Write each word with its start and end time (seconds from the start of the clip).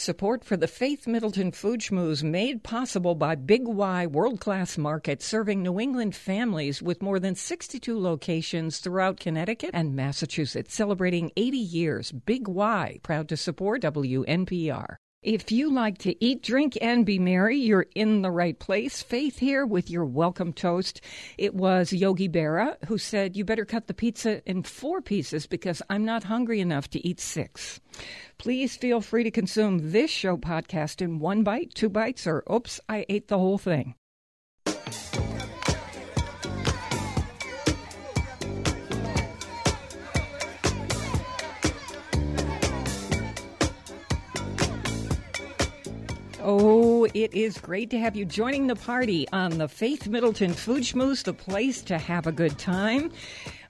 Support 0.00 0.46
for 0.46 0.56
the 0.56 0.66
Faith 0.66 1.06
Middleton 1.06 1.52
Food 1.52 1.80
Schmooze 1.80 2.22
made 2.22 2.62
possible 2.62 3.14
by 3.14 3.34
Big 3.34 3.68
Y 3.68 4.06
World 4.06 4.40
Class 4.40 4.78
Market, 4.78 5.20
serving 5.20 5.62
New 5.62 5.78
England 5.78 6.16
families 6.16 6.80
with 6.80 7.02
more 7.02 7.20
than 7.20 7.34
62 7.34 8.00
locations 8.00 8.78
throughout 8.78 9.20
Connecticut 9.20 9.72
and 9.74 9.94
Massachusetts, 9.94 10.74
celebrating 10.74 11.32
80 11.36 11.58
years. 11.58 12.12
Big 12.12 12.48
Y, 12.48 12.98
proud 13.02 13.28
to 13.28 13.36
support 13.36 13.82
WNPR. 13.82 14.96
If 15.22 15.52
you 15.52 15.70
like 15.70 15.98
to 15.98 16.24
eat, 16.24 16.42
drink, 16.42 16.78
and 16.80 17.04
be 17.04 17.18
merry, 17.18 17.58
you're 17.58 17.84
in 17.94 18.22
the 18.22 18.30
right 18.30 18.58
place. 18.58 19.02
Faith 19.02 19.38
here 19.38 19.66
with 19.66 19.90
your 19.90 20.06
welcome 20.06 20.54
toast. 20.54 21.02
It 21.36 21.54
was 21.54 21.92
Yogi 21.92 22.26
Berra 22.26 22.82
who 22.86 22.96
said, 22.96 23.36
You 23.36 23.44
better 23.44 23.66
cut 23.66 23.86
the 23.86 23.92
pizza 23.92 24.42
in 24.48 24.62
four 24.62 25.02
pieces 25.02 25.46
because 25.46 25.82
I'm 25.90 26.06
not 26.06 26.24
hungry 26.24 26.58
enough 26.58 26.88
to 26.90 27.06
eat 27.06 27.20
six. 27.20 27.80
Please 28.38 28.78
feel 28.78 29.02
free 29.02 29.24
to 29.24 29.30
consume 29.30 29.92
this 29.92 30.10
show 30.10 30.38
podcast 30.38 31.02
in 31.02 31.18
one 31.18 31.42
bite, 31.42 31.74
two 31.74 31.90
bites, 31.90 32.26
or 32.26 32.42
oops, 32.50 32.80
I 32.88 33.04
ate 33.10 33.28
the 33.28 33.38
whole 33.38 33.58
thing. 33.58 33.96
Oh, 46.52 47.04
it 47.14 47.32
is 47.32 47.58
great 47.58 47.90
to 47.90 47.98
have 48.00 48.16
you 48.16 48.24
joining 48.24 48.66
the 48.66 48.74
party 48.74 49.28
on 49.32 49.58
the 49.58 49.68
Faith 49.68 50.08
Middleton 50.08 50.52
Food 50.52 50.82
Schmooze, 50.82 51.22
the 51.22 51.32
place 51.32 51.80
to 51.82 51.96
have 51.96 52.26
a 52.26 52.32
good 52.32 52.58
time. 52.58 53.12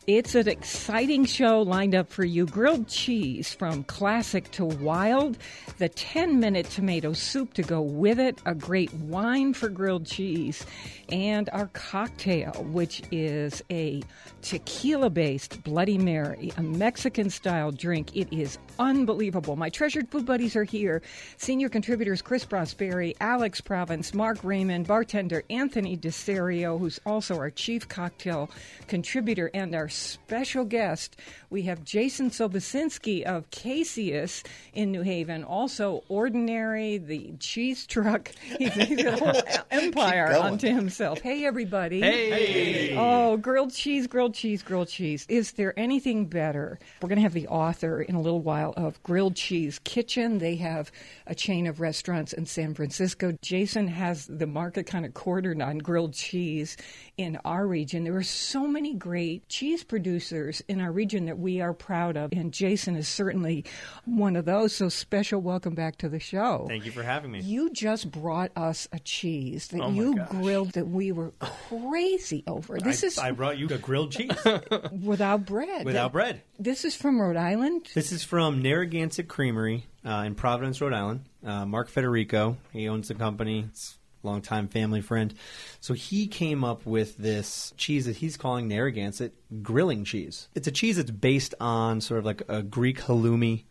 It's 0.07 0.35
an 0.35 0.49
exciting 0.49 1.27
show 1.27 1.61
lined 1.61 1.95
up 1.95 2.09
for 2.09 2.25
you. 2.25 2.47
Grilled 2.47 2.89
cheese 2.89 3.53
from 3.53 3.85
classic 3.85 4.51
to 4.53 4.65
wild, 4.65 5.37
the 5.77 5.91
10 5.91 6.41
minute 6.41 6.71
tomato 6.71 7.13
soup 7.13 7.53
to 7.55 7.63
go 7.63 7.83
with 7.83 8.19
it, 8.19 8.39
a 8.47 8.55
great 8.55 8.95
wine 8.95 9.53
for 9.53 9.69
grilled 9.69 10.07
cheese, 10.07 10.65
and 11.11 11.51
our 11.53 11.67
cocktail, 11.75 12.53
which 12.71 13.03
is 13.13 13.63
a 13.71 14.03
tequila 14.43 15.11
based 15.11 15.63
Bloody 15.63 15.99
Mary, 15.99 16.53
a 16.57 16.63
Mexican 16.63 17.31
style 17.31 17.71
drink. 17.71 18.17
It 18.17 18.33
is 18.33 18.59
unbelievable. 18.79 19.57
My 19.57 19.69
treasured 19.69 20.09
food 20.09 20.27
buddies 20.27 20.57
are 20.57 20.65
here. 20.65 21.03
Senior 21.37 21.69
contributors 21.69 22.23
Chris 22.23 22.45
Prosperi, 22.45 23.15
Alex 23.21 23.61
Province, 23.61 24.15
Mark 24.15 24.39
Raymond, 24.43 24.87
bartender 24.87 25.45
Anthony 25.51 25.97
Desario, 25.97 26.79
who's 26.79 27.01
also 27.05 27.37
our 27.37 27.51
chief 27.51 27.89
cocktail 27.89 28.51
contributor, 28.87 29.51
and 29.55 29.75
our 29.75 29.89
special 29.89 30.65
guest. 30.65 31.17
We 31.51 31.63
have 31.63 31.85
Jason 31.85 32.31
Sobocinski 32.31 33.23
of 33.25 33.51
Caseus 33.51 34.43
in 34.73 34.93
New 34.93 35.03
Haven, 35.03 35.45
also 35.45 36.05
Ordinary, 36.09 36.99
the 36.99 37.33
cheese 37.39 37.87
truck. 37.87 38.31
He's, 38.59 38.73
he's 38.75 39.05
a 39.05 39.17
whole 39.17 39.43
empire 39.71 40.33
unto 40.33 40.69
himself. 40.69 41.21
Hey, 41.21 41.45
everybody. 41.45 42.01
Hey. 42.01 42.97
Oh, 42.97 43.37
grilled 43.37 43.73
cheese, 43.73 44.07
grilled 44.07 44.30
cheese, 44.35 44.63
grilled 44.63 44.89
cheese. 44.89 45.27
Is 45.29 45.53
there 45.53 45.79
anything 45.79 46.27
better? 46.27 46.79
We're 47.03 47.09
going 47.09 47.17
to 47.19 47.23
have 47.23 47.33
the 47.33 47.49
author 47.49 48.03
in 48.03 48.15
a 48.15 48.21
little 48.21 48.41
while 48.41 48.73
of 48.77 49.03
Grilled 49.03 49.37
Cheese 49.37 49.79
Kitchen. 49.85 50.39
They 50.39 50.57
have 50.57 50.91
a 51.27 51.35
chain 51.35 51.67
of 51.67 51.81
restaurants 51.81 52.33
in 52.33 52.47
San 52.47 52.75
Francisco. 52.75 53.37
Jason 53.43 53.89
has 53.89 54.27
the 54.27 54.47
market 54.47 54.87
kind 54.87 55.05
of 55.05 55.15
cornered 55.15 55.61
on 55.61 55.79
grilled 55.79 56.13
cheese 56.15 56.77
in 57.17 57.39
our 57.45 57.67
region. 57.67 58.05
There 58.05 58.17
are 58.17 58.23
so 58.23 58.67
many 58.67 58.95
great 58.95 59.49
cheese 59.49 59.85
producers 59.85 60.63
in 60.69 60.81
our 60.81 60.93
region 60.93 61.27
that 61.27 61.39
we 61.39 61.61
are 61.61 61.73
proud 61.75 62.17
of, 62.17 62.33
and 62.33 62.53
Jason 62.53 62.97
is 62.97 63.09
certainly 63.09 63.65
one 64.05 64.37
of 64.37 64.45
those. 64.45 64.75
So, 64.75 64.89
special 64.89 65.41
welcome 65.41 65.75
back 65.75 65.97
to 65.99 66.09
the 66.09 66.21
show. 66.21 66.65
Thank 66.69 66.85
you 66.87 66.91
for 66.93 67.03
having 67.03 67.31
me. 67.31 67.41
You 67.41 67.71
just 67.71 68.11
brought 68.11 68.51
us 68.57 68.89
a 68.93 68.99
cheese 68.99 69.69
that 69.69 69.81
Oh 69.81 69.91
you 69.91 70.17
gosh. 70.17 70.29
grilled 70.31 70.73
that 70.73 70.89
we 70.89 71.13
were 71.13 71.33
crazy 71.41 72.43
over. 72.47 72.79
This 72.79 73.03
I, 73.03 73.07
is 73.07 73.19
I 73.19 73.31
brought 73.33 73.59
you 73.59 73.69
a 73.69 73.79
grilled 73.79 74.13
cheese 74.13 74.20
without 75.03 75.47
bread. 75.47 75.85
without 75.85 76.13
bread. 76.13 76.43
This 76.59 76.85
is 76.85 76.95
from 76.95 77.21
Rhode 77.21 77.37
Island. 77.37 77.89
This 77.95 78.13
is 78.13 78.23
from 78.25 78.63
Narragansett 78.63 79.29
Creamery 79.29 79.87
uh, 80.05 80.25
in 80.27 80.35
Providence, 80.35 80.81
Rhode 80.81 80.93
Island. 80.93 81.25
Uh, 81.45 81.65
Mark 81.67 81.89
Federico, 81.89 82.57
he 82.73 82.89
owns 82.89 83.09
the 83.09 83.15
company. 83.15 83.67
It's 83.69 83.99
a 84.23 84.27
longtime 84.27 84.69
family 84.69 85.01
friend. 85.01 85.35
So 85.81 85.95
he 85.95 86.27
came 86.27 86.65
up 86.65 86.85
with 86.85 87.17
this 87.17 87.73
cheese 87.77 88.07
that 88.07 88.17
he's 88.17 88.37
calling 88.37 88.69
Narragansett 88.69 89.35
grilling 89.63 90.05
cheese. 90.05 90.49
It's 90.55 90.67
a 90.69 90.73
cheese 90.73 90.97
that's 90.97 91.11
based 91.11 91.55
on 91.61 92.01
sort 92.01 92.19
of 92.19 92.25
like 92.25 92.43
a 92.49 92.63
Greek 92.63 93.01
halloumi 93.01 93.65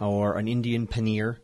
or 0.00 0.36
an 0.36 0.48
Indian 0.48 0.86
paneer, 0.86 1.38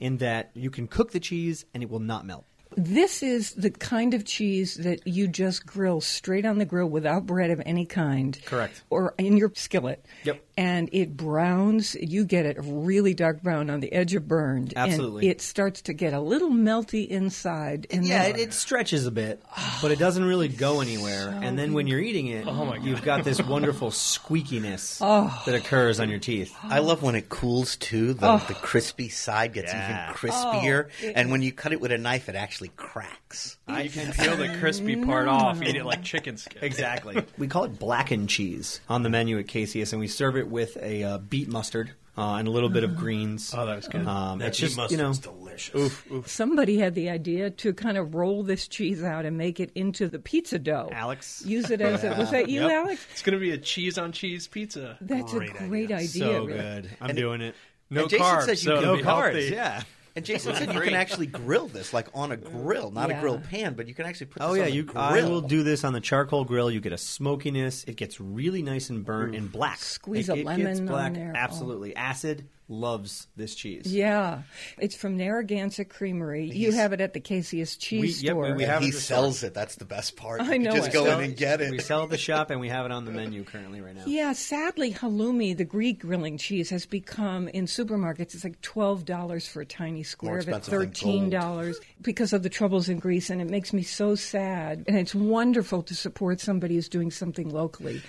in 0.00 0.16
that 0.16 0.50
you 0.54 0.70
can 0.70 0.88
cook 0.88 1.12
the 1.12 1.20
cheese 1.20 1.64
and 1.74 1.82
it 1.82 1.90
will 1.90 2.00
not 2.00 2.26
melt. 2.26 2.44
This 2.76 3.22
is 3.22 3.52
the 3.52 3.70
kind 3.70 4.14
of 4.14 4.24
cheese 4.24 4.76
that 4.76 5.06
you 5.06 5.26
just 5.26 5.66
grill 5.66 6.00
straight 6.00 6.46
on 6.46 6.58
the 6.58 6.64
grill 6.64 6.88
without 6.88 7.26
bread 7.26 7.50
of 7.50 7.60
any 7.66 7.84
kind. 7.84 8.38
Correct. 8.44 8.82
Or 8.90 9.14
in 9.18 9.36
your 9.36 9.50
skillet. 9.54 10.04
Yep. 10.24 10.42
And 10.56 10.88
it 10.92 11.16
browns, 11.16 11.94
you 11.94 12.24
get 12.24 12.46
it 12.46 12.58
really 12.60 13.14
dark 13.14 13.42
brown 13.42 13.70
on 13.70 13.80
the 13.80 13.92
edge 13.92 14.14
of 14.14 14.28
burned. 14.28 14.74
Absolutely. 14.76 15.26
And 15.26 15.30
it 15.30 15.40
starts 15.40 15.82
to 15.82 15.92
get 15.92 16.12
a 16.12 16.20
little 16.20 16.50
melty 16.50 17.06
inside. 17.08 17.86
And 17.90 18.04
yeah, 18.04 18.24
then- 18.24 18.36
it, 18.36 18.40
it 18.40 18.52
stretches 18.52 19.06
a 19.06 19.10
bit, 19.10 19.42
but 19.82 19.90
it 19.90 19.98
doesn't 19.98 20.24
really 20.24 20.48
go 20.48 20.80
anywhere. 20.80 21.38
and 21.42 21.58
then 21.58 21.72
when 21.72 21.86
you're 21.86 22.00
eating 22.00 22.26
it, 22.26 22.46
oh 22.46 22.74
you've 22.74 23.02
got 23.02 23.24
this 23.24 23.40
wonderful 23.40 23.90
squeakiness 23.90 24.98
oh. 25.00 25.42
that 25.46 25.54
occurs 25.54 26.00
on 26.00 26.10
your 26.10 26.18
teeth. 26.18 26.54
Oh. 26.64 26.68
I 26.70 26.78
love 26.80 27.02
when 27.02 27.14
it 27.14 27.28
cools 27.28 27.76
too. 27.76 28.14
The, 28.14 28.38
the 28.48 28.54
crispy 28.54 29.08
side 29.08 29.52
gets 29.52 29.72
Yeah. 29.72 30.10
even 30.10 30.14
crispier, 30.14 30.88
and 31.14 31.30
when 31.30 31.42
you 31.42 31.52
cut 31.52 31.72
it 31.72 31.80
with 31.80 31.92
a 31.92 31.98
knife, 31.98 32.28
it 32.28 32.34
actually 32.34 32.70
cracks. 32.76 33.56
I 33.66 33.88
can 33.88 34.12
peel 34.12 34.36
the 34.36 34.56
crispy 34.60 34.96
part 34.96 35.28
off, 35.28 35.62
eat 35.62 35.76
it 35.76 35.84
like 35.84 36.02
chicken 36.02 36.36
skin. 36.36 36.62
Exactly. 36.62 37.24
we 37.38 37.46
call 37.46 37.64
it 37.64 37.78
blackened 37.78 38.28
cheese 38.28 38.80
on 38.88 39.02
the 39.02 39.10
menu 39.10 39.38
at 39.38 39.46
Caseus, 39.46 39.92
and 39.92 40.00
we 40.00 40.08
serve 40.08 40.36
it 40.36 40.48
with 40.50 40.76
a 40.82 41.02
uh, 41.04 41.18
beet 41.18 41.48
mustard 41.48 41.92
uh, 42.18 42.34
and 42.34 42.48
a 42.48 42.50
little 42.50 42.68
bit 42.68 42.84
of 42.84 42.96
greens. 42.96 43.54
Oh, 43.56 43.64
that 43.66 43.76
was 43.76 43.88
good. 43.88 44.06
Um, 44.06 44.38
That 44.40 44.48
it's 44.48 44.58
beet 44.58 44.66
just 44.66 44.76
mustard's 44.76 44.92
you 44.92 44.98
know, 44.98 45.14
delicious. 45.38 45.74
oof, 45.74 46.10
oof. 46.10 46.28
Somebody 46.28 46.78
had 46.78 46.94
the 46.94 47.08
idea 47.10 47.50
to 47.50 47.72
kind 47.72 47.96
of 47.96 48.14
roll 48.14 48.42
this 48.42 48.68
cheese 48.68 49.02
out 49.02 49.24
and 49.24 49.38
make 49.38 49.60
it 49.60 49.70
into 49.74 50.08
the 50.08 50.18
pizza 50.18 50.58
dough. 50.58 50.88
Alex. 50.92 51.42
Use 51.46 51.70
it 51.70 51.80
as 51.80 52.04
a, 52.04 52.14
was 52.18 52.30
that 52.32 52.48
you, 52.48 52.62
Yep. 52.62 52.70
Alex? 52.70 53.06
It's 53.12 53.22
going 53.22 53.34
to 53.38 53.40
be 53.40 53.52
a 53.52 53.58
cheese 53.58 53.96
on 53.98 54.12
cheese 54.12 54.46
pizza. 54.48 54.98
That's 55.00 55.32
Great 55.32 55.50
a 55.50 55.66
great 55.68 55.90
idea. 55.92 55.96
idea. 55.96 56.08
so 56.08 56.44
really. 56.44 56.52
good. 56.58 56.90
I'm 57.00 57.10
And- 57.10 57.18
doing 57.18 57.40
it. 57.40 57.54
No 57.92 58.02
And 58.02 58.10
Jason 58.10 58.26
carbs, 58.26 58.42
said 58.42 58.50
you 58.50 58.56
so 58.56 58.74
can- 58.76 58.82
No 58.84 58.96
be 58.96 59.02
cards. 59.02 59.36
healthy. 59.38 59.54
Yeah. 59.54 59.82
And 60.20 60.26
Jason 60.26 60.54
said 60.54 60.74
you 60.74 60.80
can 60.82 60.92
actually 60.92 61.28
grill 61.28 61.66
this, 61.66 61.94
like 61.94 62.08
on 62.12 62.30
a 62.30 62.36
grill, 62.36 62.90
not 62.90 63.08
Yeah. 63.08 63.16
a 63.16 63.20
grill 63.22 63.38
pan, 63.38 63.72
but 63.72 63.88
you 63.88 63.94
can 63.94 64.04
actually 64.04 64.26
put 64.26 64.42
oh, 64.42 64.48
this 64.48 64.52
Oh 64.52 64.54
yeah, 64.56 64.64
on 64.64 64.68
the 64.70 64.76
you. 64.76 64.82
grill. 64.82 65.02
I 65.02 65.22
will 65.22 65.40
do 65.40 65.62
this 65.62 65.82
on 65.82 65.94
the 65.94 66.00
charcoal 66.00 66.44
grill. 66.44 66.70
You 66.70 66.78
get 66.78 66.92
a 66.92 66.98
smokiness. 66.98 67.84
It 67.84 67.96
gets 67.96 68.20
really 68.20 68.60
nice 68.62 68.90
and 68.90 69.02
burnt 69.02 69.34
and 69.34 69.50
black. 69.50 69.78
Squeeze 69.78 70.28
it, 70.28 70.32
a 70.36 70.40
it 70.40 70.44
lemon 70.44 70.66
gets 70.66 70.80
on 70.80 70.86
black. 70.86 71.14
there. 71.14 71.32
Oh. 71.34 71.38
Absolutely, 71.38 71.96
acid 71.96 72.46
loves 72.70 73.26
this 73.36 73.54
cheese. 73.56 73.92
Yeah, 73.92 74.42
it's 74.78 74.94
from 74.94 75.16
Narragansett 75.16 75.88
Creamery. 75.90 76.48
you 76.50 76.70
have 76.72 76.92
it 76.92 77.00
at 77.00 77.12
the 77.12 77.20
Caseus 77.20 77.76
Cheese 77.76 78.00
We- 78.22 78.26
yep, 78.28 78.32
Store. 78.34 78.54
we 78.54 78.62
have 78.62 78.80
it 78.82 78.84
he 78.84 78.88
in 78.90 78.94
the 78.94 79.00
sells 79.00 79.42
it. 79.42 79.52
That's 79.54 79.74
the 79.74 79.84
best 79.84 80.16
part. 80.16 80.40
I 80.40 80.52
You 80.54 80.60
know 80.60 80.70
Just 80.76 80.88
it. 80.88 80.92
go 80.92 81.04
Sell- 81.04 81.18
in 81.18 81.24
and 81.24 81.36
get 81.36 81.60
it. 81.60 81.70
We 81.72 81.80
sell 81.80 82.04
at 82.04 82.10
the 82.10 82.16
shop 82.16 82.50
and 82.50 82.60
we 82.60 82.68
have 82.68 82.86
it 82.86 82.92
on 82.92 83.04
the 83.04 83.10
menu 83.10 83.42
currently 83.44 83.80
right 83.80 83.94
now. 83.94 84.04
yeah, 84.06 84.32
sadly, 84.32 84.92
halloumi, 84.92 85.56
the 85.56 85.64
Greek 85.64 85.98
grilling 85.98 86.38
cheese, 86.38 86.70
has 86.70 86.86
become 86.86 87.48
in 87.48 87.66
supermarkets. 87.66 88.34
It's 88.34 88.44
like 88.44 88.60
twelve 88.60 89.04
dollars 89.04 89.48
for 89.48 89.60
a 89.60 89.66
tiny 89.66 90.04
square 90.04 90.38
of 90.38 90.48
it, 90.48 90.64
thirteen 90.64 91.28
dollars 91.28 91.78
because 92.00 92.32
of 92.32 92.42
the 92.44 92.48
troubles 92.48 92.88
in 92.88 92.98
Greece, 93.00 93.30
and 93.30 93.40
it 93.42 93.50
makes 93.50 93.72
me 93.72 93.82
so 93.82 94.14
sad. 94.14 94.84
And 94.86 94.96
it's 94.96 95.14
wonderful 95.14 95.82
to 95.82 95.94
support 95.94 96.40
somebody 96.40 96.76
who's 96.76 96.88
doing 96.88 97.10
something 97.10 97.48
locally. 97.50 98.00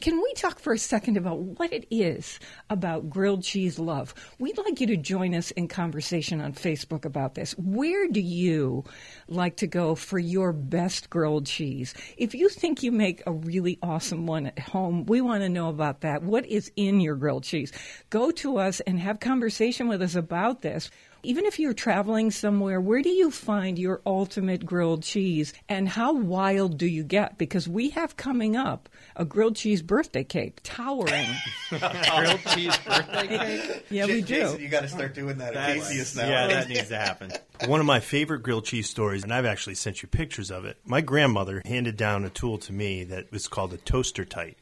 Can 0.00 0.22
we 0.22 0.32
talk 0.34 0.60
for 0.60 0.72
a 0.72 0.78
second 0.78 1.16
about 1.16 1.38
what 1.38 1.72
it 1.72 1.86
is 1.90 2.38
about 2.70 3.10
grilled 3.10 3.42
cheese 3.42 3.80
love? 3.80 4.14
We'd 4.38 4.56
like 4.56 4.80
you 4.80 4.86
to 4.88 4.96
join 4.96 5.34
us 5.34 5.50
in 5.52 5.66
conversation 5.66 6.40
on 6.40 6.52
Facebook 6.52 7.04
about 7.04 7.34
this. 7.34 7.52
Where 7.58 8.06
do 8.06 8.20
you 8.20 8.84
like 9.26 9.56
to 9.56 9.66
go 9.66 9.96
for 9.96 10.20
your 10.20 10.52
best 10.52 11.10
grilled 11.10 11.46
cheese? 11.46 11.94
If 12.16 12.32
you 12.32 12.48
think 12.48 12.84
you 12.84 12.92
make 12.92 13.24
a 13.26 13.32
really 13.32 13.78
awesome 13.82 14.26
one 14.26 14.46
at 14.46 14.58
home, 14.60 15.04
we 15.06 15.20
want 15.20 15.42
to 15.42 15.48
know 15.48 15.68
about 15.68 16.02
that. 16.02 16.22
What 16.22 16.46
is 16.46 16.70
in 16.76 17.00
your 17.00 17.16
grilled 17.16 17.42
cheese? 17.42 17.72
Go 18.08 18.30
to 18.32 18.58
us 18.58 18.78
and 18.80 19.00
have 19.00 19.18
conversation 19.18 19.88
with 19.88 20.00
us 20.00 20.14
about 20.14 20.62
this. 20.62 20.90
Even 21.22 21.44
if 21.46 21.58
you're 21.58 21.74
traveling 21.74 22.30
somewhere, 22.30 22.80
where 22.80 23.02
do 23.02 23.08
you 23.08 23.30
find 23.30 23.78
your 23.78 24.00
ultimate 24.06 24.64
grilled 24.64 25.02
cheese 25.02 25.52
and 25.68 25.88
how 25.88 26.12
wild 26.12 26.78
do 26.78 26.86
you 26.86 27.02
get? 27.02 27.36
Because 27.38 27.68
we 27.68 27.90
have 27.90 28.16
coming 28.16 28.56
up 28.56 28.88
a 29.16 29.24
grilled 29.24 29.56
cheese 29.56 29.82
birthday 29.82 30.22
cake, 30.22 30.60
towering. 30.62 31.26
Grilled 31.70 32.40
cheese 32.54 32.76
birthday 32.78 33.26
cake. 33.26 33.86
Yeah, 33.90 34.06
we 34.06 34.20
do. 34.22 34.34
Jason, 34.44 34.60
you 34.60 34.68
got 34.68 34.82
to 34.82 34.88
start 34.88 35.14
doing 35.14 35.38
that 35.38 35.48
at 35.48 35.54
That's- 35.54 35.88
Caseus 35.88 36.16
now. 36.16 36.28
Yeah, 36.28 36.46
that 36.46 36.68
needs 36.68 36.88
to 36.88 36.96
happen. 36.96 37.32
One 37.66 37.80
of 37.80 37.86
my 37.86 37.98
favorite 37.98 38.44
grilled 38.44 38.64
cheese 38.64 38.88
stories, 38.88 39.24
and 39.24 39.34
I've 39.34 39.44
actually 39.44 39.74
sent 39.74 40.00
you 40.00 40.08
pictures 40.08 40.52
of 40.52 40.64
it. 40.64 40.76
My 40.84 41.00
grandmother 41.00 41.60
handed 41.64 41.96
down 41.96 42.24
a 42.24 42.30
tool 42.30 42.58
to 42.58 42.72
me 42.72 43.02
that 43.04 43.32
was 43.32 43.48
called 43.48 43.72
a 43.72 43.76
toaster 43.78 44.24
tight. 44.24 44.56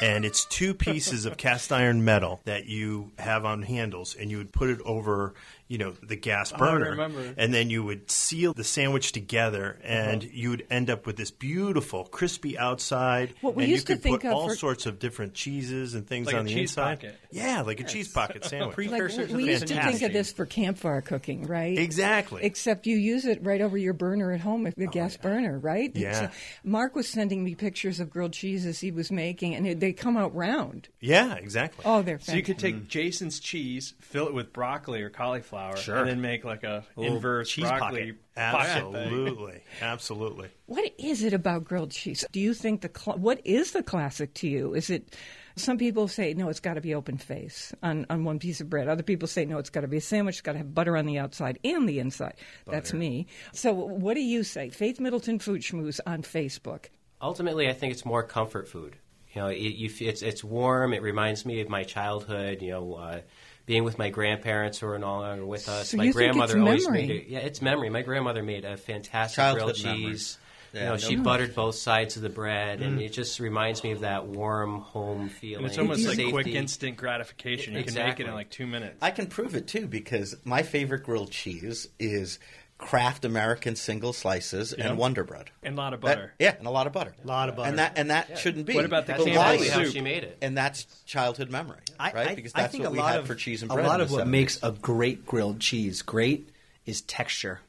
And 0.00 0.24
it's 0.24 0.44
two 0.46 0.72
pieces 0.72 1.26
of 1.26 1.36
cast 1.36 1.72
iron 1.72 2.04
metal 2.04 2.40
that 2.44 2.66
you 2.66 3.10
have 3.18 3.44
on 3.44 3.62
handles, 3.62 4.14
and 4.14 4.30
you 4.30 4.38
would 4.38 4.52
put 4.52 4.70
it 4.70 4.80
over, 4.84 5.34
you 5.68 5.78
know, 5.78 5.92
the 6.02 6.16
gas 6.16 6.52
I 6.52 6.58
burner. 6.58 6.90
remember. 6.90 7.34
And 7.36 7.52
then 7.52 7.70
you 7.70 7.82
would 7.82 8.10
seal 8.10 8.52
the 8.52 8.64
sandwich 8.64 9.12
together, 9.12 9.78
and 9.82 10.22
Uh-huh. 10.22 10.30
you 10.32 10.50
would 10.50 10.66
end 10.70 10.90
up 10.90 11.06
with 11.06 11.16
this 11.16 11.30
beautiful, 11.30 12.04
crispy 12.04 12.56
outside. 12.58 13.34
What 13.40 13.56
we 13.56 13.64
and 13.64 13.72
used 13.72 13.86
to 13.88 13.94
you 13.94 13.96
could 13.96 14.02
think 14.02 14.20
put 14.22 14.28
of 14.28 14.34
all 14.34 14.48
for- 14.48 14.54
sorts 14.56 14.86
of 14.86 14.98
different 14.98 15.34
cheeses 15.34 15.94
and 15.94 16.06
things 16.06 16.26
Like 16.26 16.36
on 16.36 16.40
a 16.42 16.44
the 16.44 16.50
cheese 16.50 16.70
inside. 16.70 17.00
pocket. 17.00 17.16
Yeah, 17.30 17.62
like 17.62 17.80
a 17.80 17.84
cheese 17.84 18.08
pocket 18.12 18.44
sandwich. 18.46 18.76
Like 18.78 19.00
we 19.32 19.42
of 19.44 19.48
used 19.48 19.66
to 19.68 19.82
think 19.82 20.02
of 20.02 20.12
this 20.12 20.32
for 20.32 20.46
campfire 20.46 21.00
cooking, 21.00 21.46
right? 21.46 21.76
Exactly. 21.76 22.44
Except 22.44 22.86
you 22.86 22.96
use 22.96 23.24
it 23.24 23.42
right 23.42 23.60
over 23.60 23.76
your 23.76 23.92
burner 23.92 24.32
at 24.32 24.40
home, 24.40 24.72
the 24.76 24.86
gas 24.86 25.16
burner, 25.16 25.58
right? 25.58 25.90
Oh, 25.94 25.98
Yeah. 25.98 26.12
So 26.30 26.30
Mark 26.64 26.94
was 26.94 27.08
sending 27.08 27.42
me 27.42 27.54
pictures 27.54 27.98
of 28.00 28.10
grilled 28.10 28.32
cheeses 28.32 28.80
he 28.80 28.90
was 28.92 29.10
making, 29.10 29.54
and 29.54 29.66
it- 29.66 29.80
they 29.80 29.92
come 29.92 30.16
out 30.16 30.34
round. 30.34 30.88
yeah, 31.00 31.34
exactly. 31.34 31.84
Oh, 31.84 32.02
they're 32.02 32.18
So 32.20 32.32
you 32.34 32.42
could 32.42 32.60
fantastic. 32.60 32.82
take 32.82 32.88
Jason's 32.88 33.40
cheese, 33.40 33.94
fill 34.00 34.28
it 34.28 34.34
with 34.34 34.52
broccoli 34.52 35.02
or 35.02 35.10
cauliflower, 35.10 35.55
Sure. 35.78 35.96
and 35.98 36.08
then 36.08 36.20
make 36.20 36.44
like 36.44 36.62
a, 36.62 36.84
little 36.96 37.16
inverse 37.16 37.50
cheese 37.50 37.68
broccoli 37.68 38.12
pocket 38.34 38.92
thing. 38.92 39.04
Absolutely, 39.04 39.60
absolutely. 39.80 40.48
What 40.66 40.92
is 40.98 41.22
it 41.22 41.32
about 41.32 41.64
grilled 41.64 41.90
cheese? 41.90 42.24
Do 42.32 42.40
you 42.40 42.54
think 42.54 42.80
the 42.80 42.90
cl- 42.94 43.18
what 43.18 43.40
is 43.44 43.72
the 43.72 43.82
classic 43.82 44.34
to 44.34 44.48
you? 44.48 44.74
Is 44.74 44.90
it 44.90 45.14
some 45.56 45.78
people 45.78 46.06
say 46.06 46.34
no, 46.34 46.48
it's 46.48 46.60
got 46.60 46.74
to 46.74 46.80
be 46.80 46.94
open 46.94 47.16
face 47.16 47.74
on, 47.82 48.06
on 48.10 48.24
one 48.24 48.38
piece 48.38 48.60
of 48.60 48.68
bread. 48.68 48.88
Other 48.88 49.02
people 49.02 49.26
say 49.26 49.46
no, 49.46 49.58
it's 49.58 49.70
got 49.70 49.80
to 49.80 49.88
be 49.88 49.96
a 49.96 50.02
sandwich. 50.02 50.36
It's 50.36 50.42
got 50.42 50.52
to 50.52 50.58
have 50.58 50.74
butter 50.74 50.96
on 50.96 51.06
the 51.06 51.18
outside 51.18 51.58
and 51.64 51.88
the 51.88 51.98
inside. 51.98 52.34
That's 52.66 52.92
me. 52.92 53.26
So 53.52 53.72
what 53.72 54.14
do 54.14 54.20
you 54.20 54.44
say? 54.44 54.68
Faith 54.68 55.00
Middleton 55.00 55.38
Food 55.38 55.62
Schmooze 55.62 56.00
on 56.06 56.22
Facebook. 56.22 56.86
Ultimately, 57.22 57.68
I 57.68 57.72
think 57.72 57.92
it's 57.92 58.04
more 58.04 58.22
comfort 58.22 58.68
food. 58.68 58.96
You 59.32 59.42
know, 59.42 59.48
it, 59.48 59.56
you, 59.56 59.90
it's 60.00 60.22
it's 60.22 60.44
warm. 60.44 60.92
It 60.92 61.02
reminds 61.02 61.44
me 61.46 61.60
of 61.60 61.68
my 61.68 61.84
childhood. 61.84 62.60
You 62.60 62.72
know, 62.72 62.94
uh, 62.94 63.20
being 63.66 63.84
with 63.84 63.98
my 63.98 64.10
grandparents 64.10 64.78
who 64.78 64.86
are 64.86 64.98
no 64.98 65.18
longer 65.18 65.44
with 65.44 65.68
us. 65.68 65.90
So 65.90 65.96
my 65.96 66.04
you 66.04 66.12
think 66.12 66.16
grandmother 66.16 66.56
it's 66.56 66.60
always 66.60 66.84
memory? 66.84 67.06
made 67.06 67.10
it. 67.10 67.28
Yeah, 67.28 67.38
it's 67.40 67.60
memory. 67.60 67.90
My 67.90 68.02
grandmother 68.02 68.42
made 68.42 68.64
a 68.64 68.76
fantastic 68.76 69.36
Childhood 69.36 69.74
grilled 69.74 69.84
memories. 69.84 70.18
cheese. 70.18 70.38
Yeah, 70.72 70.80
you 70.80 70.86
know, 70.86 70.92
no 70.92 70.98
she 70.98 71.14
doubt. 71.16 71.24
buttered 71.24 71.54
both 71.54 71.74
sides 71.74 72.16
of 72.16 72.22
the 72.22 72.28
bread, 72.28 72.82
and 72.82 72.98
mm. 72.98 73.04
it 73.04 73.10
just 73.10 73.40
reminds 73.40 73.82
me 73.82 73.92
of 73.92 74.00
that 74.00 74.26
warm 74.26 74.80
home 74.80 75.28
feeling. 75.28 75.58
And 75.58 75.66
it's 75.66 75.78
almost 75.78 76.06
like 76.06 76.16
safety. 76.16 76.32
quick 76.32 76.48
instant 76.48 76.96
gratification. 76.96 77.74
You 77.74 77.84
can 77.84 77.94
make 77.94 78.20
it 78.20 78.26
in 78.26 78.34
like 78.34 78.50
two 78.50 78.66
minutes. 78.66 78.98
I 79.00 79.10
can 79.10 79.26
prove 79.26 79.54
it 79.54 79.66
too 79.68 79.86
because 79.86 80.36
my 80.44 80.62
favorite 80.62 81.04
grilled 81.04 81.30
cheese 81.30 81.88
is 81.98 82.38
Kraft 82.78 83.24
American 83.24 83.74
single 83.74 84.12
slices 84.12 84.74
Yeah. 84.76 84.88
and 84.88 84.98
Wonder 84.98 85.24
Bread. 85.24 85.50
And 85.62 85.74
a 85.74 85.78
lot 85.78 85.94
of 85.94 86.00
That- 86.02 86.06
butter. 86.16 86.34
yeah, 86.38 86.56
and 86.58 86.66
a 86.66 86.70
lot 86.70 86.86
of 86.86 86.92
butter. 86.92 87.14
A 87.24 87.26
lot 87.26 87.48
of 87.48 87.56
butter. 87.56 87.68
And 87.70 87.78
that 87.78 87.96
and 87.96 88.10
that 88.10 88.38
shouldn't 88.38 88.66
be. 88.66 88.74
What 88.74 88.84
about 88.84 89.06
the 89.06 89.12
That's 89.12 89.24
But 89.24 89.32
Campbell's 89.32 89.46
why- 89.46 89.54
exactly 89.54 89.68
how 89.80 89.84
soup. 89.86 89.94
she 89.94 90.00
made 90.02 90.24
it. 90.24 90.38
And 90.42 90.56
that's 90.58 90.86
childhood 91.06 91.50
memory, 91.50 91.78
I, 91.98 92.12
right? 92.12 92.28
I, 92.28 92.34
because 92.34 92.52
I 92.54 92.62
that's 92.62 92.72
think 92.72 92.84
what 92.84 92.92
we 92.92 92.98
lot 92.98 93.12
had 93.12 93.20
of, 93.20 93.26
for 93.26 93.34
cheese 93.34 93.62
and 93.62 93.70
bread. 93.70 93.84
a 93.84 93.88
lot 93.88 94.00
of 94.02 94.10
what 94.10 94.26
70s. 94.26 94.30
makes 94.30 94.58
a 94.62 94.72
great 94.72 95.24
grilled 95.24 95.60
cheese 95.60 96.02
great 96.02 96.50
is 96.84 97.00
texture. 97.02 97.60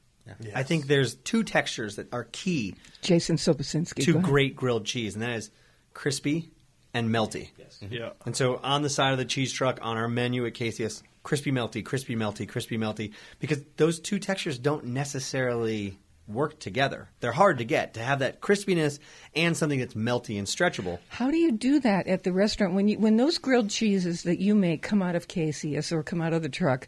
I 0.53 0.63
think 0.63 0.87
there's 0.87 1.15
two 1.15 1.41
textures 1.41 1.95
that 1.95 2.11
are 2.13 2.25
key 2.33 2.75
Jason 3.01 3.37
Sobocinski. 3.37 4.03
Two 4.03 4.19
great 4.19 4.57
grilled 4.57 4.85
cheese, 4.85 5.13
and 5.13 5.21
that 5.23 5.29
is 5.31 5.51
crispy 5.93 6.49
and 6.93 7.09
melty. 7.09 7.51
Yes. 7.57 7.79
Yeah. 7.89 8.09
And 8.25 8.35
so 8.35 8.59
on 8.61 8.81
the 8.81 8.89
side 8.89 9.13
of 9.13 9.17
the 9.19 9.23
cheese 9.25 9.53
truck 9.53 9.79
on 9.81 9.95
our 9.95 10.09
menu 10.09 10.45
at 10.45 10.53
Caseus, 10.53 11.01
crispy 11.27 11.51
melty, 11.51 11.83
crispy 11.83 12.15
melty, 12.15 12.47
crispy 12.47 12.77
melty, 12.77 13.11
because 13.39 13.59
those 13.75 13.99
two 13.99 14.17
textures 14.17 14.57
don't 14.57 14.85
necessarily 14.85 15.99
work 16.25 16.57
together. 16.57 17.09
They're 17.19 17.33
hard 17.33 17.57
to 17.57 17.65
get 17.65 17.95
to 17.95 17.99
have 17.99 18.19
that 18.19 18.39
crispiness 18.39 18.99
and 19.35 19.55
something 19.55 19.77
that's 19.77 19.93
melty 19.93 20.37
and 20.37 20.47
stretchable. 20.47 20.99
How 21.09 21.29
do 21.29 21.35
you 21.35 21.51
do 21.51 21.81
that 21.81 22.07
at 22.07 22.23
the 22.23 22.31
restaurant 22.31 22.75
when 22.75 22.87
you 22.87 22.97
when 22.97 23.17
those 23.17 23.39
grilled 23.39 23.69
cheeses 23.69 24.23
that 24.23 24.39
you 24.39 24.55
make 24.55 24.81
come 24.81 25.01
out 25.01 25.15
of 25.15 25.27
Caseus 25.27 25.91
or 25.91 26.01
come 26.01 26.21
out 26.21 26.31
of 26.31 26.43
the 26.43 26.49
truck? 26.49 26.87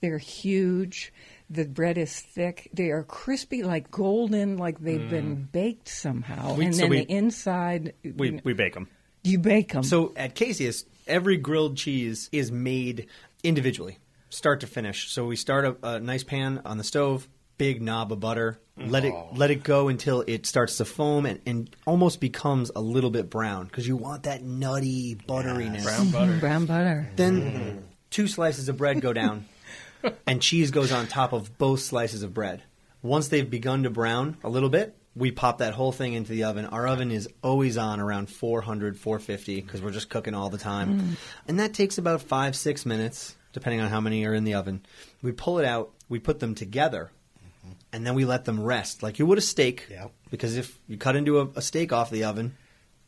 They're 0.00 0.18
huge. 0.18 1.12
The 1.48 1.64
bread 1.64 1.96
is 1.96 2.18
thick. 2.18 2.68
They 2.72 2.90
are 2.90 3.04
crispy, 3.04 3.62
like 3.62 3.92
golden, 3.92 4.56
like 4.56 4.80
they've 4.80 5.00
mm. 5.00 5.10
been 5.10 5.44
baked 5.44 5.86
somehow. 5.86 6.56
We- 6.56 6.64
and 6.64 6.74
so 6.74 6.80
then 6.82 6.90
we- 6.90 7.04
the 7.04 7.12
inside, 7.12 7.94
We, 8.02 8.40
we 8.42 8.52
bake 8.52 8.74
them. 8.74 8.88
you 9.22 9.38
bake 9.38 9.72
them. 9.72 9.84
So 9.84 10.12
at 10.16 10.34
Caseus, 10.34 10.84
every 11.06 11.36
grilled 11.36 11.76
cheese 11.76 12.28
is 12.32 12.50
made 12.50 13.06
individually, 13.46 13.98
start 14.28 14.60
to 14.60 14.66
finish. 14.66 15.10
So 15.10 15.26
we 15.26 15.36
start 15.36 15.64
a, 15.64 15.94
a 15.94 16.00
nice 16.00 16.24
pan 16.24 16.62
on 16.64 16.78
the 16.78 16.84
stove, 16.84 17.28
big 17.58 17.80
knob 17.80 18.12
of 18.12 18.20
butter, 18.20 18.60
let 18.76 19.04
it 19.04 19.12
oh. 19.14 19.30
let 19.34 19.50
it 19.50 19.62
go 19.62 19.88
until 19.88 20.22
it 20.26 20.44
starts 20.44 20.76
to 20.76 20.84
foam 20.84 21.24
and, 21.24 21.40
and 21.46 21.74
almost 21.86 22.20
becomes 22.20 22.70
a 22.76 22.80
little 22.80 23.10
bit 23.10 23.30
brown 23.30 23.64
because 23.64 23.88
you 23.88 23.96
want 23.96 24.24
that 24.24 24.42
nutty 24.42 25.14
butteriness. 25.14 25.82
Brown 25.82 26.10
butter. 26.10 26.32
Mm, 26.32 26.40
brown 26.40 26.66
butter. 26.66 27.10
Then 27.16 27.40
mm. 27.40 27.82
two 28.10 28.28
slices 28.28 28.68
of 28.68 28.76
bread 28.76 29.00
go 29.00 29.14
down, 29.14 29.46
and 30.26 30.42
cheese 30.42 30.70
goes 30.70 30.92
on 30.92 31.06
top 31.06 31.32
of 31.32 31.56
both 31.56 31.80
slices 31.80 32.22
of 32.22 32.34
bread. 32.34 32.62
Once 33.00 33.28
they've 33.28 33.48
begun 33.48 33.84
to 33.84 33.90
brown 33.90 34.36
a 34.44 34.48
little 34.50 34.68
bit, 34.68 34.94
we 35.16 35.30
pop 35.30 35.58
that 35.58 35.72
whole 35.72 35.92
thing 35.92 36.12
into 36.12 36.30
the 36.30 36.44
oven. 36.44 36.66
Our 36.66 36.86
oven 36.86 37.10
is 37.10 37.28
always 37.42 37.78
on 37.78 38.00
around 38.00 38.28
400, 38.28 38.98
450 38.98 39.62
because 39.62 39.80
we're 39.80 39.90
just 39.90 40.10
cooking 40.10 40.34
all 40.34 40.50
the 40.50 40.58
time. 40.58 41.00
Mm. 41.00 41.16
And 41.48 41.60
that 41.60 41.72
takes 41.72 41.96
about 41.96 42.20
five, 42.20 42.54
six 42.54 42.84
minutes, 42.84 43.34
depending 43.54 43.80
on 43.80 43.88
how 43.88 44.00
many 44.00 44.26
are 44.26 44.34
in 44.34 44.44
the 44.44 44.54
oven. 44.54 44.84
We 45.22 45.32
pull 45.32 45.58
it 45.58 45.64
out, 45.64 45.90
we 46.10 46.18
put 46.18 46.38
them 46.38 46.54
together, 46.54 47.10
mm-hmm. 47.38 47.72
and 47.94 48.06
then 48.06 48.14
we 48.14 48.26
let 48.26 48.44
them 48.44 48.62
rest 48.62 49.02
like 49.02 49.18
you 49.18 49.24
would 49.24 49.38
a 49.38 49.40
steak. 49.40 49.86
Yep. 49.90 50.12
Because 50.30 50.58
if 50.58 50.78
you 50.86 50.98
cut 50.98 51.16
into 51.16 51.40
a, 51.40 51.48
a 51.56 51.62
steak 51.62 51.92
off 51.94 52.10
the 52.10 52.24
oven, 52.24 52.54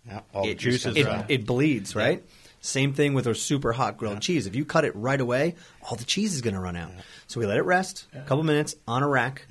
Yeah, 0.06 0.20
all 0.32 0.48
it, 0.48 0.56
juice 0.56 0.82
juices 0.82 0.84
comes 0.84 0.96
it, 0.96 1.06
out. 1.06 1.30
it 1.30 1.46
bleeds, 1.46 1.94
right? 1.94 2.24
Same 2.60 2.94
thing 2.94 3.12
with 3.12 3.26
a 3.26 3.34
super 3.34 3.72
hot 3.72 3.98
grilled 3.98 4.20
cheese. 4.20 4.46
If 4.46 4.56
you 4.56 4.64
cut 4.64 4.84
it 4.84 4.96
right 4.96 5.20
away, 5.20 5.56
all 5.82 5.96
the 5.96 6.04
cheese 6.04 6.34
is 6.34 6.40
going 6.40 6.54
to 6.54 6.60
run 6.60 6.74
out. 6.74 6.90
So 7.28 7.38
we 7.38 7.46
let 7.46 7.56
it 7.56 7.62
rest 7.62 8.06
a 8.14 8.22
couple 8.22 8.42
minutes 8.42 8.74
on 8.88 9.02
a 9.04 9.08
rack, 9.08 9.46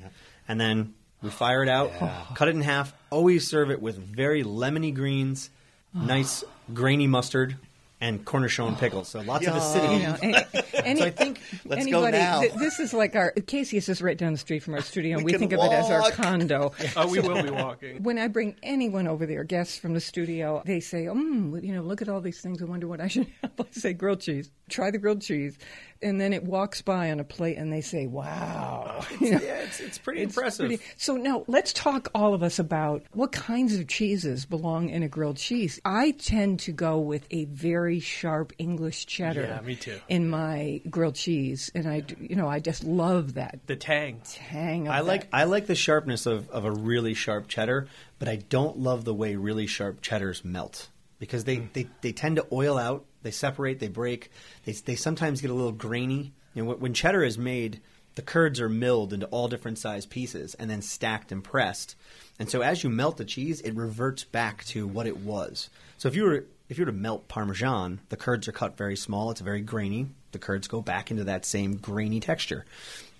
and 0.47 0.59
then 0.59 0.93
we 1.21 1.29
fire 1.29 1.63
it 1.63 1.69
out, 1.69 1.91
cut 2.35 2.47
it 2.47 2.55
in 2.55 2.61
half. 2.61 2.93
Always 3.09 3.47
serve 3.47 3.71
it 3.71 3.81
with 3.81 3.97
very 3.97 4.43
lemony 4.43 4.93
greens, 4.93 5.49
nice 5.93 6.43
ah. 6.43 6.51
grainy 6.73 7.07
mustard, 7.07 7.57
and 7.99 8.23
cornichon 8.23 8.77
pickles. 8.77 9.07
So 9.07 9.21
lots 9.21 9.47
of 9.47 9.55
acidity. 9.55 9.95
You 9.95 9.99
know, 9.99 10.17
any, 10.21 10.76
any, 10.87 10.99
So 11.01 11.05
I 11.07 11.09
think- 11.11 11.39
Let's 11.65 11.85
go 11.85 12.03
anybody, 12.03 12.17
now. 12.17 12.41
th- 12.41 12.53
this 12.53 12.79
is 12.79 12.93
like 12.93 13.15
our 13.15 13.31
Caseus 13.45 13.89
is 13.89 14.01
right 14.01 14.17
down 14.17 14.31
the 14.31 14.37
street 14.39 14.63
from 14.63 14.73
our 14.73 14.81
studio, 14.81 15.17
and 15.17 15.25
We 15.25 15.29
we, 15.29 15.31
can 15.33 15.39
think 15.39 15.53
of 15.53 15.59
it 15.59 15.71
as 15.71 15.89
our 15.89 16.09
condo. 16.11 16.71
Oh, 16.95 17.07
we 17.09 17.19
will 17.19 17.43
be 17.43 17.49
walking. 17.49 18.03
When 18.03 18.17
I 18.17 18.27
bring 18.27 18.55
anyone 18.63 19.07
over 19.07 19.25
there, 19.25 19.43
guests 19.43 19.77
from 19.77 19.93
the 19.93 20.01
studio, 20.01 20.61
they 20.65 20.79
say, 20.79 21.05
mm, 21.05 21.63
you 21.63 21.73
know, 21.73 21.81
look 21.81 22.01
at 22.01 22.09
all 22.09 22.21
these 22.21 22.39
things. 22.41 22.61
I 22.61 22.65
wonder 22.65 22.87
what 22.87 23.01
I 23.01 23.07
should 23.07 23.27
have. 23.41 23.51
I 23.59 23.65
say 23.71 23.93
grilled 23.93 24.21
cheese. 24.21 24.49
Try 24.69 24.91
the 24.91 24.97
grilled 24.97 25.21
cheese. 25.21 25.57
And 26.01 26.21
then 26.21 26.31
it 26.31 26.43
walks 26.43 26.81
by 26.83 27.09
on 27.09 27.19
a 27.19 27.23
plate 27.23 27.57
and 27.57 27.73
they 27.73 27.81
say, 27.81 28.05
wow. 28.05 29.03
You 29.19 29.31
know, 29.31 29.39
yeah, 29.41 29.55
it's, 29.63 29.79
it's 29.79 29.97
pretty 29.97 30.21
it's 30.21 30.35
impressive. 30.35 30.67
pretty- 30.67 30.83
so 30.97 31.15
now 31.15 31.43
let's 31.47 31.73
talk 31.73 32.09
all 32.13 32.33
of 32.35 32.43
us 32.43 32.59
about 32.59 33.03
what 33.13 33.31
kinds 33.31 33.75
of 33.75 33.87
cheeses 33.87 34.45
belong 34.45 34.89
in 34.89 35.01
a 35.01 35.07
grilled 35.07 35.37
cheese. 35.37 35.79
I 35.85 36.11
tend 36.11 36.59
to 36.61 36.71
go 36.71 36.99
with 36.99 37.25
a 37.31 37.45
very 37.45 37.99
sharp 37.99 38.53
English 38.59 39.07
cheddar 39.07 39.41
Yeah, 39.41 39.61
me 39.61 39.75
too. 39.75 39.99
in 40.07 40.29
my 40.29 40.76
grilled 40.79 41.15
cheese. 41.15 41.71
And 41.75 41.87
I, 41.87 42.03
you 42.19 42.35
know, 42.35 42.47
I 42.47 42.59
just 42.59 42.83
love 42.83 43.35
that 43.35 43.59
The 43.67 43.75
tang. 43.75 44.21
tang 44.23 44.87
of 44.87 44.93
I 44.93 44.99
like 45.01 45.29
that. 45.31 45.37
I 45.37 45.43
like 45.45 45.67
the 45.67 45.75
sharpness 45.75 46.25
of, 46.25 46.49
of 46.49 46.65
a 46.65 46.71
really 46.71 47.13
sharp 47.13 47.47
cheddar, 47.47 47.87
but 48.19 48.27
I 48.27 48.37
don't 48.37 48.79
love 48.79 49.05
the 49.05 49.13
way 49.13 49.35
really 49.35 49.67
sharp 49.67 50.01
cheddars 50.01 50.43
melt 50.45 50.89
because 51.19 51.43
they, 51.43 51.57
mm. 51.57 51.73
they, 51.73 51.87
they 52.01 52.11
tend 52.11 52.35
to 52.37 52.45
oil 52.51 52.77
out, 52.77 53.05
they 53.23 53.31
separate, 53.31 53.79
they 53.79 53.87
break, 53.87 54.31
they 54.65 54.73
they 54.73 54.95
sometimes 54.95 55.41
get 55.41 55.51
a 55.51 55.53
little 55.53 55.71
grainy. 55.71 56.33
You 56.53 56.63
know, 56.63 56.69
when- 56.69 56.79
when 56.79 56.93
cheddar 56.93 57.23
is 57.23 57.37
made, 57.37 57.81
the 58.15 58.21
curds 58.21 58.59
are 58.59 58.69
milled 58.69 59.13
into 59.13 59.27
all 59.27 59.47
different 59.47 59.77
size 59.77 60.05
pieces 60.05 60.55
and 60.55 60.69
then 60.69 60.81
stacked 60.81 61.31
and 61.31 61.43
pressed. 61.43 61.95
And 62.39 62.49
so 62.49 62.61
as 62.61 62.83
you 62.83 62.89
melt 62.89 63.17
the 63.17 63.25
cheese, 63.25 63.61
it 63.61 63.75
reverts 63.75 64.23
back 64.23 64.63
to 64.65 64.87
what 64.87 65.07
it 65.07 65.17
was. 65.17 65.69
So 65.97 66.07
if 66.07 66.15
you 66.15 66.23
were 66.23 66.45
if 66.69 66.77
you 66.77 66.85
were 66.85 66.91
to 66.91 66.97
melt 66.97 67.27
Parmesan, 67.29 68.01
the 68.09 68.17
curds 68.17 68.47
are 68.47 68.51
cut 68.51 68.75
very 68.75 68.97
small. 68.97 69.31
It's 69.31 69.39
very 69.39 69.61
grainy. 69.61 70.07
The 70.31 70.39
curds 70.39 70.67
go 70.67 70.81
back 70.81 71.11
into 71.11 71.25
that 71.25 71.45
same 71.45 71.77
grainy 71.77 72.19
texture. 72.19 72.65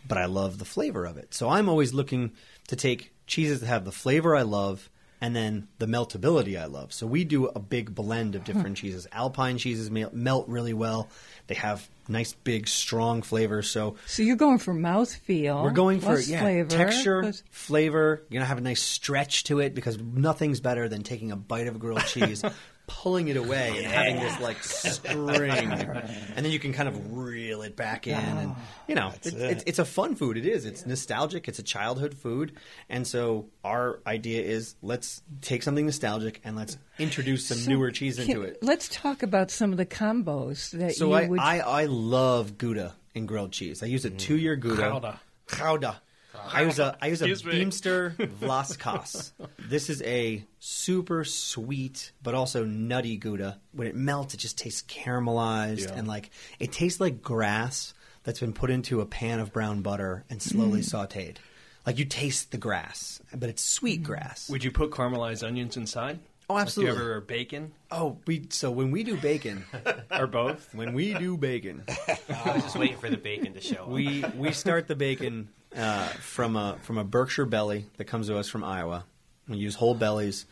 But 0.08 0.18
I 0.18 0.26
love 0.26 0.58
the 0.58 0.66
flavor 0.66 1.06
of 1.06 1.18
it. 1.18 1.34
So 1.34 1.50
I'm 1.50 1.68
always 1.68 1.94
looking 1.94 2.32
to 2.68 2.76
take 2.76 3.12
cheeses 3.26 3.60
that 3.60 3.68
have 3.68 3.86
the 3.86 3.92
flavor 3.92 4.36
I 4.36 4.44
love 4.44 4.90
and 5.20 5.36
then 5.36 5.68
the 5.80 5.88
meltability 5.88 6.60
I 6.60 6.66
love. 6.66 6.94
So 6.94 7.08
we 7.08 7.24
do 7.24 7.48
a 7.48 7.60
big 7.60 7.94
blend 7.96 8.36
of 8.36 8.44
different 8.44 8.78
hmm. 8.78 8.86
cheeses. 8.86 9.08
Alpine 9.12 9.58
cheeses 9.58 9.90
melt 9.90 10.48
really 10.48 10.74
well. 10.74 11.10
They 11.48 11.56
have 11.56 11.90
nice, 12.08 12.34
big, 12.34 12.68
strong 12.68 13.22
flavors. 13.22 13.70
So 13.70 13.96
So 14.06 14.22
you're 14.22 14.36
going 14.36 14.60
for 14.60 14.74
mouthfeel. 14.74 15.64
we're 15.64 15.72
going 15.72 16.02
for 16.02 16.20
yeah, 16.20 16.42
flavor, 16.42 16.70
texture, 16.70 17.22
plus- 17.22 17.44
flavor. 17.50 18.24
You're 18.30 18.40
gonna 18.40 18.46
have 18.46 18.60
a 18.60 18.62
nice 18.62 18.82
stretch 18.82 19.46
to 19.46 19.60
it 19.60 19.74
because 19.74 19.98
nothing's 19.98 20.60
better 20.60 20.88
than 20.88 21.04
taking 21.04 21.32
a 21.32 21.36
bite 21.36 21.68
of 21.68 21.80
grilled 21.80 22.06
cheese, 22.06 22.44
pulling 22.88 23.28
it 23.28 23.38
away 23.38 23.74
and 23.78 23.86
having 23.86 24.16
this 24.16 24.40
like 24.40 24.64
string, 24.64 25.72
and 26.36 26.46
then 26.46 26.52
you 26.52 26.58
can 26.60 26.74
kind 26.74 26.88
of 26.90 27.16
reel 27.18 27.62
it 27.62 27.76
back 27.76 28.08
in, 28.08 28.16
and 28.16 28.52
oh, 28.52 28.58
you 28.88 28.96
know, 28.96 29.10
it, 29.24 29.34
It's, 29.34 29.64
it's 29.68 29.80
a 29.80 29.86
fun 29.86 30.16
food. 30.16 30.38
It 30.38 30.46
is. 30.46 30.66
It's 30.66 30.86
nostalgic. 30.86 31.48
It's 31.48 31.60
a 31.60 31.64
childhood 31.64 32.14
food, 32.16 32.54
and 32.90 33.06
so 33.06 33.48
our 33.64 34.00
idea 34.08 34.42
is 34.42 34.76
let's 34.82 35.22
take 35.42 35.64
something 35.64 35.86
nostalgic 35.86 36.40
and 36.44 36.56
let's 36.56 36.78
introduce 36.98 37.46
some 37.48 37.58
So 37.58 37.70
newer 37.70 37.92
cheese 37.92 38.18
into 38.20 38.42
can- 38.42 38.44
it. 38.52 38.58
Let's 38.62 38.88
talk 38.88 39.22
about 39.22 39.52
some 39.52 39.72
of 39.72 39.78
the 39.78 39.86
combos 39.86 40.72
that 40.72 40.96
So 40.96 41.08
you 41.08 41.14
I, 41.14 41.28
would. 41.28 41.40
I 41.40 41.60
I 41.60 41.86
love 41.86 42.58
Gouda 42.58 42.96
in 43.14 43.26
grilled 43.26 43.52
cheese. 43.52 43.84
I 43.84 43.88
use 43.88 44.06
a 44.06 44.10
two 44.10 44.38
year 44.38 44.56
Gouda. 44.56 44.90
Gouda. 44.92 45.20
Gouda. 45.48 46.02
I 46.46 46.62
use 46.64 46.80
a 46.80 46.98
I 47.02 47.08
use 47.08 47.22
a 47.22 47.26
Excuse 47.30 47.46
me. 47.46 47.66
Beemster 47.66 48.16
Vlaskaas. 48.40 49.32
This 49.60 49.90
is 49.90 50.02
a 50.04 50.44
super 50.60 51.24
sweet 51.24 52.12
but 52.22 52.34
also 52.34 52.64
nutty 52.64 53.18
Gouda. 53.18 53.60
When 53.72 53.88
it 53.88 53.96
melts, 53.96 54.34
it 54.34 54.38
just 54.38 54.58
tastes 54.58 54.82
caramelized 54.84 55.92
and 55.92 56.08
like 56.08 56.30
it 56.60 56.72
tastes 56.72 57.00
like 57.00 57.22
grass 57.22 57.94
that's 58.24 58.40
been 58.40 58.54
put 58.54 58.70
into 58.70 59.02
a 59.02 59.06
pan 59.06 59.40
of 59.40 59.54
brown 59.54 59.82
butter 59.82 60.26
and 60.30 60.42
slowly 60.42 60.82
mm. 60.82 60.84
sautéed. 60.84 61.38
Like 61.86 61.98
you 61.98 62.06
taste 62.06 62.52
the 62.52 62.58
grass, 62.58 63.22
but 63.34 63.50
it's 63.50 63.64
sweet 63.64 64.04
grass. 64.04 64.50
Would 64.50 64.64
you 64.64 64.72
put 64.72 64.92
caramelized 64.92 65.48
onions 65.48 65.78
inside? 65.78 66.20
Oh, 66.50 66.54
Like, 66.56 66.64
absolutely. 66.64 66.96
do 66.96 67.04
you 67.04 67.10
ever 67.12 67.22
bacon 67.22 67.72
Oh, 67.92 68.18
we 68.26 68.48
so 68.50 68.72
when 68.72 68.92
we 68.92 69.04
do 69.04 69.18
bacon, 69.18 69.64
or 70.12 70.28
both? 70.28 70.74
when 70.74 70.94
we 70.94 71.14
do 71.14 71.38
bacon, 71.38 71.84
I 72.08 72.52
was 72.54 72.64
just 72.64 72.78
waiting 72.78 72.98
for 72.98 73.10
the 73.10 73.18
bacon 73.18 73.54
to 73.54 73.62
show 73.62 73.84
up. 73.84 73.90
we 73.90 74.24
we 74.36 74.52
start 74.52 74.88
the 74.88 74.96
bacon 74.96 75.50
uh, 75.76 76.08
from 76.08 76.56
a 76.56 76.78
from 76.82 76.98
a 76.98 77.04
Berkshire 77.04 77.46
belly 77.46 77.86
that 77.98 78.06
comes 78.06 78.28
to 78.28 78.38
us 78.38 78.48
from 78.50 78.64
Iowa. 78.64 79.06
We 79.48 79.58
use 79.58 79.76
whole 79.76 79.96
bellies. 79.96 80.46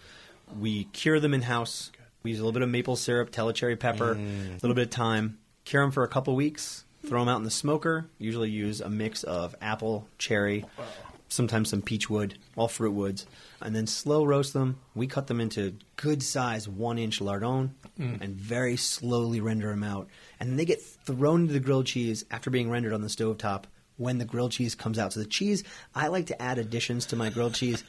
We 0.60 0.86
cure 0.86 1.20
them 1.20 1.34
in 1.34 1.42
house. 1.44 1.92
We 2.24 2.32
use 2.32 2.40
a 2.40 2.44
little 2.44 2.54
bit 2.54 2.62
of 2.64 2.70
maple 2.70 2.96
syrup, 2.96 3.32
Tellicherry 3.32 3.80
pepper, 3.80 4.14
a 4.14 4.18
little 4.62 4.74
bit 4.76 4.88
of 4.88 4.92
thyme. 4.92 5.38
Cure 5.64 5.84
them 5.84 5.92
for 5.92 6.04
a 6.04 6.08
couple 6.08 6.36
weeks. 6.36 6.86
Throw 7.06 7.20
them 7.20 7.30
out 7.30 7.38
in 7.38 7.44
the 7.44 7.52
smoker. 7.52 8.08
Usually 8.18 8.50
use 8.50 8.82
a 8.82 8.90
mix 8.90 9.24
of 9.24 9.56
apple, 9.62 10.08
cherry, 10.18 10.66
sometimes 11.28 11.70
some 11.70 11.82
peach 11.84 12.10
wood, 12.10 12.38
all 12.56 12.68
fruit 12.68 12.94
woods, 12.94 13.28
and 13.62 13.76
then 13.76 13.86
slow 13.86 14.24
roast 14.26 14.54
them. 14.54 14.78
We 14.96 15.06
cut 15.08 15.28
them 15.28 15.40
into 15.40 15.76
good 15.98 16.24
size 16.24 16.68
one 16.68 16.98
inch 16.98 17.22
lardon 17.22 17.76
and 18.22 18.36
very 18.36 18.76
slowly 18.76 19.40
render 19.40 19.70
them 19.70 19.84
out. 19.84 20.08
And 20.40 20.50
then 20.50 20.58
they 20.58 20.66
get 20.66 20.82
thrown 20.82 21.42
into 21.42 21.54
the 21.54 21.60
grilled 21.60 21.86
cheese 21.86 22.26
after 22.32 22.50
being 22.50 22.70
rendered 22.70 22.94
on 22.94 23.02
the 23.02 23.08
stovetop 23.08 23.64
when 23.98 24.18
the 24.18 24.26
grilled 24.26 24.52
cheese 24.52 24.76
comes 24.76 25.00
out. 25.00 25.14
So 25.14 25.20
the 25.20 25.26
cheese, 25.26 25.64
I 25.94 26.08
like 26.08 26.28
to 26.28 26.42
add 26.42 26.58
additions 26.58 27.06
to 27.08 27.16
my 27.16 27.30
grilled 27.30 27.56
cheese 27.56 27.84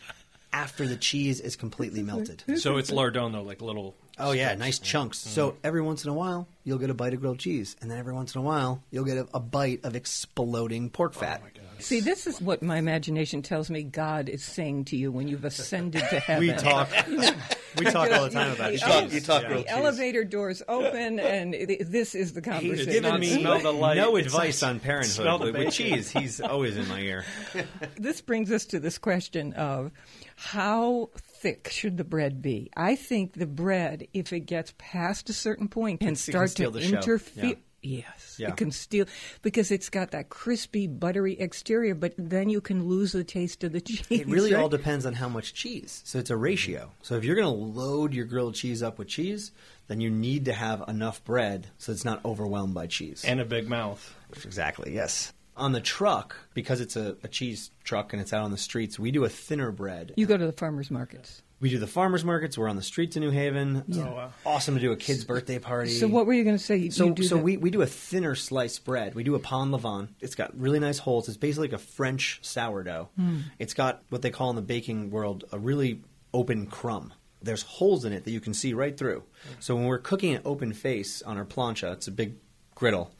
after 0.52 0.86
the 0.86 0.96
cheese 0.96 1.40
is 1.40 1.56
completely 1.56 2.02
melted. 2.02 2.42
So 2.56 2.78
it's 2.78 2.90
lardon 2.90 3.32
though, 3.32 3.42
like 3.42 3.60
little. 3.60 3.94
Oh 4.18 4.32
yeah, 4.32 4.54
nice 4.54 4.78
chunks. 4.78 5.20
Mm-hmm. 5.20 5.30
So 5.30 5.56
every 5.62 5.82
once 5.82 6.04
in 6.04 6.10
a 6.10 6.14
while, 6.14 6.48
you'll 6.64 6.78
get 6.78 6.88
a 6.88 6.94
bite 6.94 7.12
of 7.12 7.20
grilled 7.20 7.38
cheese, 7.38 7.76
and 7.80 7.90
then 7.90 7.98
every 7.98 8.14
once 8.14 8.34
in 8.34 8.40
a 8.40 8.44
while, 8.44 8.82
you'll 8.90 9.04
get 9.04 9.18
a, 9.18 9.28
a 9.34 9.40
bite 9.40 9.84
of 9.84 9.94
exploding 9.94 10.88
pork 10.88 11.12
oh, 11.16 11.20
fat. 11.20 11.42
See, 11.78 12.00
this 12.00 12.26
is 12.26 12.40
what 12.40 12.62
my 12.62 12.78
imagination 12.78 13.42
tells 13.42 13.68
me 13.68 13.82
God 13.82 14.30
is 14.30 14.42
saying 14.42 14.86
to 14.86 14.96
you 14.96 15.12
when 15.12 15.28
you've 15.28 15.44
ascended 15.44 16.02
to 16.08 16.20
heaven. 16.20 16.48
we 16.48 16.54
talk, 16.54 16.88
we 17.78 17.85
talk 17.85 18.11
all 18.12 18.25
the 18.25 18.30
time 18.30 18.52
about 18.52 18.73
You 18.73 18.78
cheese. 18.78 18.88
talk, 18.88 19.12
you 19.12 19.21
talk 19.21 19.42
Yeah. 19.42 19.49
grilled 19.49 19.64
The 19.64 19.68
cheese. 19.68 19.76
elevator 19.78 20.25
doors 20.25 20.62
open, 20.68 21.18
and 21.21 21.54
it, 21.54 21.90
this 21.90 22.14
is 22.14 22.33
the 22.33 22.42
conversation. 22.42 22.76
He's 22.76 22.87
given 22.87 23.21
me 23.21 23.40
smell 23.40 23.59
the 23.61 23.73
light. 23.73 23.97
no 23.97 24.16
advice 24.16 24.62
on 24.62 24.80
parenthood 24.80 25.12
smell 25.14 25.38
the 25.38 25.47
with, 25.47 25.56
with 25.56 25.75
cheese. 25.75 26.11
He's 26.11 26.40
always 26.40 26.76
in 26.76 26.88
my 26.88 27.00
ear. 27.00 27.25
this 27.97 28.21
brings 28.21 28.50
us 28.50 28.64
to 28.66 28.80
this 28.80 28.99
question 28.99 29.52
of 29.54 29.90
how 30.37 31.11
thick 31.16 31.68
should 31.71 31.97
the 31.97 32.04
bread 32.04 32.42
be? 32.42 32.71
I 32.76 32.97
think 32.97 33.35
the 33.35 33.47
bread, 33.47 34.06
if 34.12 34.33
it 34.33 34.40
gets 34.40 34.73
past 34.78 35.28
a 35.30 35.33
certain 35.33 35.68
point, 35.68 36.00
can 36.00 36.09
It 36.09 36.11
can 36.11 36.16
start 36.16 36.50
steal 36.50 36.73
to 36.73 36.78
interfere. 36.78 37.45
Yeah. 37.45 37.54
Yes, 37.86 38.36
Yeah. 38.38 38.48
it 38.48 38.56
can 38.56 38.72
steal 38.72 39.06
because 39.42 39.70
it's 39.70 39.88
got 39.90 40.10
that 40.10 40.28
crispy, 40.28 40.86
buttery 40.88 41.38
exterior, 41.38 41.94
but 41.94 42.14
then 42.18 42.48
you 42.48 42.60
can 42.60 42.88
lose 42.88 43.12
the 43.12 43.22
taste 43.22 43.62
of 43.62 43.72
the 43.72 43.80
cheese. 43.80 44.04
It 44.10 44.26
really 44.26 44.52
right? 44.52 44.60
all 44.62 44.68
depends 44.68 45.06
on 45.06 45.14
how 45.14 45.28
much 45.28 45.54
cheese. 45.54 46.02
So 46.04 46.18
it's 46.18 46.30
a 46.30 46.36
ratio. 46.36 46.90
So 47.02 47.14
if 47.16 47.24
you're 47.24 47.36
going 47.36 47.46
to 47.46 47.50
load 47.80 48.12
your 48.12 48.24
grilled 48.24 48.56
cheese 48.56 48.82
up 48.82 48.98
with 48.98 49.08
cheese, 49.08 49.52
then 49.86 50.00
you 50.00 50.10
need 50.10 50.46
to 50.46 50.52
have 50.52 50.82
enough 50.88 51.22
bread 51.24 51.68
so 51.78 51.92
it's 51.92 52.04
not 52.04 52.24
overwhelmed 52.24 52.74
by 52.74 52.88
cheese. 52.88 53.24
And 53.24 53.40
a 53.40 53.44
big 53.44 53.68
mouth. 53.68 54.14
Exactly, 54.44 54.92
yes. 54.92 55.32
On 55.56 55.72
the 55.72 55.80
truck, 55.80 56.36
because 56.54 56.80
it's 56.80 56.96
a, 56.96 57.16
a 57.22 57.28
cheese 57.28 57.70
truck 57.84 58.12
and 58.12 58.20
it's 58.20 58.32
out 58.32 58.42
on 58.42 58.50
the 58.50 58.58
streets, 58.58 58.98
we 58.98 59.10
do 59.12 59.24
a 59.24 59.28
thinner 59.28 59.70
bread. 59.70 60.12
You 60.16 60.26
go 60.26 60.36
to 60.36 60.44
the 60.44 60.52
farmers 60.52 60.90
markets. 60.90 61.42
We 61.58 61.70
do 61.70 61.78
the 61.78 61.86
farmers 61.86 62.22
markets. 62.25 62.58
We're 62.58 62.68
on 62.68 62.76
the 62.76 62.82
streets 62.82 63.16
in 63.16 63.22
New 63.22 63.30
Haven. 63.30 63.84
It's 63.88 63.96
Oh, 63.98 64.02
wow. 64.02 64.32
awesome 64.44 64.75
to 64.75 64.80
do 64.80 64.92
a 64.92 64.96
kid's 64.96 65.25
birthday 65.25 65.58
party. 65.58 65.90
So 65.90 66.06
what 66.06 66.26
were 66.26 66.34
you 66.34 66.44
going 66.44 66.58
to 66.58 66.62
say? 66.62 66.76
You- 66.76 66.90
So, 66.90 67.06
you 67.06 67.14
do 67.14 67.22
so 67.22 67.36
the- 67.36 67.42
we, 67.42 67.56
we 67.56 67.70
do 67.70 67.80
a 67.80 67.86
thinner 67.86 68.34
sliced 68.34 68.84
bread. 68.84 69.14
We 69.14 69.25
do 69.25 69.34
a 69.34 69.38
pain 69.38 69.68
levain. 69.70 70.08
It's 70.20 70.34
got 70.34 70.58
really 70.58 70.78
nice 70.80 70.98
holes. 70.98 71.28
It's 71.28 71.38
basically 71.38 71.68
like 71.68 71.80
a 71.80 71.82
French 71.82 72.40
sourdough. 72.42 73.08
Hmm. 73.16 73.38
It's 73.58 73.72
got 73.72 74.02
what 74.10 74.20
they 74.20 74.30
call 74.30 74.50
in 74.50 74.56
the 74.56 74.62
baking 74.62 75.10
world 75.10 75.44
a 75.50 75.58
really 75.58 76.02
open 76.34 76.66
crumb. 76.66 77.14
There's 77.42 77.62
holes 77.62 78.04
in 78.04 78.12
it 78.12 78.25
that 78.25 78.32
you 78.32 78.40
can 78.40 78.52
see 78.52 78.75
right 78.75 78.96
through. 78.96 79.22
So 79.58 79.75
when 79.76 79.84
we're 79.86 79.98
cooking 79.98 80.34
an 80.34 80.42
open 80.44 80.75
face 80.75 81.22
on 81.22 81.38
our 81.38 81.44
plancha, 81.46 81.92
it's 81.94 82.06
a 82.08 82.12
big 82.12 82.34
griddle. 82.75 83.12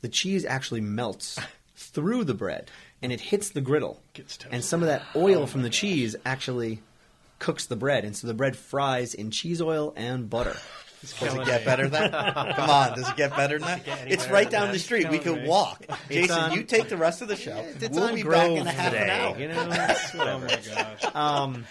The 0.00 0.08
cheese 0.08 0.44
actually 0.44 0.80
melts 0.80 1.38
through 1.76 2.24
the 2.24 2.34
bread 2.34 2.68
and 3.00 3.12
it 3.12 3.20
hits 3.20 3.50
the 3.50 3.60
griddle. 3.60 4.02
Gets 4.14 4.38
toasted. 4.38 4.54
And 4.54 4.64
some 4.64 4.82
of 4.82 4.88
that 4.88 5.02
oil 5.14 5.46
from 5.46 5.62
the 5.62 5.70
cheese 5.70 6.16
actually 6.24 6.80
cooks 7.38 7.66
the 7.66 7.76
bread, 7.76 8.04
and 8.04 8.16
so 8.16 8.26
the 8.26 8.34
bread 8.34 8.56
fries 8.56 9.14
in 9.14 9.30
cheese 9.30 9.60
oil 9.60 9.92
and 9.96 10.28
butter. 10.30 10.56
Does 11.02 11.12
it 11.36 11.46
get 11.46 11.64
better 11.64 11.88
than 11.88 12.10
that? 12.10 12.34
Come 12.56 12.70
on, 12.70 12.96
does 12.98 13.08
it 13.08 13.16
get 13.16 13.36
better 13.36 13.58
than 13.58 13.68
that? 13.84 13.86
It's 14.08 14.28
right 14.28 14.50
down 14.50 14.72
the 14.72 14.78
street. 14.78 15.08
We 15.10 15.18
Killing 15.18 15.40
could 15.40 15.48
walk. 15.48 15.84
Jason, 16.10 16.36
on- 16.36 16.52
you 16.52 16.64
take 16.64 16.88
the 16.88 16.96
rest 16.96 17.22
of 17.22 17.28
the 17.28 17.36
show. 17.36 17.56
It's 17.80 17.96
we'll 17.96 18.14
be 18.14 18.22
Grove 18.22 18.56
back 18.56 18.60
in 18.62 18.66
a 18.66 18.70
half 18.72 18.92
today, 18.92 19.04
an 19.04 19.10
hour. 19.10 19.38
You 19.38 19.48
know, 19.48 19.68
it's 19.70 20.14
Oh 20.14 20.18
whatever. 20.18 20.46
my 20.46 20.60
gosh. 21.00 21.14
Um, 21.14 21.64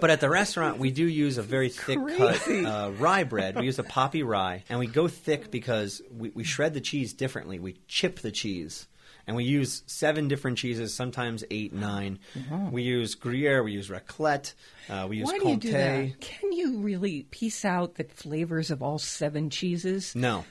but 0.00 0.10
at 0.10 0.20
the 0.20 0.28
restaurant, 0.30 0.78
we 0.78 0.92
do 0.92 1.04
use 1.04 1.36
a 1.38 1.42
very 1.42 1.68
thick 1.68 1.98
cut 2.16 2.48
uh, 2.48 2.92
rye 2.96 3.24
bread. 3.24 3.56
We 3.58 3.64
use 3.64 3.78
a 3.80 3.84
poppy 3.84 4.22
rye, 4.22 4.62
and 4.68 4.78
we 4.78 4.86
go 4.86 5.08
thick 5.08 5.50
because 5.50 6.00
we, 6.16 6.28
we 6.30 6.44
shred 6.44 6.74
the 6.74 6.80
cheese 6.80 7.12
differently. 7.14 7.58
We 7.58 7.76
chip 7.88 8.20
the 8.20 8.30
cheese, 8.30 8.86
and 9.28 9.36
we 9.36 9.44
use 9.44 9.82
seven 9.86 10.26
different 10.26 10.58
cheeses, 10.58 10.92
sometimes 10.92 11.44
eight, 11.50 11.72
nine. 11.72 12.18
We 12.72 12.82
use 12.82 13.14
Gruyere, 13.14 13.62
we 13.62 13.72
use 13.72 13.88
Raclette, 13.90 14.54
uh, 14.88 15.06
we 15.08 15.18
use 15.18 15.26
Why 15.26 15.38
do 15.38 15.44
Comté. 15.44 15.50
you 15.50 15.56
do 15.58 15.72
that? 15.72 16.20
Can 16.20 16.52
you 16.52 16.78
really 16.78 17.26
piece 17.30 17.64
out 17.64 17.94
the 17.96 18.04
flavors 18.04 18.70
of 18.72 18.82
all 18.82 18.98
seven 18.98 19.50
cheeses? 19.50 20.16
No, 20.16 20.44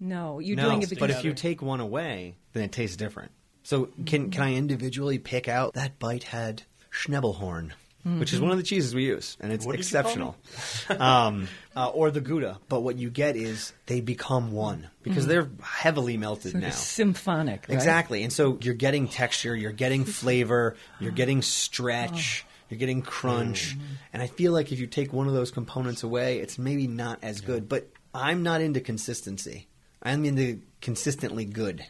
No, 0.00 0.40
you're 0.40 0.56
no. 0.56 0.64
doing 0.68 0.82
it 0.82 0.98
but 0.98 1.10
if 1.10 1.24
you 1.24 1.32
take 1.32 1.62
one 1.62 1.80
away, 1.80 2.34
then 2.52 2.64
it 2.64 2.72
tastes 2.72 2.96
different. 2.96 3.30
So 3.62 3.88
can 4.04 4.30
can 4.30 4.42
I 4.42 4.54
individually 4.54 5.18
pick 5.18 5.48
out 5.48 5.72
that 5.74 5.98
bite 5.98 6.24
had 6.24 6.64
Schnebelhorn, 6.92 7.70
which 8.04 8.32
is 8.32 8.40
one 8.40 8.50
of 8.50 8.58
the 8.58 8.62
cheeses 8.62 8.94
we 8.94 9.04
use, 9.06 9.36
and 9.40 9.52
it's 9.52 9.64
What 9.64 9.76
did 9.76 9.84
you 9.84 9.90
call 9.90 10.00
exceptional. 10.00 10.36
um, 11.00 11.48
uh, 11.74 11.88
or 11.88 12.10
the 12.10 12.20
Gouda, 12.20 12.58
but 12.68 12.80
what 12.80 12.96
you 12.96 13.10
get 13.10 13.36
is 13.36 13.72
they 13.86 14.00
become 14.00 14.52
one 14.52 14.88
because 15.02 15.26
they're 15.26 15.48
heavily 15.62 16.16
melted 16.16 16.52
sort 16.52 16.64
now. 16.64 16.70
symphonic, 16.70 17.66
right? 17.68 17.74
Exactly, 17.74 18.22
and 18.22 18.32
so 18.32 18.58
you're 18.60 18.74
getting 18.74 19.08
texture, 19.08 19.56
you're 19.56 19.72
getting 19.72 20.04
flavor, 20.04 20.76
you're 21.00 21.12
getting 21.12 21.42
stretch. 21.42 22.44
You're 22.70 22.78
getting 22.78 23.02
crunch, 23.02 23.76
and 24.12 24.22
I 24.22 24.26
feel 24.26 24.50
like 24.50 24.72
if 24.72 24.80
you 24.80 24.86
take 24.86 25.12
one 25.12 25.28
of 25.28 25.34
those 25.34 25.50
components 25.50 26.02
away, 26.02 26.38
it's 26.38 26.58
maybe 26.58 26.86
not 26.86 27.18
as 27.22 27.42
good. 27.42 27.68
But 27.68 27.88
I'm 28.14 28.42
not 28.42 28.62
into 28.62 28.80
consistency. 28.80 29.68
I'm 30.02 30.24
into 30.24 30.60
consistently 30.80 31.44
good. 31.44 31.84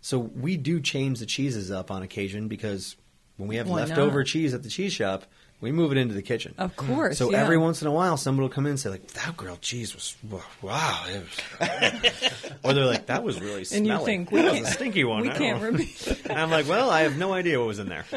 So 0.00 0.18
we 0.18 0.56
do 0.56 0.80
change 0.80 1.18
the 1.18 1.26
cheeses 1.26 1.70
up 1.70 1.90
on 1.90 2.02
occasion 2.02 2.48
because 2.48 2.96
when 3.36 3.48
we 3.48 3.56
have 3.56 3.68
Why 3.68 3.80
leftover 3.80 4.20
not? 4.20 4.26
cheese 4.26 4.54
at 4.54 4.62
the 4.62 4.68
cheese 4.68 4.92
shop, 4.92 5.24
we 5.60 5.72
move 5.72 5.90
it 5.92 5.98
into 5.98 6.14
the 6.14 6.22
kitchen. 6.22 6.54
Of 6.56 6.76
course, 6.76 7.18
So 7.18 7.30
yeah. 7.32 7.42
every 7.42 7.58
once 7.58 7.82
in 7.82 7.88
a 7.88 7.92
while, 7.92 8.16
somebody 8.16 8.42
will 8.44 8.54
come 8.54 8.66
in 8.66 8.70
and 8.70 8.80
say, 8.80 8.90
like, 8.90 9.08
that 9.08 9.36
grilled 9.36 9.60
cheese 9.60 9.94
was, 9.94 10.16
wow. 10.62 11.04
It 11.08 11.24
was... 11.60 12.32
or 12.64 12.72
they're 12.74 12.84
like, 12.84 13.06
that 13.06 13.24
was 13.24 13.40
really 13.40 13.64
sweet. 13.64 13.78
And 13.78 13.86
you 13.86 13.98
think 14.04 14.30
we 14.30 14.40
that 14.42 14.52
was 14.52 14.54
can't, 14.54 14.68
a 14.68 14.70
stinky 14.72 15.04
one. 15.04 15.22
we 15.22 15.30
I 15.30 15.34
can't 15.36 15.60
remember. 15.62 15.84
And 16.28 16.38
I'm 16.38 16.50
like, 16.50 16.68
well, 16.68 16.90
I 16.90 17.00
have 17.02 17.16
no 17.16 17.32
idea 17.32 17.58
what 17.58 17.68
was 17.68 17.78
in 17.78 17.88
there. 17.88 18.04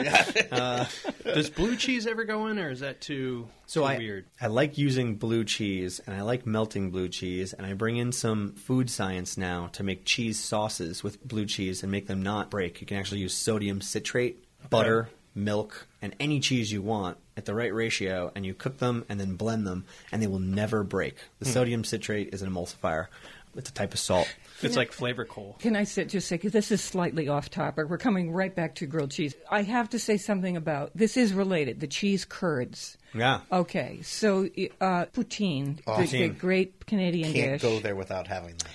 Uh, 0.52 0.86
Does 1.24 1.50
blue 1.50 1.76
cheese 1.78 2.06
ever 2.06 2.26
go 2.26 2.48
in, 2.48 2.60
or 2.60 2.70
is 2.72 2.82
that 2.82 3.00
too, 3.00 3.48
So 3.68 3.82
too 3.82 3.86
I, 3.86 3.98
weird? 3.98 4.26
I 4.42 4.48
like 4.48 4.78
using 4.78 5.16
blue 5.16 5.44
cheese, 5.46 6.02
and 6.06 6.16
I 6.16 6.22
like 6.22 6.46
melting 6.46 6.92
blue 6.92 7.08
cheese, 7.08 7.54
and 7.54 7.66
I 7.66 7.74
bring 7.74 7.96
in 7.98 8.12
some 8.12 8.54
food 8.54 8.90
science 8.90 9.38
now 9.38 9.68
to 9.74 9.84
make 9.84 10.04
cheese 10.06 10.40
sauces 10.40 11.04
with 11.04 11.24
blue 11.26 11.46
cheese 11.46 11.84
and 11.84 11.92
make 11.92 12.08
them 12.08 12.22
not 12.22 12.50
break. 12.52 12.82
You 12.82 12.88
can 12.88 12.98
actually 12.98 13.22
use 13.22 13.34
sodium 13.34 13.80
citrate, 13.82 14.44
butter, 14.70 15.10
milk, 15.34 15.88
and 16.02 16.16
any 16.20 16.40
cheese 16.40 16.72
you 16.72 16.82
want 16.82 17.18
at 17.38 17.46
the 17.46 17.54
right 17.56 17.74
ratio, 17.74 18.32
and 18.36 18.46
you 18.46 18.54
cook 18.54 18.78
them 18.78 19.06
and 19.10 19.20
then 19.20 19.36
blend 19.36 19.66
them, 19.66 19.86
and 20.12 20.22
they 20.22 20.28
will 20.28 20.40
never 20.40 20.84
break. 20.84 21.16
The 21.40 21.46
sodium 21.46 21.84
citrate 21.84 22.34
is 22.34 22.42
an 22.42 22.52
emulsifier. 22.52 23.08
It's 23.56 23.70
a 23.70 23.74
type 23.74 23.94
of 23.94 24.00
salt. 24.00 24.34
It's 24.62 24.78
like 24.78 24.92
flavor 24.94 25.26
coal. 25.26 25.58
Can 25.60 25.76
I 25.76 25.84
sit, 25.84 26.08
just 26.08 26.28
say, 26.28 26.36
because 26.36 26.54
this 26.54 26.72
is 26.72 26.82
slightly 26.82 27.28
off 27.28 27.50
topic. 27.50 27.90
We're 27.90 27.98
coming 27.98 28.32
right 28.32 28.56
back 28.56 28.76
to 28.76 28.86
grilled 28.86 29.12
cheese. 29.12 29.36
I 29.50 29.64
have 29.64 29.90
to 29.90 30.00
say 30.00 30.18
something 30.18 30.56
about 30.56 30.92
this 30.96 31.18
is 31.18 31.34
related 31.34 31.80
the 31.80 31.88
cheese 31.88 32.24
curds. 32.24 32.98
Yeah. 33.14 33.42
Okay, 33.52 34.00
so 34.04 34.46
uh, 34.80 35.06
poutine, 35.08 35.84
the, 35.86 36.18
the 36.18 36.30
great 36.30 36.86
Canadian 36.86 37.34
Can't 37.34 37.52
dish. 37.54 37.62
go 37.62 37.80
there 37.80 37.96
without 37.96 38.28
having 38.28 38.56
that. 38.58 38.68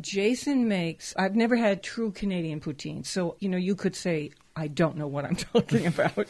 Jason 0.00 0.68
makes. 0.68 1.14
I've 1.16 1.36
never 1.36 1.56
had 1.56 1.82
true 1.82 2.12
Canadian 2.12 2.60
poutine, 2.60 3.06
so 3.06 3.36
you 3.40 3.48
know 3.48 3.58
you 3.58 3.74
could 3.74 3.94
say 3.94 4.30
I 4.54 4.68
don't 4.68 4.96
know 4.96 5.06
what 5.06 5.24
I'm 5.24 5.36
talking 5.54 5.86
about. 5.86 6.26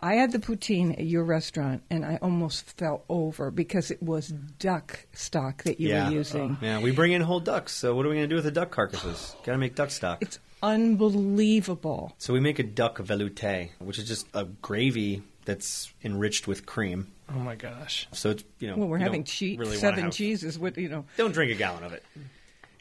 I 0.00 0.14
had 0.14 0.32
the 0.32 0.38
poutine 0.38 0.92
at 0.92 1.04
your 1.04 1.24
restaurant, 1.24 1.82
and 1.90 2.04
I 2.04 2.18
almost 2.22 2.76
fell 2.78 3.04
over 3.08 3.50
because 3.50 3.90
it 3.90 4.02
was 4.02 4.28
duck 4.58 5.06
stock 5.12 5.64
that 5.64 5.80
you 5.80 5.88
yeah. 5.88 6.08
were 6.08 6.14
using. 6.14 6.58
Yeah, 6.60 6.80
we 6.80 6.90
bring 6.92 7.12
in 7.12 7.22
whole 7.22 7.40
ducks. 7.40 7.72
So 7.72 7.94
what 7.94 8.06
are 8.06 8.08
we 8.08 8.16
going 8.16 8.28
to 8.28 8.32
do 8.32 8.36
with 8.36 8.44
the 8.44 8.50
duck 8.50 8.70
carcasses? 8.70 9.34
Got 9.44 9.52
to 9.52 9.58
make 9.58 9.74
duck 9.74 9.90
stock. 9.90 10.18
It's 10.20 10.38
unbelievable. 10.62 12.14
So 12.18 12.32
we 12.32 12.40
make 12.40 12.58
a 12.58 12.62
duck 12.62 12.98
velouté, 12.98 13.70
which 13.78 13.98
is 13.98 14.06
just 14.06 14.26
a 14.34 14.44
gravy 14.44 15.22
that's 15.44 15.92
enriched 16.04 16.46
with 16.46 16.66
cream. 16.66 17.12
Oh 17.34 17.38
my 17.38 17.54
gosh. 17.54 18.06
So 18.12 18.30
it's 18.30 18.44
you 18.58 18.68
know. 18.68 18.76
Well, 18.76 18.88
we're 18.88 18.98
you 18.98 19.04
having 19.04 19.20
don't 19.22 19.28
cheese, 19.28 19.58
really 19.58 19.76
seven 19.76 20.04
have- 20.04 20.12
cheeses. 20.12 20.58
What 20.58 20.76
you 20.76 20.88
know? 20.88 21.04
Don't 21.16 21.32
drink 21.32 21.50
a 21.52 21.54
gallon 21.54 21.84
of 21.84 21.92
it. 21.92 22.02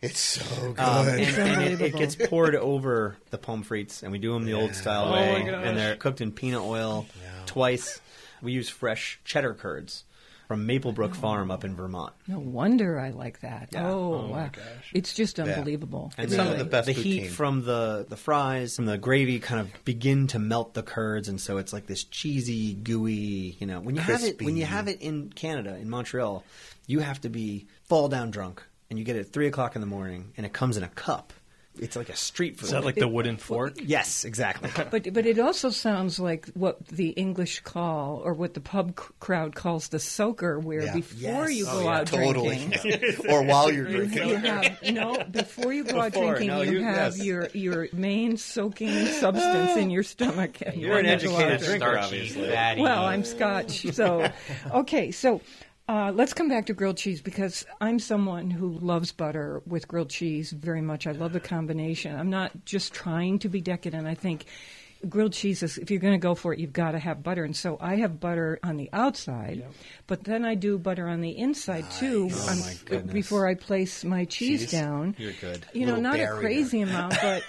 It's 0.05 0.19
so 0.19 0.74
good. 0.74 0.79
Um, 0.79 1.07
and, 1.07 1.21
and 1.21 1.62
it, 1.63 1.81
it 1.81 1.95
gets 1.95 2.15
poured 2.15 2.55
over 2.55 3.17
the 3.29 3.38
pommes 3.38 3.67
frites, 3.67 4.03
and 4.03 4.12
we 4.12 4.17
do 4.19 4.33
them 4.33 4.45
the 4.45 4.53
old 4.53 4.74
style 4.75 5.05
Oh 5.09 5.13
way, 5.13 5.43
my 5.43 5.50
gosh. 5.51 5.65
and 5.65 5.77
they're 5.77 5.95
cooked 5.95 6.21
in 6.21 6.31
peanut 6.31 6.62
oil 6.62 7.05
twice. 7.45 8.00
We 8.41 8.51
use 8.51 8.69
fresh 8.69 9.19
cheddar 9.24 9.53
curds 9.53 10.03
from 10.47 10.67
Maplebrook 10.67 11.15
Farm 11.15 11.50
up 11.50 11.63
in 11.63 11.75
Vermont. 11.75 12.13
No 12.27 12.38
wonder 12.38 13.00
I 13.00 13.09
like 13.09 13.39
that. 13.39 13.69
Yeah. 13.71 13.88
Oh, 13.89 14.13
Oh, 14.13 14.21
my 14.27 14.43
wow. 14.43 14.50
gosh. 14.51 14.91
It's 14.93 15.12
just 15.15 15.39
unbelievable. 15.39 16.13
And 16.19 16.25
It's 16.25 16.35
some 16.35 16.45
some 16.45 16.53
of 16.53 16.59
of 16.62 16.65
the 16.67 16.69
best 16.69 16.85
the 16.85 16.91
heat 16.91 17.24
poutine. 17.24 17.29
from 17.31 17.63
the 17.65 18.05
the 18.07 18.15
fries 18.17 18.77
and 18.77 18.88
the 18.88 19.00
gravy 19.00 19.39
kind 19.39 19.59
of 19.62 19.69
begin 19.85 20.27
to 20.27 20.38
melt 20.39 20.75
the 20.75 20.83
curds, 20.83 21.27
and 21.29 21.41
so 21.41 21.57
it's 21.57 21.74
like 21.74 21.88
this 21.88 22.03
cheesy, 22.03 22.75
gooey. 22.75 23.55
You 23.59 23.65
know, 23.65 23.79
when 23.79 23.95
you 23.95 24.01
have 24.01 24.24
it 24.24 24.39
when 24.41 24.55
you 24.57 24.65
have 24.65 24.88
it 24.88 25.01
in 25.01 25.31
Canada 25.33 25.75
in 25.77 25.89
Montreal, 25.89 26.43
you 26.85 27.00
have 27.00 27.19
to 27.21 27.29
be 27.29 27.65
fall 27.85 28.07
down 28.07 28.29
drunk, 28.29 28.62
and 28.95 28.99
you 28.99 29.03
get 29.05 29.17
it 29.17 29.19
at 29.27 29.33
three 29.33 29.47
o'clock 29.47 29.75
in 29.75 29.81
the 29.81 29.87
morning, 29.87 30.31
and 30.37 30.45
it 30.45 30.53
comes 30.53 30.77
in 30.77 30.83
a 30.83 30.87
cup. 30.87 31.33
It's 31.77 31.97
like 31.97 32.07
a 32.07 32.15
street 32.15 32.55
food. 32.57 32.67
Is 32.67 32.71
that 32.71 32.85
like 32.85 32.95
the 32.95 33.05
wooden 33.09 33.35
fork? 33.35 33.73
yes, 33.83 34.23
exactly. 34.23 34.69
But 34.89 35.11
but 35.13 35.25
it 35.25 35.37
also 35.39 35.69
sounds 35.71 36.17
like 36.21 36.47
what 36.53 36.87
the 36.87 37.09
English 37.09 37.59
call, 37.65 38.21
or 38.23 38.33
what 38.33 38.53
the 38.53 38.61
pub 38.61 38.97
c- 38.97 39.07
crowd 39.19 39.55
calls 39.55 39.89
the 39.89 39.99
soaker, 39.99 40.57
where 40.57 40.83
Yeah. 40.83 40.93
before 40.93 41.49
Yes. 41.49 41.57
you 41.57 41.65
Oh, 41.67 41.79
go 41.79 41.83
yeah. 41.83 41.97
out 41.97 42.07
totally. 42.07 42.55
drinking, 42.65 43.15
or 43.29 43.43
while 43.43 43.69
you're 43.69 43.89
you, 43.89 43.97
drinking. 44.07 44.29
you 44.29 44.35
have 44.37 44.81
no 44.83 45.21
before 45.29 45.73
you 45.73 45.83
go 45.83 45.99
out 45.99 46.13
Before, 46.13 46.35
drinking, 46.35 46.47
no, 46.47 46.61
you, 46.61 46.77
you- 46.79 46.83
have 46.85 47.17
yes. 47.17 47.25
your 47.25 47.49
your 47.53 47.87
main 47.91 48.37
soaking 48.37 49.07
substance 49.07 49.75
in 49.75 49.89
your 49.89 50.03
stomach. 50.03 50.61
and 50.65 50.79
You're 50.79 50.97
an 50.99 51.05
when 51.07 51.19
you 51.19 51.27
go 51.27 51.35
out 51.35 51.41
educated 51.41 51.59
there. 51.59 51.77
drinker, 51.79 51.97
obviously. 51.99 52.49
fatty. 52.51 52.81
Well, 52.83 53.03
I'm 53.03 53.25
Scotch, 53.25 53.85
so 53.91 54.31
okay. 54.71 55.11
So 55.11 55.41
uh, 55.88 56.12
let's 56.15 56.34
come 56.34 56.50
back 56.50 56.65
to 56.68 56.74
grilled 56.74 56.98
cheese 56.98 57.22
because 57.22 57.65
I'm 57.80 58.00
someone 58.00 58.50
who 58.50 58.70
loves 58.80 59.12
butter 59.12 59.62
with 59.68 59.88
grilled 59.88 60.10
cheese 60.10 60.51
very 60.51 60.82
much. 60.82 61.06
I 61.08 61.12
love 61.12 61.34
the 61.34 61.39
combination. 61.39 62.15
I'm 62.18 62.30
not 62.30 62.51
just 62.65 62.94
trying 62.94 63.39
to 63.39 63.50
be 63.50 63.62
decadent. 63.62 64.08
I 64.08 64.15
think 64.15 64.46
grilled 65.08 65.34
cheese 65.34 65.62
is 65.62 65.77
if 65.77 65.92
you're 65.92 66.00
going 66.00 66.13
to 66.13 66.18
go 66.20 66.34
for 66.34 66.54
it, 66.54 66.60
you've 66.60 66.74
got 66.74 66.92
to 66.92 67.00
have 67.00 67.22
butter. 67.22 67.44
And 67.44 67.56
so 67.56 67.77
I 67.80 67.98
have 67.98 68.20
butter 68.20 68.60
on 68.63 68.77
the 68.77 68.89
outside, 68.94 69.63
but 70.08 70.24
then 70.24 70.44
I 70.44 70.56
do 70.56 70.80
butter 70.80 71.08
on 71.08 71.22
the 71.22 71.38
inside 71.38 71.86
too. 71.92 72.30
Oh, 72.34 72.65
on- 72.92 73.08
Before 73.08 73.48
I 73.48 73.54
place 73.54 74.04
my 74.04 74.25
cheese, 74.25 74.62
Cheese? 74.62 74.72
down, 74.72 75.15
You're 75.20 75.34
good. 75.34 75.65
You 75.74 75.82
know, 75.82 75.94
Little 75.94 76.01
not 76.04 76.13
barrier. 76.13 76.34
a 76.36 76.39
crazy 76.39 76.82
amount, 76.88 77.15
but. 77.22 77.44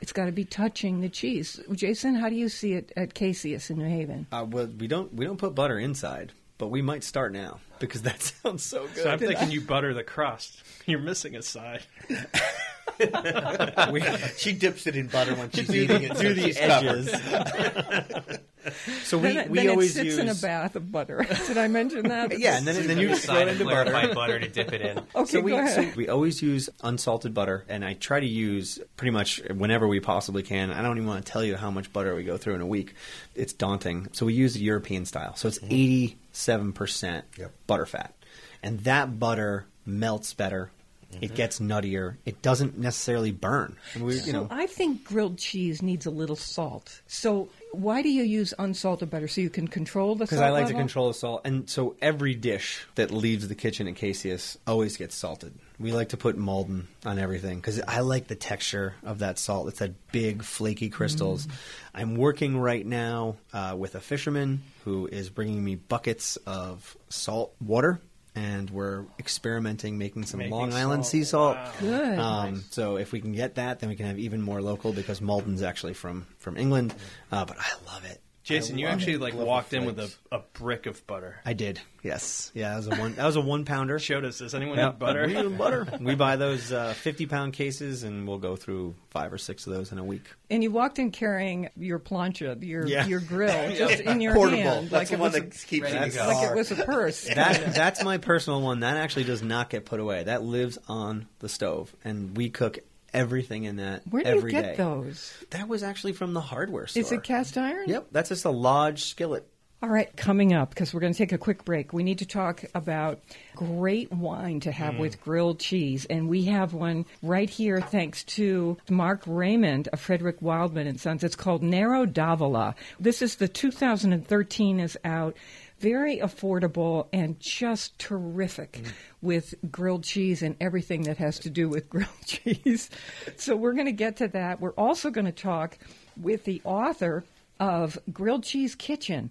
It's 0.00 0.12
got 0.12 0.26
to 0.26 0.32
be 0.32 0.44
touching 0.44 1.00
the 1.00 1.08
cheese. 1.08 1.58
Jason, 1.72 2.14
how 2.14 2.28
do 2.28 2.36
you 2.36 2.48
see 2.48 2.74
it 2.74 2.92
at 2.96 3.14
Caseus 3.14 3.68
in 3.68 3.78
New 3.78 3.88
Haven? 3.88 4.28
Uh, 4.30 4.46
well, 4.48 4.68
we 4.78 4.86
don't 4.86 5.12
we 5.12 5.24
don't 5.24 5.38
put 5.38 5.56
butter 5.56 5.76
inside, 5.76 6.30
but 6.56 6.68
we 6.68 6.82
might 6.82 7.02
start 7.02 7.32
now 7.32 7.58
because 7.80 8.02
that 8.02 8.22
sounds 8.42 8.62
so 8.62 8.86
good. 8.94 9.02
So 9.04 9.10
I'm 9.10 9.18
thinking 9.18 9.50
you 9.50 9.60
butter 9.60 9.94
the 9.94 10.04
crust. 10.04 10.62
You're 10.86 11.00
missing 11.00 11.36
a 11.36 11.42
side. 11.42 11.82
we 13.92 14.02
She 14.36 14.52
dips 14.52 14.86
it 14.86 14.96
in 14.96 15.06
butter 15.06 15.34
when 15.34 15.50
she's 15.50 15.74
eating 15.74 16.02
it. 16.02 16.16
do 16.16 16.34
so 16.34 16.34
the 16.34 16.56
edges. 16.58 18.38
so 19.04 19.18
we, 19.18 19.34
then, 19.34 19.50
we 19.50 19.58
then 19.58 19.70
always 19.70 19.90
it 19.90 19.94
sits 19.94 20.06
use 20.06 20.18
in 20.18 20.28
a 20.28 20.34
bath 20.34 20.74
of 20.76 20.90
butter. 20.90 21.24
Did 21.46 21.58
I 21.58 21.68
mention 21.68 22.08
that? 22.08 22.38
yeah, 22.38 22.56
and 22.56 22.66
then, 22.66 22.76
and 22.76 22.88
then 22.88 22.98
you 22.98 23.12
a 23.12 23.16
throw 23.16 23.34
side 23.34 23.48
it 23.48 23.52
of 23.52 23.60
into 23.60 23.64
butter. 23.72 23.90
clarified 23.90 24.14
butter 24.14 24.40
to 24.40 24.48
dip 24.48 24.72
it 24.72 24.80
in. 24.80 24.98
Okay, 25.14 25.30
so 25.30 25.40
we 25.40 25.52
go 25.52 25.58
ahead. 25.58 25.92
so 25.92 25.96
we 25.96 26.08
always 26.08 26.42
use 26.42 26.68
unsalted 26.82 27.34
butter, 27.34 27.64
and 27.68 27.84
I 27.84 27.94
try 27.94 28.20
to 28.20 28.26
use 28.26 28.78
pretty 28.96 29.12
much 29.12 29.40
whenever 29.54 29.86
we 29.86 30.00
possibly 30.00 30.42
can. 30.42 30.70
I 30.70 30.82
don't 30.82 30.96
even 30.96 31.08
want 31.08 31.24
to 31.24 31.32
tell 31.32 31.44
you 31.44 31.56
how 31.56 31.70
much 31.70 31.92
butter 31.92 32.14
we 32.14 32.24
go 32.24 32.36
through 32.36 32.56
in 32.56 32.60
a 32.60 32.66
week. 32.66 32.94
It's 33.34 33.52
daunting. 33.52 34.08
So 34.12 34.26
we 34.26 34.34
use 34.34 34.54
the 34.54 34.60
European 34.60 35.06
style. 35.06 35.36
So 35.36 35.48
it's 35.48 35.60
eighty 35.64 36.16
seven 36.38 36.72
percent 36.72 37.24
Yep. 37.36 37.52
butter 37.66 37.86
fat, 37.86 38.14
and 38.62 38.80
that 38.80 39.18
butter 39.18 39.66
melts 39.84 40.34
better. 40.34 40.70
It 41.10 41.16
mm-hmm. 41.20 41.34
gets 41.36 41.58
nuttier. 41.58 42.16
It 42.26 42.42
doesn't 42.42 42.76
necessarily 42.76 43.32
burn. 43.32 43.76
And 43.94 44.04
we, 44.04 44.20
you 44.20 44.32
know, 44.34 44.46
I 44.50 44.66
think 44.66 45.04
grilled 45.04 45.38
cheese 45.38 45.80
needs 45.80 46.04
a 46.04 46.10
little 46.10 46.36
salt. 46.36 47.00
So 47.06 47.48
why 47.72 48.02
do 48.02 48.10
you 48.10 48.24
use 48.24 48.52
unsalted 48.58 49.08
butter? 49.08 49.26
So 49.26 49.40
you 49.40 49.48
can 49.48 49.68
control 49.68 50.16
the 50.16 50.26
salt. 50.26 50.30
because 50.30 50.42
I 50.42 50.50
like 50.50 50.66
to 50.66 50.74
control 50.74 51.08
the 51.08 51.14
salt, 51.14 51.42
and 51.46 51.68
so 51.68 51.96
every 52.02 52.34
dish 52.34 52.86
that 52.96 53.10
leaves 53.10 53.48
the 53.48 53.54
kitchen 53.54 53.88
at 53.88 53.94
Caseus 53.94 54.58
always 54.66 54.98
gets 54.98 55.14
salted. 55.14 55.54
We 55.80 55.92
like 55.92 56.08
to 56.08 56.16
put 56.16 56.36
Maldon 56.36 56.88
on 57.06 57.18
everything 57.18 57.58
because 57.58 57.80
I 57.80 58.00
like 58.00 58.26
the 58.26 58.34
texture 58.34 58.94
of 59.04 59.20
that 59.20 59.38
salt. 59.38 59.68
It's 59.68 59.78
that 59.78 60.10
big, 60.10 60.42
flaky 60.42 60.88
crystals. 60.90 61.46
Mm. 61.46 61.52
I'm 61.94 62.16
working 62.16 62.58
right 62.58 62.84
now 62.84 63.36
uh, 63.52 63.76
with 63.78 63.94
a 63.94 64.00
fisherman 64.00 64.62
who 64.84 65.06
is 65.06 65.30
bringing 65.30 65.64
me 65.64 65.76
buckets 65.76 66.36
of 66.46 66.96
salt 67.10 67.54
water. 67.60 68.00
And 68.34 68.70
we're 68.70 69.04
experimenting 69.18 69.98
making 69.98 70.26
some 70.26 70.38
Making 70.38 70.52
Long 70.52 70.72
Island 70.72 71.04
salt. 71.04 71.10
sea 71.10 71.24
salt. 71.24 71.56
Wow. 71.56 71.72
Good. 71.80 72.18
Um, 72.18 72.64
so 72.70 72.96
if 72.96 73.10
we 73.10 73.20
can 73.20 73.32
get 73.32 73.56
that, 73.56 73.80
then 73.80 73.88
we 73.88 73.96
can 73.96 74.06
have 74.06 74.18
even 74.18 74.42
more 74.42 74.62
local 74.62 74.92
because 74.92 75.20
Maldon's 75.20 75.62
actually 75.62 75.94
from 75.94 76.24
from 76.38 76.56
England. 76.56 76.94
Uh, 77.32 77.44
but 77.44 77.56
I 77.58 77.72
love 77.92 78.04
it. 78.04 78.20
Jason, 78.48 78.78
you 78.78 78.86
actually 78.86 79.14
it. 79.14 79.20
like 79.20 79.34
walked 79.34 79.72
in 79.72 79.84
with 79.84 79.98
a, 79.98 80.10
a 80.32 80.40
brick 80.54 80.86
of 80.86 81.06
butter. 81.06 81.40
I 81.44 81.52
did. 81.52 81.80
Yes. 82.02 82.50
Yeah, 82.54 82.70
that 82.70 82.76
was 82.76 82.86
a 82.86 82.96
one. 83.00 83.14
That 83.14 83.26
was 83.26 83.36
a 83.36 83.40
one 83.40 83.64
pounder. 83.64 83.98
Showed 83.98 84.24
us. 84.24 84.38
Does 84.38 84.54
anyone 84.54 84.78
Yeah, 84.78 84.84
have 84.86 84.98
butter? 84.98 85.26
We 85.26 85.36
use 85.36 85.52
butter. 85.52 85.86
We 86.00 86.14
buy 86.14 86.36
those 86.36 86.72
uh, 86.72 86.94
fifty 86.94 87.26
pound 87.26 87.52
cases, 87.52 88.04
and 88.04 88.26
we'll 88.26 88.38
go 88.38 88.56
through 88.56 88.94
five 89.10 89.32
or 89.32 89.38
six 89.38 89.66
of 89.66 89.72
those 89.74 89.92
in 89.92 89.98
a 89.98 90.04
week. 90.04 90.22
and 90.50 90.62
you 90.62 90.70
walked 90.70 90.98
in 90.98 91.10
carrying 91.10 91.68
your 91.76 91.98
plancha, 91.98 92.62
your 92.64 92.86
Yeah. 92.86 93.06
your 93.06 93.20
grill, 93.20 93.72
just 93.76 94.00
in 94.00 94.20
your 94.20 94.34
Portable. 94.34 94.62
hand, 94.62 94.90
That's 94.90 94.92
like 94.92 95.08
the 95.08 95.14
it 95.14 95.20
one 95.20 95.30
was 95.32 95.38
a, 95.38 95.40
that 95.42 95.66
keeps 95.66 95.82
Ready 95.84 95.96
in 95.96 96.02
the 96.10 96.14
go. 96.16 96.26
like 96.26 96.50
it 96.50 96.54
was 96.56 96.70
a 96.72 96.76
purse. 96.76 97.24
That 97.34 97.74
that's 97.74 98.02
my 98.04 98.18
personal 98.18 98.60
one. 98.62 98.80
That 98.80 98.96
actually 98.96 99.24
does 99.24 99.42
not 99.42 99.68
get 99.70 99.84
put 99.84 100.00
away. 100.00 100.24
That 100.24 100.42
lives 100.42 100.78
on 100.88 101.26
the 101.40 101.48
stove, 101.48 101.94
and 102.04 102.36
we 102.36 102.48
cook 102.50 102.78
everything 103.12 103.64
in 103.64 103.76
that 103.76 104.02
Where 104.08 104.22
do 104.22 104.34
you 104.34 104.50
get 104.50 104.62
day. 104.62 104.74
those? 104.76 105.32
That 105.50 105.68
was 105.68 105.82
actually 105.82 106.12
from 106.12 106.34
the 106.34 106.40
hardware 106.40 106.86
store. 106.86 107.00
Is 107.00 107.12
it 107.12 107.22
cast 107.22 107.58
iron? 107.58 107.88
Yep. 107.88 108.08
That's 108.12 108.28
just 108.28 108.44
a 108.44 108.50
Lodge 108.50 109.04
skillet. 109.04 109.48
All 109.80 109.88
right, 109.88 110.14
coming 110.16 110.54
up, 110.54 110.70
because 110.70 110.92
we're 110.92 110.98
going 110.98 111.12
to 111.12 111.16
take 111.16 111.30
a 111.30 111.38
quick 111.38 111.64
break, 111.64 111.92
we 111.92 112.02
need 112.02 112.18
to 112.18 112.26
talk 112.26 112.64
about 112.74 113.20
great 113.54 114.10
wine 114.12 114.58
to 114.60 114.72
have 114.72 114.94
mm. 114.94 114.98
with 114.98 115.20
grilled 115.20 115.60
cheese. 115.60 116.04
And 116.04 116.28
we 116.28 116.46
have 116.46 116.74
one 116.74 117.06
right 117.22 117.48
here 117.48 117.80
thanks 117.80 118.24
to 118.24 118.76
Mark 118.90 119.22
Raymond 119.24 119.86
of 119.92 120.00
Frederick 120.00 120.42
Wildman 120.42 120.88
and 120.88 121.00
Sons. 121.00 121.22
It's 121.22 121.36
called 121.36 121.62
Nero 121.62 122.06
d'Avola. 122.06 122.74
This 122.98 123.22
is 123.22 123.36
the 123.36 123.46
2013 123.46 124.80
is 124.80 124.98
out. 125.04 125.36
Very 125.78 126.18
affordable 126.18 127.06
and 127.12 127.38
just 127.38 127.98
terrific 127.98 128.82
with 129.22 129.54
grilled 129.70 130.04
cheese 130.04 130.42
and 130.42 130.56
everything 130.60 131.02
that 131.02 131.18
has 131.18 131.38
to 131.40 131.50
do 131.50 131.68
with 131.68 131.88
grilled 131.90 132.08
cheese. 132.26 132.90
So 133.36 133.56
we're 133.56 133.74
going 133.74 133.86
to 133.86 133.92
get 133.92 134.16
to 134.16 134.28
that. 134.28 134.60
We're 134.60 134.70
also 134.72 135.10
going 135.10 135.26
to 135.26 135.32
talk 135.32 135.78
with 136.20 136.44
the 136.44 136.60
author 136.64 137.24
of 137.60 137.98
Grilled 138.12 138.44
Cheese 138.44 138.74
Kitchen. 138.74 139.30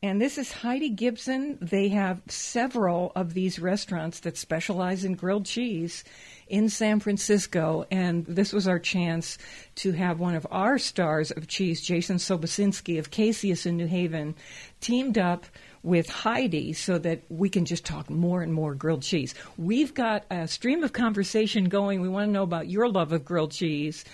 And 0.00 0.20
this 0.20 0.38
is 0.38 0.52
Heidi 0.52 0.90
Gibson. 0.90 1.58
They 1.60 1.88
have 1.88 2.22
several 2.28 3.10
of 3.16 3.34
these 3.34 3.58
restaurants 3.58 4.20
that 4.20 4.36
specialize 4.36 5.04
in 5.04 5.16
grilled 5.16 5.44
cheese 5.44 6.04
in 6.46 6.68
San 6.68 7.00
Francisco. 7.00 7.84
And 7.90 8.24
this 8.24 8.52
was 8.52 8.68
our 8.68 8.78
chance 8.78 9.38
to 9.76 9.90
have 9.92 10.20
one 10.20 10.36
of 10.36 10.46
our 10.52 10.78
stars 10.78 11.32
of 11.32 11.48
cheese, 11.48 11.80
Jason 11.80 12.18
Sobocinski 12.18 13.00
of 13.00 13.10
Caseus 13.10 13.66
in 13.66 13.76
New 13.76 13.88
Haven, 13.88 14.36
teamed 14.80 15.18
up 15.18 15.46
with 15.88 16.08
Heidi 16.10 16.74
so 16.74 16.98
that 16.98 17.22
we 17.30 17.48
can 17.48 17.64
just 17.64 17.84
talk 17.86 18.10
more 18.10 18.42
and 18.42 18.52
more 18.52 18.74
grilled 18.74 19.02
cheese. 19.02 19.34
We've 19.56 19.94
got 19.94 20.24
a 20.30 20.46
stream 20.46 20.84
of 20.84 20.92
conversation 20.92 21.70
going. 21.70 22.02
We 22.02 22.10
want 22.10 22.28
to 22.28 22.32
know 22.32 22.42
about 22.42 22.68
your 22.68 22.90
love 22.90 23.12
of 23.12 23.24
grilled 23.24 23.52
cheese 23.52 24.04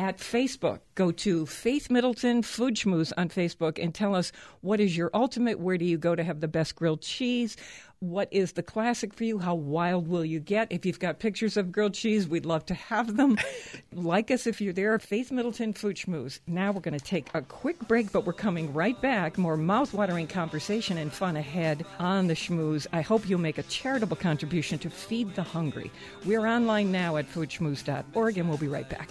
at 0.00 0.16
Facebook. 0.16 0.80
Go 0.94 1.12
to 1.12 1.44
Faith 1.44 1.90
Middleton 1.90 2.42
Food 2.42 2.74
Schmooze 2.74 3.12
on 3.18 3.28
Facebook 3.28 3.78
and 3.78 3.94
tell 3.94 4.14
us 4.14 4.32
what 4.62 4.80
is 4.80 4.96
your 4.96 5.10
ultimate. 5.12 5.60
Where 5.60 5.76
do 5.76 5.84
you 5.84 5.98
go 5.98 6.14
to 6.14 6.24
have 6.24 6.40
the 6.40 6.48
best 6.48 6.74
grilled 6.74 7.02
cheese? 7.02 7.54
What 7.98 8.28
is 8.30 8.52
the 8.52 8.62
classic 8.62 9.12
for 9.12 9.24
you? 9.24 9.38
How 9.38 9.54
wild 9.54 10.08
will 10.08 10.24
you 10.24 10.40
get? 10.40 10.72
If 10.72 10.86
you've 10.86 10.98
got 10.98 11.18
pictures 11.18 11.58
of 11.58 11.70
grilled 11.70 11.92
cheese, 11.92 12.26
we'd 12.26 12.46
love 12.46 12.64
to 12.66 12.74
have 12.74 13.14
them. 13.18 13.36
like 13.92 14.30
us 14.30 14.46
if 14.46 14.58
you're 14.62 14.72
there. 14.72 14.98
Faith 14.98 15.30
Middleton 15.30 15.74
Food 15.74 15.96
Schmooze. 15.96 16.40
Now 16.46 16.72
we're 16.72 16.80
going 16.80 16.98
to 16.98 17.04
take 17.04 17.28
a 17.34 17.42
quick 17.42 17.78
break, 17.86 18.10
but 18.10 18.24
we're 18.24 18.32
coming 18.32 18.72
right 18.72 18.98
back. 19.02 19.36
More 19.36 19.58
mouth-watering 19.58 20.28
conversation 20.28 20.96
and 20.96 21.12
fun 21.12 21.36
ahead 21.36 21.84
on 21.98 22.26
the 22.26 22.34
schmooze. 22.34 22.86
I 22.90 23.02
hope 23.02 23.28
you'll 23.28 23.38
make 23.38 23.58
a 23.58 23.64
charitable 23.64 24.16
contribution 24.16 24.78
to 24.78 24.88
feed 24.88 25.34
the 25.34 25.42
hungry. 25.42 25.90
We're 26.24 26.46
online 26.46 26.90
now 26.90 27.18
at 27.18 27.30
foodschmooze.org, 27.30 28.38
and 28.38 28.48
we'll 28.48 28.56
be 28.56 28.68
right 28.68 28.88
back. 28.88 29.10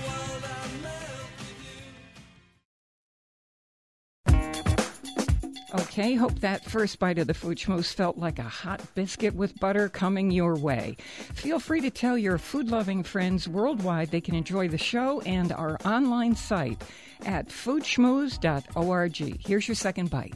Okay, 5.73 6.15
hope 6.15 6.37
that 6.39 6.65
first 6.65 6.99
bite 6.99 7.17
of 7.17 7.27
the 7.27 7.33
food 7.33 7.57
schmooze 7.57 7.93
felt 7.93 8.17
like 8.17 8.39
a 8.39 8.43
hot 8.43 8.81
biscuit 8.93 9.33
with 9.33 9.57
butter 9.57 9.87
coming 9.87 10.29
your 10.29 10.55
way. 10.55 10.97
Feel 11.33 11.59
free 11.59 11.79
to 11.79 11.89
tell 11.89 12.17
your 12.17 12.37
food 12.37 12.69
loving 12.69 13.03
friends 13.03 13.47
worldwide 13.47 14.11
they 14.11 14.19
can 14.19 14.35
enjoy 14.35 14.67
the 14.67 14.77
show 14.77 15.21
and 15.21 15.53
our 15.53 15.77
online 15.85 16.35
site 16.35 16.83
at 17.25 17.47
foodschmooze.org. 17.47 19.45
Here's 19.47 19.67
your 19.67 19.75
second 19.75 20.09
bite. 20.09 20.35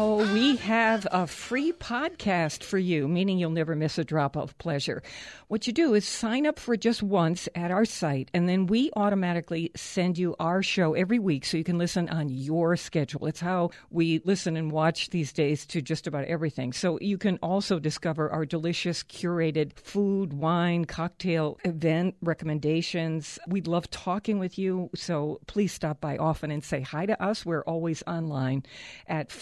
Oh, 0.00 0.32
we 0.32 0.54
have 0.58 1.08
a 1.10 1.26
free 1.26 1.72
podcast 1.72 2.62
for 2.62 2.78
you, 2.78 3.08
meaning 3.08 3.36
you'll 3.36 3.50
never 3.50 3.74
miss 3.74 3.98
a 3.98 4.04
drop 4.04 4.36
of 4.36 4.56
pleasure. 4.58 5.02
What 5.48 5.66
you 5.66 5.72
do 5.72 5.94
is 5.94 6.06
sign 6.06 6.46
up 6.46 6.60
for 6.60 6.76
just 6.76 7.02
once 7.02 7.48
at 7.56 7.72
our 7.72 7.84
site, 7.84 8.30
and 8.32 8.48
then 8.48 8.66
we 8.66 8.92
automatically 8.94 9.72
send 9.74 10.16
you 10.16 10.36
our 10.38 10.62
show 10.62 10.94
every 10.94 11.18
week 11.18 11.44
so 11.44 11.56
you 11.56 11.64
can 11.64 11.78
listen 11.78 12.08
on 12.10 12.28
your 12.28 12.76
schedule. 12.76 13.26
It's 13.26 13.40
how 13.40 13.70
we 13.90 14.20
listen 14.24 14.56
and 14.56 14.70
watch 14.70 15.10
these 15.10 15.32
days 15.32 15.66
to 15.66 15.82
just 15.82 16.06
about 16.06 16.26
everything. 16.26 16.72
So 16.72 17.00
you 17.00 17.18
can 17.18 17.36
also 17.42 17.80
discover 17.80 18.30
our 18.30 18.46
delicious 18.46 19.02
curated 19.02 19.76
food, 19.80 20.32
wine, 20.32 20.84
cocktail 20.84 21.58
event 21.64 22.14
recommendations. 22.22 23.36
We'd 23.48 23.66
love 23.66 23.90
talking 23.90 24.38
with 24.38 24.60
you, 24.60 24.90
so 24.94 25.40
please 25.48 25.72
stop 25.72 26.00
by 26.00 26.18
often 26.18 26.52
and 26.52 26.62
say 26.62 26.82
hi 26.82 27.06
to 27.06 27.20
us. 27.20 27.44
We're 27.44 27.64
always 27.64 28.04
online 28.06 28.62
at 29.08 29.32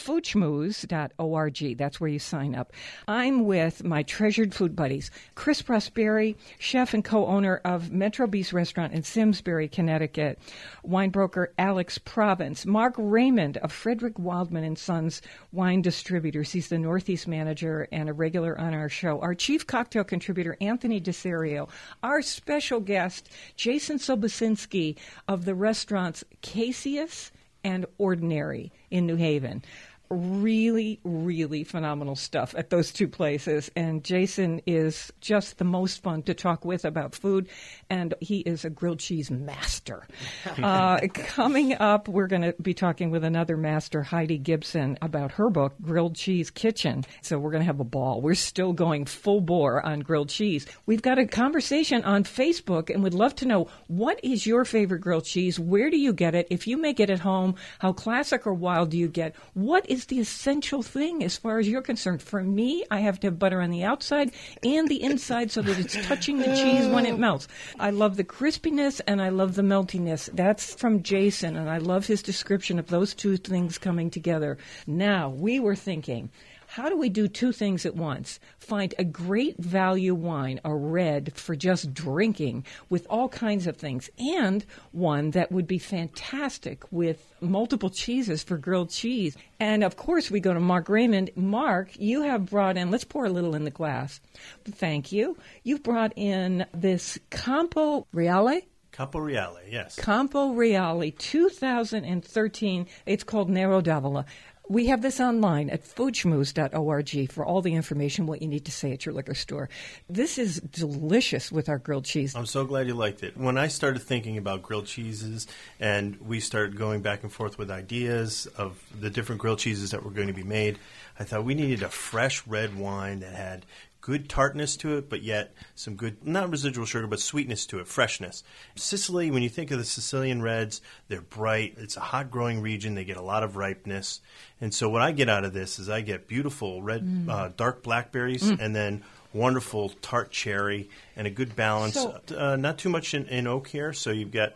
That's 1.74 2.00
where 2.00 2.10
you 2.10 2.18
sign 2.18 2.54
up. 2.54 2.72
I'm 3.08 3.44
with 3.44 3.84
my 3.84 4.02
treasured 4.02 4.54
food 4.54 4.74
buddies, 4.74 5.10
Chris 5.34 5.62
Prosperi, 5.62 6.36
chef 6.58 6.94
and 6.94 7.04
co-owner 7.04 7.60
of 7.64 7.90
Metro 7.90 8.26
Bis 8.26 8.52
Restaurant 8.52 8.92
in 8.92 9.02
Simsbury, 9.02 9.68
Connecticut, 9.68 10.38
wine 10.82 11.10
broker 11.10 11.52
Alex 11.58 11.98
Province, 11.98 12.66
Mark 12.66 12.94
Raymond 12.96 13.56
of 13.58 13.72
Frederick 13.72 14.18
Wildman 14.18 14.64
and 14.64 14.78
Sons 14.78 15.22
Wine 15.52 15.82
Distributors. 15.82 16.52
He's 16.52 16.68
the 16.68 16.78
Northeast 16.78 17.28
manager 17.28 17.88
and 17.92 18.08
a 18.08 18.12
regular 18.12 18.58
on 18.58 18.74
our 18.74 18.88
show. 18.88 19.20
Our 19.20 19.34
chief 19.34 19.66
cocktail 19.66 20.04
contributor, 20.04 20.56
Anthony 20.60 21.00
Desario. 21.00 21.68
Our 22.02 22.22
special 22.22 22.80
guest, 22.80 23.28
Jason 23.56 23.98
Sobocinski 23.98 24.96
of 25.28 25.44
the 25.44 25.54
restaurants 25.54 26.24
Caseus 26.42 27.30
and 27.64 27.86
Ordinary 27.98 28.72
in 28.90 29.06
New 29.06 29.16
Haven. 29.16 29.62
Really, 30.08 31.00
really 31.04 31.64
phenomenal 31.64 32.14
stuff 32.14 32.54
at 32.56 32.70
those 32.70 32.92
two 32.92 33.08
places. 33.08 33.70
And 33.74 34.04
Jason 34.04 34.60
is 34.66 35.12
just 35.20 35.58
the 35.58 35.64
most 35.64 36.02
fun 36.02 36.22
to 36.22 36.34
talk 36.34 36.64
with 36.64 36.84
about 36.84 37.14
food, 37.14 37.48
and 37.90 38.14
he 38.20 38.40
is 38.40 38.64
a 38.64 38.70
grilled 38.70 39.00
cheese 39.00 39.30
master. 39.30 40.06
uh, 40.62 41.00
coming 41.12 41.74
up, 41.74 42.08
we're 42.08 42.28
going 42.28 42.42
to 42.42 42.54
be 42.62 42.74
talking 42.74 43.10
with 43.10 43.24
another 43.24 43.56
master, 43.56 44.02
Heidi 44.02 44.38
Gibson, 44.38 44.96
about 45.02 45.32
her 45.32 45.50
book, 45.50 45.74
Grilled 45.82 46.14
Cheese 46.14 46.50
Kitchen. 46.50 47.04
So 47.22 47.38
we're 47.38 47.50
going 47.50 47.62
to 47.62 47.66
have 47.66 47.80
a 47.80 47.84
ball. 47.84 48.20
We're 48.20 48.34
still 48.34 48.72
going 48.72 49.06
full 49.06 49.40
bore 49.40 49.84
on 49.84 50.00
grilled 50.00 50.28
cheese. 50.28 50.66
We've 50.86 51.02
got 51.02 51.18
a 51.18 51.26
conversation 51.26 52.04
on 52.04 52.24
Facebook, 52.24 52.90
and 52.90 53.02
would 53.02 53.14
love 53.14 53.34
to 53.36 53.46
know 53.46 53.68
what 53.88 54.20
is 54.22 54.46
your 54.46 54.64
favorite 54.64 55.00
grilled 55.00 55.24
cheese? 55.24 55.58
Where 55.58 55.90
do 55.90 55.96
you 55.96 56.12
get 56.12 56.34
it? 56.34 56.46
If 56.50 56.66
you 56.66 56.76
make 56.76 57.00
it 57.00 57.10
at 57.10 57.20
home, 57.20 57.56
how 57.78 57.92
classic 57.92 58.46
or 58.46 58.54
wild 58.54 58.90
do 58.90 58.98
you 58.98 59.08
get? 59.08 59.34
What 59.54 59.88
is 59.88 59.95
the 60.04 60.20
essential 60.20 60.82
thing 60.82 61.24
as 61.24 61.36
far 61.36 61.58
as 61.58 61.66
you're 61.66 61.82
concerned? 61.82 62.20
For 62.20 62.42
me, 62.42 62.84
I 62.90 63.00
have 63.00 63.18
to 63.20 63.28
have 63.28 63.38
butter 63.38 63.62
on 63.62 63.70
the 63.70 63.82
outside 63.82 64.32
and 64.62 64.86
the 64.88 65.02
inside 65.02 65.50
so 65.50 65.62
that 65.62 65.78
it's 65.78 65.96
touching 66.06 66.38
the 66.38 66.54
cheese 66.54 66.86
when 66.86 67.06
it 67.06 67.18
melts. 67.18 67.48
I 67.80 67.90
love 67.90 68.16
the 68.16 68.24
crispiness 68.24 69.00
and 69.06 69.22
I 69.22 69.30
love 69.30 69.54
the 69.54 69.62
meltiness. 69.62 70.28
That's 70.32 70.74
from 70.74 71.02
Jason, 71.02 71.56
and 71.56 71.70
I 71.70 71.78
love 71.78 72.06
his 72.06 72.22
description 72.22 72.78
of 72.78 72.88
those 72.88 73.14
two 73.14 73.38
things 73.38 73.78
coming 73.78 74.10
together. 74.10 74.58
Now, 74.86 75.30
we 75.30 75.58
were 75.58 75.74
thinking, 75.74 76.30
how 76.76 76.90
do 76.90 76.96
we 76.98 77.08
do 77.08 77.26
two 77.26 77.52
things 77.52 77.86
at 77.86 77.96
once? 77.96 78.38
Find 78.58 78.94
a 78.98 79.04
great 79.04 79.56
value 79.56 80.14
wine, 80.14 80.60
a 80.62 80.74
red 80.74 81.32
for 81.32 81.56
just 81.56 81.94
drinking 81.94 82.66
with 82.90 83.06
all 83.08 83.30
kinds 83.30 83.66
of 83.66 83.78
things, 83.78 84.10
and 84.18 84.62
one 84.92 85.30
that 85.30 85.50
would 85.50 85.66
be 85.66 85.78
fantastic 85.78 86.84
with 86.90 87.32
multiple 87.40 87.88
cheeses 87.88 88.42
for 88.42 88.58
grilled 88.58 88.90
cheese. 88.90 89.38
And 89.58 89.82
of 89.82 89.96
course, 89.96 90.30
we 90.30 90.38
go 90.38 90.52
to 90.52 90.60
Mark 90.60 90.90
Raymond. 90.90 91.30
Mark, 91.34 91.98
you 91.98 92.20
have 92.20 92.44
brought 92.44 92.76
in, 92.76 92.90
let's 92.90 93.04
pour 93.04 93.24
a 93.24 93.30
little 93.30 93.54
in 93.54 93.64
the 93.64 93.70
glass. 93.70 94.20
Thank 94.66 95.12
you. 95.12 95.38
You've 95.62 95.82
brought 95.82 96.12
in 96.14 96.66
this 96.74 97.18
Campo 97.30 98.06
Reale. 98.12 98.60
Campo 98.92 99.18
Reale, 99.18 99.58
yes. 99.68 99.96
Campo 99.96 100.52
Reale 100.52 101.10
2013. 101.10 102.86
It's 103.06 103.24
called 103.24 103.50
Nero 103.50 103.80
d'Avola. 103.80 104.26
We 104.68 104.86
have 104.86 105.00
this 105.00 105.20
online 105.20 105.70
at 105.70 105.84
foodschmooze.org 105.84 107.30
for 107.30 107.44
all 107.44 107.62
the 107.62 107.74
information, 107.74 108.26
what 108.26 108.42
you 108.42 108.48
need 108.48 108.64
to 108.64 108.72
say 108.72 108.92
at 108.92 109.06
your 109.06 109.14
liquor 109.14 109.34
store. 109.34 109.68
This 110.08 110.38
is 110.38 110.60
delicious 110.60 111.52
with 111.52 111.68
our 111.68 111.78
grilled 111.78 112.04
cheese. 112.04 112.34
I'm 112.34 112.46
so 112.46 112.64
glad 112.64 112.88
you 112.88 112.94
liked 112.94 113.22
it. 113.22 113.36
When 113.36 113.58
I 113.58 113.68
started 113.68 114.02
thinking 114.02 114.38
about 114.38 114.62
grilled 114.62 114.86
cheeses 114.86 115.46
and 115.78 116.20
we 116.20 116.40
started 116.40 116.76
going 116.76 117.00
back 117.00 117.22
and 117.22 117.32
forth 117.32 117.58
with 117.58 117.70
ideas 117.70 118.46
of 118.58 118.82
the 118.98 119.08
different 119.08 119.40
grilled 119.40 119.60
cheeses 119.60 119.92
that 119.92 120.02
were 120.02 120.10
going 120.10 120.26
to 120.26 120.32
be 120.32 120.42
made, 120.42 120.80
I 121.18 121.24
thought 121.24 121.44
we 121.44 121.54
needed 121.54 121.84
a 121.84 121.88
fresh 121.88 122.44
red 122.46 122.76
wine 122.76 123.20
that 123.20 123.34
had 123.34 123.66
good 124.06 124.28
tartness 124.28 124.76
to 124.76 124.96
it, 124.96 125.10
but 125.10 125.20
yet 125.20 125.52
some 125.74 125.96
good, 125.96 126.24
not 126.24 126.48
residual 126.48 126.86
sugar, 126.86 127.08
but 127.08 127.18
sweetness 127.18 127.66
to 127.66 127.80
it, 127.80 127.88
freshness. 127.88 128.44
Sicily, 128.76 129.32
when 129.32 129.42
you 129.42 129.48
think 129.48 129.72
of 129.72 129.78
the 129.78 129.84
Sicilian 129.84 130.40
reds, 130.42 130.80
they're 131.08 131.20
bright. 131.20 131.74
It's 131.76 131.96
a 131.96 132.00
hot 132.00 132.30
growing 132.30 132.60
region. 132.62 132.94
They 132.94 133.04
get 133.04 133.16
a 133.16 133.22
lot 133.22 133.42
of 133.42 133.56
ripeness. 133.56 134.20
And 134.60 134.72
so 134.72 134.88
what 134.88 135.02
I 135.02 135.10
get 135.10 135.28
out 135.28 135.44
of 135.44 135.52
this 135.52 135.80
is 135.80 135.88
I 135.90 136.02
get 136.02 136.28
beautiful 136.28 136.82
red, 136.82 137.26
uh, 137.28 137.48
dark 137.56 137.82
blackberries 137.82 138.48
and 138.48 138.76
then 138.76 139.02
wonderful 139.32 139.88
tart 140.02 140.30
cherry 140.30 140.88
and 141.16 141.26
a 141.26 141.30
good 141.30 141.56
balance. 141.56 141.94
So- 141.94 142.20
uh, 142.38 142.54
not 142.54 142.78
too 142.78 142.88
much 142.88 143.12
in, 143.12 143.26
in 143.26 143.48
oak 143.48 143.66
here, 143.66 143.92
so 143.92 144.12
you've 144.12 144.30
got 144.30 144.52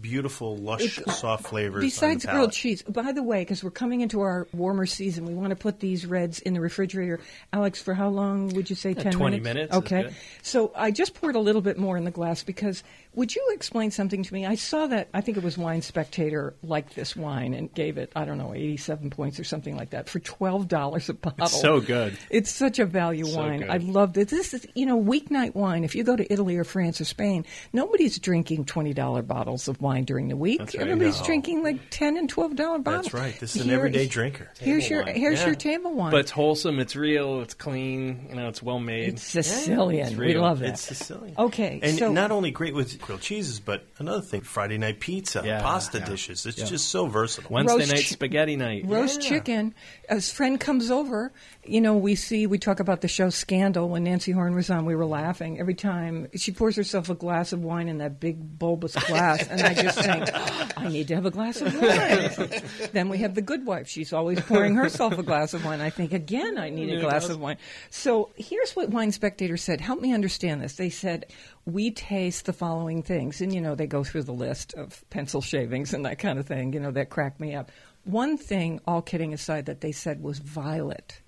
beautiful, 0.00 0.56
lush, 0.56 0.96
soft 1.08 1.46
flavors. 1.48 1.82
Besides 1.84 2.24
on 2.26 2.32
the 2.32 2.38
grilled 2.38 2.52
cheese, 2.52 2.82
by 2.82 3.12
the 3.12 3.22
way, 3.22 3.40
because 3.42 3.62
we're 3.62 3.70
coming 3.70 4.00
into 4.00 4.20
our 4.20 4.46
warmer 4.52 4.86
season, 4.86 5.26
we 5.26 5.34
want 5.34 5.50
to 5.50 5.56
put 5.56 5.80
these 5.80 6.06
reds 6.06 6.40
in 6.40 6.54
the 6.54 6.60
refrigerator. 6.60 7.20
Alex, 7.52 7.82
for 7.82 7.94
how 7.94 8.08
long 8.08 8.48
would 8.50 8.70
you 8.70 8.76
say? 8.76 8.92
Uh, 8.92 9.02
ten 9.02 9.12
20 9.12 9.40
minutes. 9.40 9.72
minutes 9.72 9.76
Okay. 9.92 10.14
So 10.42 10.72
I 10.74 10.90
just 10.90 11.14
poured 11.14 11.36
a 11.36 11.40
little 11.40 11.62
bit 11.62 11.78
more 11.78 11.96
in 11.96 12.04
the 12.04 12.10
glass 12.10 12.42
because 12.42 12.82
would 13.14 13.34
you 13.34 13.50
explain 13.52 13.90
something 13.90 14.22
to 14.22 14.34
me? 14.34 14.46
I 14.46 14.54
saw 14.54 14.86
that 14.86 15.08
I 15.12 15.20
think 15.20 15.36
it 15.36 15.42
was 15.42 15.58
Wine 15.58 15.82
Spectator 15.82 16.54
liked 16.62 16.94
this 16.94 17.16
wine 17.16 17.54
and 17.54 17.72
gave 17.74 17.98
it 17.98 18.12
I 18.14 18.24
don't 18.24 18.38
know 18.38 18.54
eighty-seven 18.54 19.10
points 19.10 19.38
or 19.40 19.44
something 19.44 19.76
like 19.76 19.90
that 19.90 20.08
for 20.08 20.20
twelve 20.20 20.68
dollars 20.68 21.08
a 21.08 21.14
bottle. 21.14 21.46
so 21.48 21.80
good. 21.80 22.16
It's 22.30 22.50
such 22.50 22.78
a 22.78 22.86
value 22.86 23.24
So 23.26 23.38
wine. 23.38 23.60
good. 23.60 23.70
I 23.70 23.76
loved 23.78 24.16
it. 24.16 24.28
This 24.28 24.54
is, 24.54 24.66
you 24.74 24.86
know, 24.86 25.00
weeknight 25.02 25.54
wine. 25.54 25.82
If 25.84 25.94
you 25.94 26.04
go 26.04 26.14
to 26.16 26.32
Italy 26.32 26.56
or 26.56 26.64
France 26.64 27.00
or 27.00 27.04
Spain, 27.04 27.44
nobody's 27.72 28.18
drinking 28.18 28.66
$20 28.66 29.26
bottles 29.26 29.66
of 29.68 29.80
wine 29.80 29.89
during 30.00 30.28
the 30.28 30.36
week. 30.36 30.58
That's 30.60 30.74
right. 30.76 30.82
Everybody's 30.86 31.18
No. 31.20 31.26
drinking 31.26 31.62
like 31.64 31.78
10 31.90 32.16
and 32.16 32.32
$12 32.32 32.56
bottles. 32.84 32.84
That's 33.06 33.14
right. 33.14 33.38
This 33.40 33.56
is 33.56 33.62
an 33.62 33.68
Here- 33.68 33.78
everyday 33.78 34.06
drinker. 34.06 34.48
Here's 34.60 34.88
your 34.88 35.04
wine. 35.04 35.14
here's 35.16 35.40
Yeah. 35.40 35.46
your 35.46 35.54
table 35.56 35.92
wine. 35.94 36.10
But 36.12 36.20
it's 36.20 36.30
wholesome. 36.30 36.78
It's 36.78 36.94
real. 36.94 37.40
It's 37.40 37.54
clean. 37.54 38.26
You 38.30 38.36
know, 38.36 38.48
it's 38.48 38.62
well 38.62 38.78
made. 38.78 39.08
it's 39.08 39.22
Sicilian. 39.22 40.06
it's 40.08 40.16
we 40.16 40.34
love 40.34 40.62
it. 40.62 40.70
It's 40.70 40.80
Sicilian. 40.82 41.34
Okay, 41.38 41.80
and 41.82 41.98
so- 41.98 42.12
not 42.12 42.30
only 42.30 42.50
great 42.50 42.74
with 42.74 43.00
grilled 43.00 43.20
cheeses, 43.20 43.58
but 43.60 43.84
another 43.98 44.20
thing: 44.22 44.40
Friday 44.42 44.78
night 44.78 45.00
pizza, 45.00 45.42
Yeah. 45.44 45.60
pasta 45.62 45.98
Yeah. 45.98 46.04
dishes. 46.04 46.46
It's 46.46 46.58
Yeah. 46.58 46.64
just 46.66 46.88
so 46.88 47.06
versatile. 47.06 47.50
Wednesday 47.52 47.78
Roast 47.78 47.90
night 47.92 47.96
chi- 47.98 48.02
spaghetti 48.04 48.56
night. 48.56 48.84
Roast 48.86 49.22
Yeah. 49.22 49.28
chicken. 49.28 49.74
As 50.08 50.30
friend 50.30 50.60
comes 50.60 50.90
over, 50.90 51.32
you 51.64 51.80
know, 51.80 51.96
we 51.96 52.14
see 52.14 52.46
we 52.46 52.58
talk 52.58 52.80
about 52.80 53.00
the 53.00 53.08
show 53.08 53.30
Scandal 53.30 53.88
when 53.88 54.04
Nancy 54.04 54.32
Horn 54.32 54.54
was 54.54 54.70
on. 54.70 54.84
We 54.84 54.94
were 54.94 55.06
laughing 55.06 55.58
every 55.58 55.74
time 55.74 56.28
she 56.36 56.52
pours 56.52 56.76
herself 56.76 57.08
a 57.08 57.14
glass 57.14 57.52
of 57.52 57.62
wine 57.62 57.88
in 57.88 57.98
that 57.98 58.20
big 58.20 58.58
bulbous 58.58 58.94
glass, 58.94 59.46
and 59.48 59.62
I 59.62 59.74
just 59.82 60.00
think, 60.00 60.78
I 60.78 60.88
need 60.88 61.08
to 61.08 61.14
have 61.14 61.26
a 61.26 61.30
glass 61.30 61.60
of 61.60 61.74
wine. 61.74 62.62
then 62.92 63.08
we 63.08 63.18
have 63.18 63.34
the 63.34 63.42
Good 63.42 63.66
Wife. 63.66 63.88
She's 63.88 64.12
always 64.12 64.40
pouring 64.40 64.74
herself 64.74 65.18
a 65.18 65.22
glass 65.22 65.54
of 65.54 65.64
wine. 65.64 65.80
I 65.80 65.90
think 65.90 66.12
again, 66.12 66.58
I 66.58 66.70
need 66.70 66.92
a 66.92 67.00
glass 67.00 67.28
of 67.28 67.40
wine. 67.40 67.56
So 67.90 68.30
here's 68.36 68.72
what 68.72 68.90
Wine 68.90 69.12
Spectator 69.12 69.56
said. 69.56 69.80
Help 69.80 70.00
me 70.00 70.12
understand 70.12 70.62
this. 70.62 70.74
They 70.74 70.90
said 70.90 71.26
we 71.64 71.90
taste 71.90 72.46
the 72.46 72.52
following 72.52 73.02
things, 73.02 73.40
and 73.40 73.54
you 73.54 73.60
know 73.60 73.74
they 73.74 73.86
go 73.86 74.04
through 74.04 74.24
the 74.24 74.32
list 74.32 74.74
of 74.74 75.04
pencil 75.10 75.40
shavings 75.40 75.94
and 75.94 76.04
that 76.06 76.18
kind 76.18 76.38
of 76.38 76.46
thing. 76.46 76.72
You 76.72 76.80
know 76.80 76.90
that 76.92 77.10
cracked 77.10 77.40
me 77.40 77.54
up. 77.54 77.70
One 78.04 78.38
thing, 78.38 78.80
all 78.86 79.02
kidding 79.02 79.34
aside, 79.34 79.66
that 79.66 79.80
they 79.80 79.92
said 79.92 80.22
was 80.22 80.38
violet. 80.38 81.20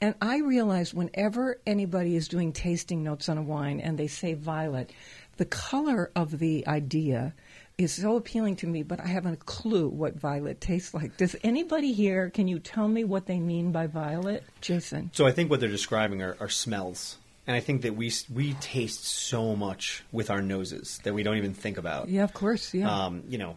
And 0.00 0.14
I 0.22 0.38
realized 0.38 0.94
whenever 0.94 1.60
anybody 1.66 2.14
is 2.14 2.28
doing 2.28 2.52
tasting 2.52 3.02
notes 3.02 3.28
on 3.28 3.36
a 3.36 3.42
wine 3.42 3.80
and 3.80 3.98
they 3.98 4.06
say 4.06 4.34
violet, 4.34 4.92
the 5.38 5.44
color 5.44 6.10
of 6.14 6.38
the 6.38 6.66
idea 6.66 7.34
is 7.78 7.92
so 7.92 8.16
appealing 8.16 8.56
to 8.56 8.66
me, 8.66 8.82
but 8.82 9.00
I 9.00 9.06
haven't 9.06 9.34
a 9.34 9.36
clue 9.36 9.88
what 9.88 10.16
violet 10.16 10.60
tastes 10.60 10.92
like. 10.92 11.16
Does 11.16 11.36
anybody 11.44 11.92
here, 11.92 12.28
can 12.28 12.48
you 12.48 12.58
tell 12.58 12.88
me 12.88 13.04
what 13.04 13.26
they 13.26 13.38
mean 13.38 13.70
by 13.70 13.86
violet? 13.86 14.42
Jason. 14.60 15.10
So 15.14 15.26
I 15.26 15.30
think 15.30 15.48
what 15.48 15.60
they're 15.60 15.68
describing 15.68 16.20
are, 16.20 16.36
are 16.40 16.48
smells, 16.48 17.18
and 17.46 17.56
I 17.56 17.60
think 17.60 17.82
that 17.82 17.94
we 17.94 18.12
we 18.34 18.54
taste 18.54 19.04
so 19.06 19.54
much 19.54 20.02
with 20.10 20.28
our 20.28 20.42
noses 20.42 20.98
that 21.04 21.14
we 21.14 21.22
don't 21.22 21.36
even 21.36 21.54
think 21.54 21.78
about. 21.78 22.08
Yeah, 22.08 22.24
of 22.24 22.34
course. 22.34 22.74
Yeah. 22.74 22.90
Um, 22.90 23.22
you 23.28 23.38
know, 23.38 23.56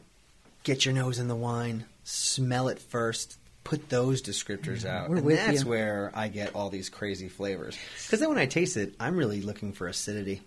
get 0.63 0.85
your 0.85 0.93
nose 0.93 1.17
in 1.17 1.27
the 1.27 1.35
wine, 1.35 1.85
smell 2.03 2.67
it 2.67 2.77
first, 2.77 3.39
put 3.63 3.89
those 3.89 4.21
descriptors 4.21 4.85
out, 4.85 5.09
we're 5.09 5.17
and 5.17 5.31
that's 5.31 5.63
you. 5.63 5.69
where 5.69 6.11
I 6.13 6.27
get 6.27 6.55
all 6.55 6.69
these 6.69 6.89
crazy 6.89 7.27
flavors. 7.27 7.75
Because 8.05 8.19
then 8.19 8.29
when 8.29 8.37
I 8.37 8.45
taste 8.45 8.77
it, 8.77 8.93
I'm 8.99 9.17
really 9.17 9.41
looking 9.41 9.73
for 9.73 9.87
acidity. 9.87 10.41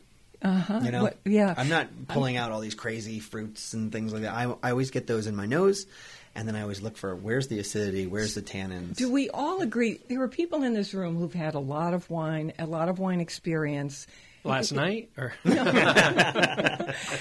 Uh-huh. 0.45 0.81
You 0.85 0.91
know, 0.93 1.03
What- 1.05 1.19
yeah. 1.25 1.55
I'm 1.57 1.69
not 1.69 1.89
pulling 2.09 2.37
out 2.37 2.53
all 2.53 2.61
these 2.61 2.75
crazy 2.75 3.19
fruits 3.19 3.73
and 3.73 3.91
things 3.91 4.13
like 4.13 4.23
that. 4.23 4.35
I, 4.35 4.55
I 4.63 4.71
always 4.71 4.91
get 4.91 5.07
those 5.07 5.27
in 5.27 5.35
my 5.35 5.47
nose, 5.47 5.87
and 6.35 6.47
then 6.47 6.55
I 6.55 6.63
always 6.63 6.83
look 6.83 6.97
for 6.97 7.17
where's 7.17 7.49
the 7.49 7.59
acidity, 7.59 8.07
where's 8.07 8.35
the 8.35 8.43
tannins. 8.43 8.97
Do 8.97 9.11
we 9.11 9.31
all 9.31 9.63
agree? 9.63 10.01
There 10.09 10.21
are 10.23 10.29
people 10.29 10.63
in 10.63 10.75
this 10.75 10.93
room 10.95 11.17
who've 11.17 11.33
had 11.35 11.55
a 11.55 11.59
lot 11.61 11.95
of 11.95 12.09
wine, 12.11 12.53
a 12.59 12.67
lot 12.67 12.89
of 12.89 12.99
wine 12.99 13.21
experience. 13.21 14.07
Last 14.47 14.73
night, 14.73 15.09
or 15.17 15.33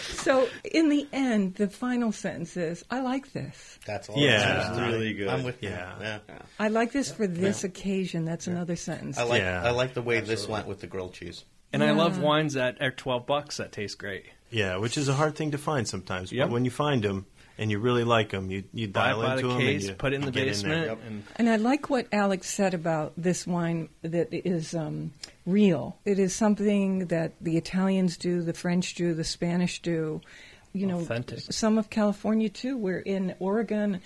So, 0.02 0.48
in 0.66 0.90
the 0.90 1.08
end, 1.14 1.56
the 1.56 1.70
final 1.70 2.12
sentence 2.12 2.58
is, 2.58 2.84
I 2.92 3.00
like 3.00 3.32
this. 3.32 3.80
That's 3.86 4.10
all. 4.10 4.18
Yeah. 4.18 4.72
It's 4.72 4.80
really 4.80 5.14
good. 5.14 5.30
I'm 5.30 5.44
with 5.44 5.62
you. 5.64 5.70
Yeah. 5.70 5.94
Yeah. 6.02 6.20
I 6.60 6.68
like 6.68 6.92
this 6.92 7.12
for 7.12 7.26
this 7.28 7.64
occasion. 7.64 8.26
That's 8.26 8.48
another 8.48 8.76
sentence. 8.76 9.18
I 9.18 9.24
like 9.24 9.42
Yeah. 9.42 9.64
I 9.64 9.72
like 9.72 9.94
the 9.94 10.02
way 10.02 10.20
this 10.20 10.48
went 10.50 10.68
with 10.68 10.82
the 10.82 10.88
grilled 10.88 11.14
cheese. 11.14 11.46
And 11.74 11.84
I 11.84 11.92
love 11.92 12.20
wines 12.20 12.54
that 12.54 12.82
are 12.82 12.92
twelve 12.92 13.26
bucks 13.26 13.58
that 13.58 13.72
taste 13.72 13.98
great. 13.98 14.26
Yeah, 14.52 14.78
which 14.78 14.98
is 14.98 15.10
a 15.10 15.14
hard 15.14 15.36
thing 15.36 15.52
to 15.52 15.58
find 15.58 15.88
sometimes. 15.88 16.32
Yep. 16.32 16.48
But 16.48 16.54
when 16.54 16.64
you 16.64 16.72
find 16.72 17.04
them 17.04 17.26
and 17.58 17.72
you 17.72 17.80
really 17.80 18.04
like 18.04 18.30
them, 18.30 18.52
you 18.52 18.64
you 18.74 18.88
Buy 18.88 19.08
dial 19.08 19.22
it 19.22 19.26
by 19.26 19.32
into 19.34 19.48
the 19.48 19.54
them 19.54 19.60
case, 19.62 19.82
and 19.82 19.90
you 19.90 19.96
put 19.96 20.14
it 20.14 20.18
in 20.18 20.22
the 20.22 20.32
get 20.32 20.46
basement, 20.46 20.86
there. 20.86 20.98
and 21.08 21.24
And 21.36 21.50
I 21.50 21.56
like 21.58 21.90
what 21.90 22.08
Alex 22.12 22.50
said 22.50 22.74
about 22.74 23.14
this 23.18 23.46
wine 23.48 23.90
that 24.04 24.30
is 24.32 24.76
um, 24.76 25.12
real. 25.46 25.98
It 26.06 26.20
is 26.20 26.36
something 26.36 27.08
that 27.08 27.34
the 27.42 27.58
Italians 27.58 28.18
do, 28.18 28.42
the 28.44 28.54
French 28.54 28.94
do, 28.96 29.14
the 29.14 29.24
Spanish 29.24 29.82
do. 29.82 30.22
You 30.76 30.88
know, 30.88 31.02
Authentic. 31.02 31.40
some 31.52 31.78
of 31.78 31.92
California 31.92 32.50
too. 32.50 32.78
We're 32.78 32.98
in 32.98 33.36
Oregon, 33.40 34.02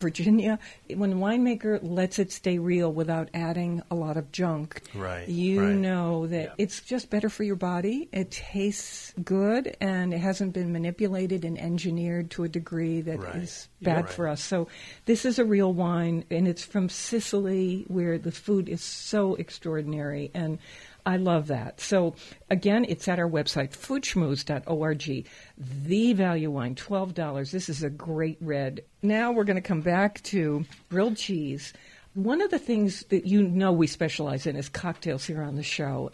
Virginia. 0.00 0.58
When 0.94 1.12
a 1.12 1.16
winemaker 1.16 1.78
lets 1.82 2.18
it 2.18 2.32
stay 2.32 2.58
real 2.58 2.92
without 2.92 3.28
adding 3.34 3.82
a 3.90 3.94
lot 3.94 4.16
of 4.16 4.32
junk, 4.32 4.80
Right, 4.94 5.28
you 5.28 5.60
right. 5.60 5.74
know 5.76 6.26
that 6.26 6.42
Yeah. 6.42 6.54
it's 6.58 6.80
just 6.80 7.10
better 7.10 7.28
for 7.28 7.44
your 7.44 7.56
body. 7.56 8.08
It 8.12 8.30
tastes 8.30 9.12
good, 9.22 9.76
and 9.80 10.12
it 10.14 10.18
hasn't 10.18 10.54
been 10.54 10.72
manipulated 10.72 11.44
and 11.44 11.58
engineered 11.58 12.30
to 12.32 12.44
a 12.44 12.48
degree 12.48 13.02
that 13.02 13.20
is 13.36 13.68
Right. 13.82 13.94
bad 13.94 14.04
Right. 14.06 14.12
for 14.14 14.28
us. 14.28 14.42
So 14.42 14.68
this 15.04 15.24
is 15.24 15.38
a 15.38 15.44
real 15.44 15.72
wine, 15.72 16.24
and 16.30 16.48
it's 16.48 16.64
from 16.64 16.88
Sicily, 16.88 17.84
where 17.88 18.18
the 18.18 18.32
food 18.32 18.68
is 18.68 18.80
so 18.82 19.34
extraordinary, 19.34 20.30
and 20.34 20.58
I 21.06 21.16
love 21.16 21.48
that. 21.48 21.80
So 21.80 22.14
again, 22.48 22.84
it's 22.88 23.08
at 23.08 23.18
our 23.18 23.28
website, 23.28 23.70
foodschmooze.org. 23.70 25.26
The 25.58 26.12
value 26.12 26.50
wine, 26.50 26.74
twelve 26.74 27.14
dollars. 27.14 27.50
This 27.50 27.68
is 27.68 27.82
a 27.82 27.90
great 27.90 28.38
red. 28.40 28.82
Now 29.02 29.32
we're 29.32 29.44
going 29.44 29.56
to 29.56 29.62
come 29.62 29.80
back 29.80 30.22
to 30.24 30.64
grilled 30.90 31.16
cheese. 31.16 31.72
One 32.14 32.40
of 32.40 32.50
the 32.50 32.58
things 32.58 33.04
that 33.10 33.26
you 33.26 33.42
know 33.42 33.72
we 33.72 33.86
specialize 33.86 34.46
in 34.46 34.56
is 34.56 34.68
cocktails 34.68 35.24
here 35.24 35.42
on 35.42 35.56
the 35.56 35.62
show. 35.62 36.10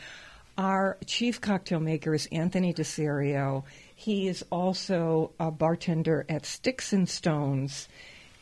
Our 0.59 0.97
chief 1.05 1.41
cocktail 1.41 1.81
maker 1.81 2.15
is 2.15 2.29
Anthony 2.33 2.73
DeSerio. 2.73 3.65
He 3.95 4.29
is 4.29 4.45
also 4.51 5.33
a 5.39 5.51
bartender 5.51 6.25
at 6.29 6.47
Sticks 6.47 6.93
and 6.93 7.09
Stones 7.09 7.89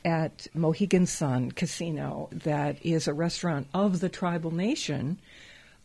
at 0.04 0.46
Mohegan 0.54 1.06
Sun 1.06 1.52
Casino, 1.52 2.28
that 2.30 2.84
is 2.84 3.08
a 3.08 3.14
restaurant 3.14 3.66
of 3.72 4.00
the 4.00 4.08
tribal 4.08 4.50
nation. 4.50 5.18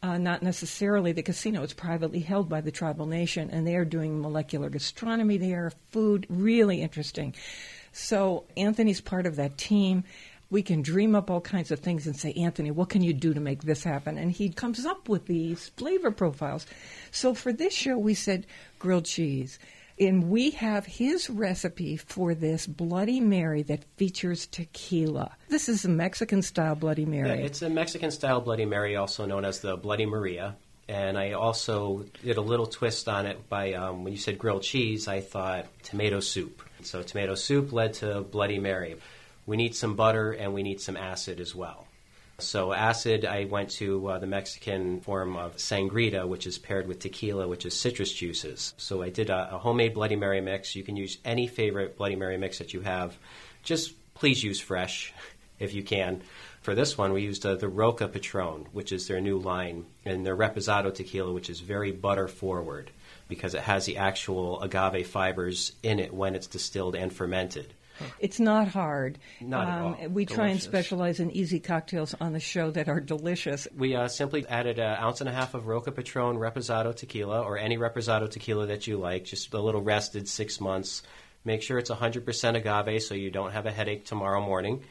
Uh, 0.02 0.18
not 0.18 0.42
necessarily 0.42 1.12
the 1.12 1.22
casino. 1.22 1.62
It's 1.62 1.74
privately 1.74 2.20
held 2.20 2.48
by 2.48 2.62
the 2.62 2.72
tribal 2.72 3.06
nation, 3.06 3.50
and 3.52 3.68
they 3.68 3.76
are 3.76 3.84
doing 3.84 4.22
molecular 4.22 4.70
gastronomy 4.70 5.38
there, 5.38 5.74
food, 5.90 6.26
really 6.30 6.82
interesting. 6.82 7.36
So 7.92 8.46
Anthony's 8.56 9.02
part 9.02 9.26
of 9.26 9.36
that 9.36 9.58
team. 9.58 10.06
We 10.50 10.64
can 10.64 10.82
dream 10.82 11.16
up 11.16 11.30
all 11.30 11.42
kinds 11.42 11.70
of 11.70 11.80
things 11.80 12.08
and 12.08 12.16
say, 12.16 12.32
Anthony, 12.34 12.72
what 12.72 12.90
can 12.90 13.04
you 13.04 13.14
do 13.14 13.34
to 13.34 13.42
make 13.42 13.64
this 13.64 13.84
happen? 13.84 14.18
And 14.18 14.32
he 14.32 14.50
comes 14.50 14.86
up 14.86 15.10
with 15.10 15.26
these 15.26 15.70
flavor 15.76 16.12
profiles. 16.12 16.66
So 17.12 17.34
for 17.34 17.52
this 17.52 17.74
show, 17.74 17.98
we 17.98 18.14
said 18.14 18.48
grilled 18.80 19.06
cheese. 19.06 19.60
And 20.00 20.30
we 20.30 20.52
have 20.52 20.86
his 20.86 21.30
recipe 21.30 21.98
for 21.98 22.34
this 22.34 22.66
Bloody 22.66 23.20
Mary 23.20 23.64
that 23.64 23.84
features 23.98 24.48
tequila. 24.48 25.36
This 25.50 25.68
is 25.68 25.84
a 25.84 25.90
Mexican 25.90 26.42
style 26.42 26.76
Bloody 26.76 27.02
Yeah, 27.04 27.10
Mary. 27.10 27.44
it's 27.44 27.62
a 27.62 27.70
Mexican 27.70 28.10
style 28.12 28.40
Bloody 28.40 28.66
Mary, 28.66 28.96
also 28.96 29.26
known 29.26 29.44
as 29.44 29.60
the 29.60 29.76
Bloody 29.76 30.06
Maria. 30.06 30.56
And 30.88 31.18
I 31.18 31.34
also 31.34 32.06
did 32.24 32.38
a 32.38 32.42
little 32.42 32.66
twist 32.66 33.10
on 33.10 33.26
it 33.26 33.50
by 33.50 33.74
um, 33.74 34.04
when 34.06 34.14
you 34.14 34.18
said 34.20 34.40
grilled 34.40 34.64
cheese, 34.64 35.08
I 35.08 35.20
thought 35.20 35.68
tomato 35.84 36.20
soup. 36.22 36.64
So 36.82 37.04
tomato 37.04 37.36
soup 37.36 37.74
led 37.74 37.94
to 37.96 38.22
Bloody 38.22 38.58
Mary. 38.58 38.96
We 39.46 39.58
need 39.58 39.76
some 39.76 39.96
butter 39.96 40.32
and 40.32 40.54
we 40.54 40.64
need 40.64 40.80
some 40.80 40.96
acid 40.96 41.40
as 41.42 41.54
well. 41.54 41.86
So 42.39 42.73
acid, 42.73 43.25
I 43.25 43.45
went 43.45 43.69
to 43.71 44.08
uh, 44.08 44.19
the 44.19 44.28
Mexican 44.28 45.02
form 45.02 45.36
of 45.36 45.58
sangrita, 45.58 46.28
which 46.28 46.47
is 46.47 46.58
paired 46.58 46.88
with 46.88 46.99
tequila, 46.99 47.47
which 47.47 47.65
is 47.65 47.80
citrus 47.80 48.12
juices. 48.13 48.73
So 48.78 49.02
I 49.02 49.10
did 49.10 49.30
a, 49.30 49.56
a 49.56 49.58
homemade 49.58 49.93
Bloody 49.93 50.15
Mary 50.15 50.41
mix. 50.41 50.75
You 50.75 50.84
can 50.84 50.95
use 50.95 51.17
any 51.25 51.47
favorite 51.47 51.97
Bloody 51.97 52.15
Mary 52.15 52.38
mix 52.38 52.58
that 52.60 52.73
you 52.73 52.82
have. 52.82 53.17
Just 53.63 53.93
please 54.13 54.43
use 54.43 54.60
fresh 54.60 55.13
if 55.60 55.73
you 55.73 55.84
can. 55.84 56.21
For 56.62 56.75
this 56.75 56.97
one, 56.97 57.13
we 57.13 57.21
used 57.21 57.45
uh, 57.45 57.56
the 57.56 57.69
Roca 57.69 58.08
Patron, 58.08 58.67
which 58.73 58.91
is 58.91 59.08
their 59.08 59.21
new 59.21 59.39
line, 59.39 59.86
and 60.04 60.25
their 60.25 60.36
Reposado 60.36 60.93
tequila, 60.93 61.32
which 61.32 61.49
is 61.49 61.62
very 61.62 61.91
butter 61.91 62.28
forward 62.28 62.91
because 63.30 63.54
it 63.54 63.62
has 63.62 63.86
the 63.86 63.97
actual 63.97 64.62
agave 64.62 65.08
fibers 65.08 65.73
in 65.84 65.99
it 65.99 66.13
when 66.13 66.36
it's 66.36 66.47
distilled 66.47 66.95
and 66.95 67.13
fermented. 67.13 67.73
It's 68.20 68.40
not 68.40 68.68
hard. 68.68 69.18
Um, 69.42 69.50
Not 69.50 69.68
at 69.68 69.82
all. 69.82 70.10
We 70.10 70.26
try 70.26 70.48
and 70.48 70.62
specialize 70.62 71.20
in 71.20 71.32
easy 71.32 71.60
cocktails 71.60 72.16
on 72.20 72.34
the 72.34 72.40
show 72.40 72.72
that 72.72 72.90
are 72.90 73.00
delicious. 73.00 73.68
We 73.76 73.96
uh, 73.96 74.08
simply 74.08 74.46
added 74.48 74.80
an 74.80 74.98
ounce 74.98 75.22
and 75.22 75.30
a 75.30 75.34
half 75.34 75.54
of 75.54 75.68
Roca 75.68 75.92
Patron 75.92 76.38
Reposado 76.38 76.96
tequila, 76.96 77.42
or 77.42 77.58
any 77.58 77.78
Reposado 77.78 78.30
tequila 78.30 78.68
that 78.68 78.88
you 78.88 78.98
like, 78.98 79.26
just 79.26 79.54
a 79.54 79.60
little 79.60 79.82
rested, 79.82 80.28
six 80.28 80.60
months. 80.60 81.04
Make 81.46 81.62
sure 81.62 81.78
it's 81.78 81.90
100% 81.90 82.56
agave 82.56 83.02
so 83.02 83.16
you 83.16 83.32
don't 83.32 83.52
have 83.52 83.66
a 83.66 83.72
headache 83.72 84.06
tomorrow 84.06 84.42
morning. 84.42 84.84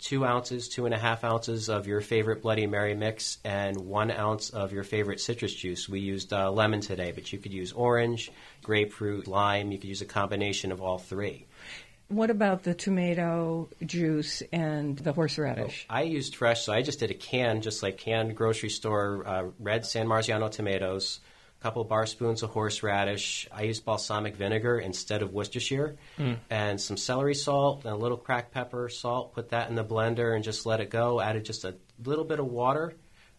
Two 0.00 0.24
ounces, 0.24 0.68
two 0.68 0.86
and 0.86 0.94
a 0.94 0.98
half 0.98 1.24
ounces 1.24 1.70
of 1.70 1.86
your 1.86 2.00
favorite 2.00 2.42
Bloody 2.42 2.66
Mary 2.66 2.94
mix, 2.94 3.38
and 3.44 3.76
one 3.76 4.10
ounce 4.10 4.50
of 4.50 4.72
your 4.72 4.82
favorite 4.82 5.20
citrus 5.20 5.54
juice. 5.54 5.88
We 5.88 6.00
used 6.00 6.32
uh, 6.32 6.50
lemon 6.50 6.80
today, 6.80 7.12
but 7.12 7.32
you 7.32 7.38
could 7.38 7.52
use 7.52 7.72
orange, 7.72 8.30
grapefruit, 8.62 9.26
lime. 9.26 9.70
You 9.72 9.78
could 9.78 9.88
use 9.88 10.02
a 10.02 10.06
combination 10.06 10.72
of 10.72 10.82
all 10.82 10.98
three. 10.98 11.46
What 12.14 12.30
about 12.30 12.62
the 12.62 12.74
tomato 12.74 13.68
juice 13.84 14.40
and 14.52 14.96
the 14.96 15.12
horseradish? 15.12 15.84
I 15.90 16.02
used 16.02 16.36
fresh, 16.36 16.62
so 16.62 16.72
I 16.72 16.80
just 16.80 17.00
did 17.00 17.10
a 17.10 17.14
can, 17.14 17.60
just 17.60 17.82
like 17.82 17.98
canned 17.98 18.36
grocery 18.36 18.68
store 18.68 19.24
uh, 19.26 19.44
red 19.58 19.84
San 19.84 20.06
Marzano 20.06 20.48
tomatoes, 20.48 21.18
a 21.58 21.62
couple 21.64 21.82
bar 21.82 22.06
spoons 22.06 22.44
of 22.44 22.50
horseradish. 22.50 23.48
I 23.50 23.62
used 23.62 23.84
balsamic 23.84 24.36
vinegar 24.36 24.78
instead 24.78 25.22
of 25.22 25.32
Worcestershire, 25.32 25.96
and 26.48 26.80
some 26.80 26.96
celery 26.96 27.34
salt 27.34 27.84
and 27.84 27.92
a 27.92 27.96
little 27.96 28.16
cracked 28.16 28.52
pepper, 28.52 28.88
salt. 28.88 29.34
Put 29.34 29.48
that 29.48 29.68
in 29.68 29.74
the 29.74 29.84
blender 29.84 30.36
and 30.36 30.44
just 30.44 30.66
let 30.66 30.78
it 30.80 30.90
go. 30.90 31.20
Added 31.20 31.44
just 31.44 31.64
a 31.64 31.74
little 32.04 32.24
bit 32.24 32.38
of 32.38 32.46
water, 32.46 32.94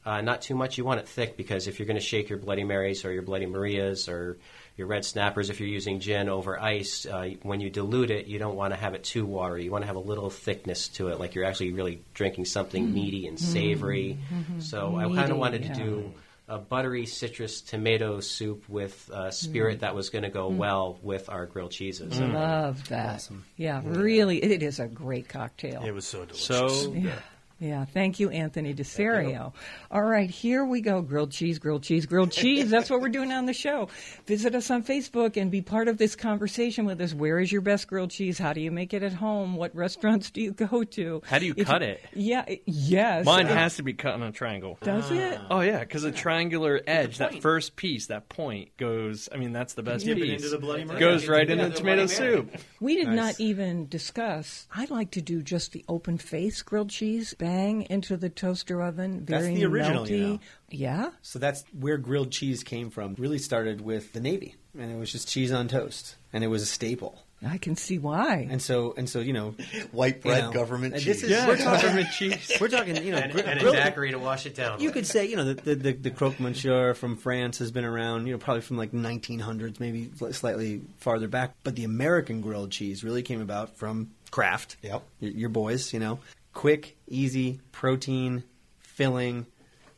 uh, 0.06 0.20
not 0.20 0.42
too 0.42 0.54
much. 0.54 0.78
You 0.78 0.84
want 0.84 1.00
it 1.00 1.08
thick 1.08 1.38
because 1.38 1.68
if 1.68 1.80
you're 1.80 1.88
going 1.88 1.96
to 1.96 2.06
shake 2.06 2.28
your 2.28 2.40
Bloody 2.40 2.66
Marys 2.66 3.06
or 3.06 3.14
your 3.14 3.24
Bloody 3.24 3.46
Marias 3.46 4.10
or 4.10 4.38
your 4.78 4.88
red 4.88 5.06
snappers, 5.06 5.50
if 5.50 5.60
you're 5.60 5.70
using 5.70 6.00
gin 6.00 6.28
over 6.28 6.60
ice, 6.60 7.06
uh, 7.06 7.30
when 7.44 7.62
you 7.62 7.70
dilute 7.70 8.12
it, 8.12 8.28
you 8.28 8.40
don't 8.40 8.56
want 8.56 8.74
to 8.74 8.80
have 8.80 8.94
it 8.94 9.04
too 9.04 9.26
watery. 9.26 9.64
You 9.64 9.72
want 9.72 9.84
to 9.84 9.88
have 9.88 9.96
a 9.96 10.00
little 10.00 10.30
thickness 10.30 10.90
to 10.90 11.10
it, 11.10 11.20
like 11.20 11.34
you're 11.34 11.46
actually 11.46 11.72
really 11.72 12.02
drinking 12.14 12.46
something 12.46 12.94
meaty 12.94 13.28
and 13.28 13.40
savory. 13.40 14.18
So 14.60 14.96
I 14.98 15.04
kind 15.06 15.32
of 15.32 15.38
wanted 15.38 15.64
yeah. 15.64 15.74
to 15.74 15.80
do 15.80 16.14
a 16.48 16.60
buttery 16.60 17.06
citrus 17.06 17.62
tomato 17.62 18.20
soup 18.20 18.70
with 18.70 19.10
uh, 19.12 19.32
spirit 19.32 19.80
that 19.80 19.96
was 19.96 20.10
going 20.10 20.24
to 20.24 20.30
go 20.30 20.48
well 20.48 21.00
with 21.02 21.30
our 21.30 21.46
grilled 21.46 21.72
cheeses. 21.72 22.18
And 22.20 22.34
Love 22.34 22.88
that. 22.90 23.16
Awesome. 23.16 23.46
Yeah, 23.58 23.82
really, 23.84 24.44
it 24.44 24.62
is 24.62 24.80
a 24.80 24.88
great 24.88 25.28
cocktail. 25.28 25.84
It 25.84 25.92
was 25.92 26.06
so 26.06 26.26
delicious. 26.26 26.46
So 26.46 26.94
Yeah. 26.94 27.14
Yeah, 27.58 27.86
thank 27.86 28.20
you, 28.20 28.30
Anthony 28.30 28.74
DeSerio. 28.74 29.54
All 29.90 30.04
right, 30.04 30.30
here 30.30 30.66
we 30.66 30.82
go. 30.82 31.02
Grilled 31.02 31.32
cheese, 31.32 31.58
grilled 31.58 31.84
cheese, 31.84 32.06
grilled 32.06 32.32
cheese. 32.34 32.70
That's 32.70 32.90
what 32.90 33.00
we're 33.00 33.08
doing 33.08 33.32
on 33.32 33.46
the 33.46 33.54
show. 33.54 33.88
Visit 34.26 34.56
us 34.56 34.70
on 34.70 34.84
Facebook 34.84 35.38
and 35.40 35.50
be 35.50 35.62
part 35.62 35.88
of 35.88 35.98
this 35.98 36.18
conversation 36.18 36.84
with 36.86 37.00
us. 37.00 37.14
Where 37.14 37.40
is 37.40 37.54
your 37.54 37.62
best 37.62 37.88
grilled 37.88 38.12
cheese? 38.12 38.38
How 38.38 38.52
do 38.52 38.60
you 38.60 38.72
make 38.72 38.94
it 38.94 39.04
at 39.04 39.14
home? 39.14 39.56
What 39.56 39.74
restaurants 39.74 40.32
do 40.32 40.42
you 40.42 40.52
go 40.52 40.84
to? 40.84 41.22
How 41.26 41.40
do 41.40 41.46
you 41.46 41.54
If- 41.56 41.66
cut 41.68 41.82
it? 41.82 42.02
Yeah, 42.14 42.44
yes. 42.66 43.26
Mine 43.26 43.46
Uh, 43.48 43.54
has 43.56 43.78
to 43.78 43.84
be 43.84 43.94
cut 43.94 44.16
on 44.16 44.24
a 44.24 44.34
triangle. 44.34 44.78
Does 44.84 45.10
it? 45.12 45.40
Oh 45.50 45.62
yeah, 45.62 45.80
because 45.80 46.04
a 46.04 46.12
triangular 46.12 46.82
edge, 46.86 47.20
that 47.20 47.42
first 47.42 47.78
piece, 47.78 48.08
that 48.08 48.28
point 48.28 48.76
goes. 48.76 49.30
I 49.34 49.38
mean, 49.38 49.54
that's 49.54 49.76
the 49.76 49.84
best 49.84 50.04
Dip 50.06 50.18
it 50.18 50.22
piece. 50.22 50.42
into 50.44 50.50
the 50.50 50.58
Bloody 50.60 50.84
Mary. 50.84 51.00
Goes 51.00 51.28
right 51.30 51.48
Yeah, 51.48 51.54
into 51.54 51.64
the 51.66 51.70
the 51.70 51.78
tomato 51.78 52.06
soup. 52.08 52.52
We 52.82 52.96
did 52.98 53.08
Nice. 53.08 53.16
not 53.16 53.40
even 53.40 53.88
discuss. 53.88 54.68
I 54.76 54.86
like 54.90 55.12
to 55.12 55.22
do 55.22 55.42
just 55.42 55.72
the 55.72 55.86
open 55.88 56.18
face 56.18 56.62
grilled 56.62 56.90
cheese, 56.90 57.34
bang 57.56 57.88
into 57.90 58.18
the 58.18 58.30
toaster 58.30 58.82
oven, 58.82 59.26
That's 59.26 59.44
very 59.44 59.56
the 59.56 59.66
original, 59.66 60.06
melty. 60.06 60.10
you 60.10 60.28
know. 60.28 60.40
Yeah. 60.70 61.10
So 61.22 61.40
that's 61.40 61.64
where 61.78 61.98
grilled 61.98 62.32
cheese 62.32 62.64
came 62.64 62.90
from. 62.90 63.16
Really 63.18 63.40
started 63.40 63.82
with 63.82 64.14
the 64.14 64.20
Navy, 64.20 64.56
and 64.78 64.92
it 64.92 64.98
was 64.98 65.12
just 65.12 65.28
cheese 65.30 65.52
on 65.52 65.68
toast, 65.68 66.16
and 66.34 66.44
it 66.44 66.48
was 66.48 66.62
a 66.62 66.66
staple. 66.66 67.22
I 67.46 67.58
can 67.58 67.76
see 67.76 68.00
why. 68.00 68.48
And 68.50 68.62
so, 68.62 68.94
and 68.98 69.08
so, 69.10 69.20
you 69.20 69.34
know, 69.34 69.56
White 69.92 70.16
you 70.18 70.22
bread 70.22 70.44
know, 70.46 70.52
government 70.52 70.96
and 70.96 71.04
cheese. 71.04 71.22
This 71.22 71.32
is, 71.32 71.46
we're 71.48 71.58
talking, 71.58 71.82
government 71.82 72.08
cheese. 72.18 72.52
we're 72.62 72.70
talking, 72.70 72.96
you 73.04 73.12
know, 73.12 73.18
and, 73.18 73.32
gri- 73.32 73.44
and 73.44 73.60
a 73.60 73.62
grilled- 73.62 73.76
daiquiri 73.76 74.12
to 74.12 74.20
wash 74.20 74.46
it 74.46 74.56
down. 74.56 74.80
You 74.80 74.88
with. 74.88 74.96
could 74.96 75.08
say, 75.08 75.26
you 75.26 75.36
know, 75.36 75.44
the 75.44 75.54
the, 75.54 75.76
the, 75.76 75.92
the 75.94 76.12
croque 76.12 76.40
monsieur 76.40 76.94
from 76.94 77.18
France 77.18 77.60
has 77.60 77.72
been 77.72 77.86
around, 77.86 78.26
you 78.26 78.34
know, 78.34 78.40
probably 78.40 78.62
from 78.62 78.78
like 78.78 78.92
1900s, 78.94 79.80
maybe 79.80 80.10
slightly 80.32 80.82
farther 80.98 81.28
back. 81.28 81.54
But 81.64 81.76
the 81.76 81.84
American 81.84 82.42
grilled 82.42 82.72
cheese 82.72 83.04
really 83.04 83.22
came 83.22 83.42
about 83.42 83.76
from 83.78 84.12
Kraft. 84.32 84.78
Yep. 84.82 85.04
Your, 85.20 85.32
your 85.32 85.50
boys, 85.50 85.94
you 85.94 86.00
know, 86.00 86.20
quick, 86.56 86.98
easy, 87.08 87.60
protein, 87.72 88.44
filling. 88.80 89.46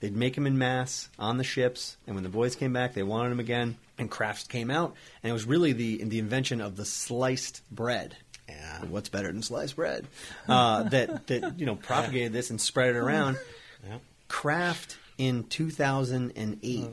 They'd 0.01 0.15
make 0.15 0.35
them 0.35 0.45
in 0.45 0.57
mass 0.57 1.07
on 1.17 1.37
the 1.37 1.43
ships, 1.45 1.95
and 2.05 2.15
when 2.15 2.23
the 2.23 2.29
boys 2.29 2.55
came 2.55 2.73
back, 2.73 2.93
they 2.93 3.03
wanted 3.03 3.29
them 3.29 3.39
again. 3.39 3.77
And 3.97 4.11
Kraft 4.11 4.49
came 4.49 4.69
out, 4.69 4.93
and 5.23 5.29
it 5.29 5.33
was 5.33 5.45
really 5.45 5.71
the 5.71 6.03
the 6.03 6.19
invention 6.19 6.59
of 6.59 6.75
the 6.75 6.85
sliced 6.85 7.61
bread. 7.71 8.17
Yeah. 8.49 8.85
What's 8.85 9.09
better 9.09 9.31
than 9.31 9.41
sliced 9.41 9.75
bread? 9.75 10.05
Uh, 10.47 10.83
that 10.89 11.27
that 11.27 11.59
you 11.59 11.65
know 11.65 11.75
propagated 11.75 12.33
this 12.33 12.49
and 12.49 12.59
spread 12.59 12.89
it 12.89 12.97
around. 12.97 13.39
Yep. 13.87 14.01
Kraft 14.27 14.97
in 15.17 15.45
2008 15.45 16.87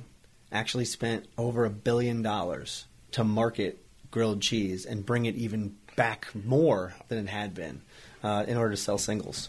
actually 0.53 0.85
spent 0.85 1.27
over 1.37 1.65
a 1.65 1.71
billion 1.71 2.23
dollars 2.23 2.87
to 3.11 3.25
market 3.25 3.85
grilled 4.11 4.41
cheese 4.41 4.87
and 4.87 5.05
bring 5.05 5.27
it 5.27 5.35
even 5.35 5.77
back 5.97 6.29
more 6.35 6.95
than 7.09 7.19
it 7.19 7.29
had 7.29 7.55
been 7.55 7.83
uh, 8.25 8.45
in 8.49 8.57
order 8.57 8.71
to 8.71 8.77
sell 8.77 8.99
singles. 8.99 9.49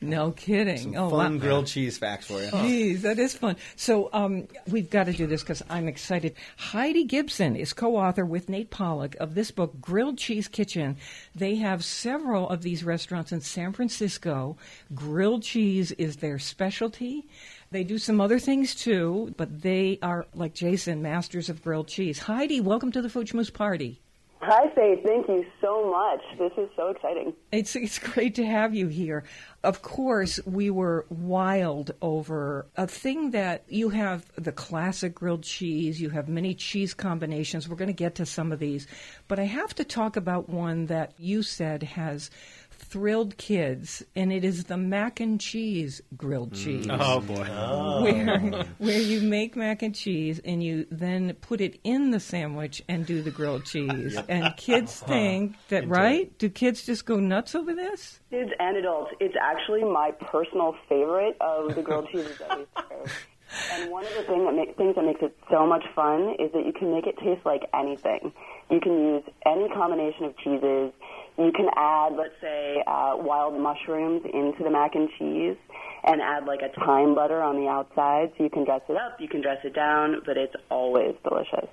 No 0.00 0.32
kidding. 0.32 0.92
Some 0.92 0.96
oh, 0.96 1.10
fun 1.10 1.34
wow. 1.34 1.40
grilled 1.40 1.66
cheese 1.66 1.96
facts 1.96 2.26
for 2.26 2.40
you. 2.40 2.48
Jeez, 2.48 3.00
that 3.02 3.18
is 3.18 3.34
fun. 3.34 3.56
So 3.76 4.10
um, 4.12 4.48
we've 4.68 4.90
got 4.90 5.04
to 5.04 5.12
do 5.12 5.26
this 5.26 5.42
because 5.42 5.62
I'm 5.70 5.88
excited. 5.88 6.34
Heidi 6.58 7.04
Gibson 7.04 7.56
is 7.56 7.72
co-author 7.72 8.26
with 8.26 8.48
Nate 8.48 8.70
Pollock 8.70 9.16
of 9.16 9.34
this 9.34 9.50
book, 9.50 9.80
Grilled 9.80 10.18
Cheese 10.18 10.46
Kitchen. 10.46 10.96
They 11.34 11.56
have 11.56 11.84
several 11.84 12.48
of 12.50 12.62
these 12.62 12.84
restaurants 12.84 13.32
in 13.32 13.40
San 13.40 13.72
Francisco. 13.72 14.56
Grilled 14.94 15.42
cheese 15.42 15.92
is 15.92 16.16
their 16.16 16.38
specialty. 16.38 17.26
They 17.70 17.84
do 17.84 17.98
some 17.98 18.20
other 18.20 18.38
things 18.38 18.74
too, 18.74 19.32
but 19.36 19.62
they 19.62 19.98
are, 20.02 20.26
like 20.34 20.54
Jason, 20.54 21.02
masters 21.02 21.48
of 21.48 21.62
grilled 21.62 21.88
cheese. 21.88 22.18
Heidi, 22.18 22.60
welcome 22.60 22.92
to 22.92 23.00
the 23.00 23.08
Food 23.08 23.30
Party. 23.54 24.00
Hi, 24.46 24.68
Faith. 24.74 25.02
Thank 25.02 25.26
you 25.26 25.46
so 25.62 25.90
much. 25.90 26.20
This 26.38 26.52
is 26.58 26.68
so 26.76 26.88
exciting. 26.88 27.32
It's 27.50 27.74
it's 27.74 27.98
great 27.98 28.34
to 28.34 28.44
have 28.44 28.74
you 28.74 28.88
here. 28.88 29.24
Of 29.62 29.80
course, 29.80 30.38
we 30.44 30.68
were 30.68 31.06
wild 31.08 31.92
over 32.02 32.66
a 32.76 32.86
thing 32.86 33.30
that 33.30 33.64
you 33.68 33.88
have 33.88 34.30
the 34.36 34.52
classic 34.52 35.14
grilled 35.14 35.44
cheese, 35.44 35.98
you 35.98 36.10
have 36.10 36.28
many 36.28 36.54
cheese 36.54 36.92
combinations. 36.92 37.66
We're 37.66 37.76
going 37.76 37.88
to 37.88 37.94
get 37.94 38.16
to 38.16 38.26
some 38.26 38.52
of 38.52 38.58
these, 38.58 38.86
but 39.28 39.38
I 39.38 39.44
have 39.44 39.74
to 39.76 39.84
talk 39.84 40.16
about 40.16 40.50
one 40.50 40.86
that 40.86 41.14
you 41.16 41.42
said 41.42 41.82
has 41.82 42.30
thrilled 42.74 43.36
kids, 43.36 44.04
and 44.14 44.32
it 44.32 44.44
is 44.44 44.64
the 44.64 44.76
mac 44.76 45.20
and 45.20 45.40
cheese 45.40 46.02
grilled 46.16 46.52
mm. 46.52 46.64
cheese 46.64 46.86
Oh 46.90 47.20
boy. 47.20 47.46
Oh. 47.50 48.02
where 48.02 48.64
where 48.78 49.00
you 49.00 49.20
make 49.22 49.56
mac 49.56 49.82
and 49.82 49.94
cheese 49.94 50.40
and 50.44 50.62
you 50.62 50.86
then 50.90 51.34
put 51.40 51.60
it 51.60 51.80
in 51.84 52.10
the 52.10 52.20
sandwich 52.20 52.82
and 52.88 53.06
do 53.06 53.22
the 53.22 53.30
grilled 53.30 53.64
cheese. 53.66 54.18
And 54.28 54.56
kids 54.56 55.02
uh-huh. 55.02 55.12
think 55.12 55.56
that 55.68 55.88
right? 55.88 56.36
Do 56.38 56.48
kids 56.48 56.84
just 56.84 57.06
go 57.06 57.16
nuts 57.16 57.54
over 57.54 57.74
this? 57.74 58.20
Kids 58.30 58.50
and 58.58 58.76
adults, 58.76 59.12
it's 59.20 59.34
actually 59.40 59.84
my 59.84 60.10
personal 60.20 60.74
favorite 60.88 61.36
of 61.40 61.74
the 61.74 61.82
grilled 61.82 62.08
cheeses 62.10 62.38
that 62.38 62.58
we 62.58 62.66
serve. 62.88 63.26
And 63.72 63.90
one 63.90 64.04
of 64.04 64.14
the 64.14 64.22
thing 64.22 64.44
that 64.46 64.54
make, 64.54 64.76
things 64.76 64.96
that 64.96 65.04
makes 65.04 65.22
it 65.22 65.36
so 65.50 65.66
much 65.66 65.84
fun 65.94 66.34
is 66.38 66.50
that 66.52 66.66
you 66.66 66.72
can 66.72 66.92
make 66.92 67.06
it 67.06 67.16
taste 67.18 67.44
like 67.46 67.62
anything. 67.72 68.32
You 68.70 68.80
can 68.80 68.92
use 68.92 69.22
any 69.46 69.68
combination 69.68 70.24
of 70.24 70.36
cheeses. 70.38 70.92
You 71.36 71.50
can 71.52 71.66
add, 71.76 72.12
let's 72.16 72.34
say, 72.40 72.82
uh, 72.86 73.16
wild 73.16 73.60
mushrooms 73.60 74.22
into 74.32 74.62
the 74.62 74.70
mac 74.70 74.94
and 74.94 75.08
cheese 75.18 75.56
and 76.04 76.20
add 76.20 76.44
like 76.44 76.60
a 76.62 76.68
thyme 76.80 77.14
butter 77.14 77.42
on 77.42 77.56
the 77.56 77.66
outside. 77.66 78.32
So 78.36 78.44
you 78.44 78.50
can 78.50 78.64
dress 78.64 78.82
it 78.88 78.96
up, 78.96 79.20
you 79.20 79.28
can 79.28 79.40
dress 79.40 79.58
it 79.64 79.74
down, 79.74 80.22
but 80.24 80.36
it's 80.36 80.54
always 80.70 81.16
delicious. 81.24 81.68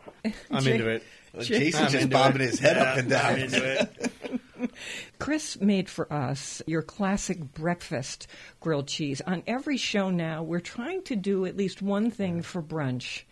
I'm 0.49 0.65
into 0.65 0.89
it. 0.89 1.03
Jason's 1.39 1.91
just 1.91 2.09
bobbing 2.09 2.41
it. 2.41 2.49
his 2.49 2.59
head 2.59 2.77
up 2.77 2.97
and 2.97 3.09
down. 3.09 3.25
I'm 3.25 3.39
into 3.39 3.81
it. 3.81 4.11
Chris 5.19 5.59
made 5.59 5.89
for 5.89 6.11
us 6.11 6.61
your 6.65 6.81
classic 6.81 7.53
breakfast 7.53 8.27
grilled 8.59 8.87
cheese. 8.87 9.21
On 9.21 9.43
every 9.47 9.77
show 9.77 10.09
now, 10.09 10.43
we're 10.43 10.59
trying 10.59 11.03
to 11.03 11.15
do 11.15 11.45
at 11.45 11.57
least 11.57 11.81
one 11.81 12.09
thing 12.09 12.41
for 12.41 12.61
brunch. 12.61 13.23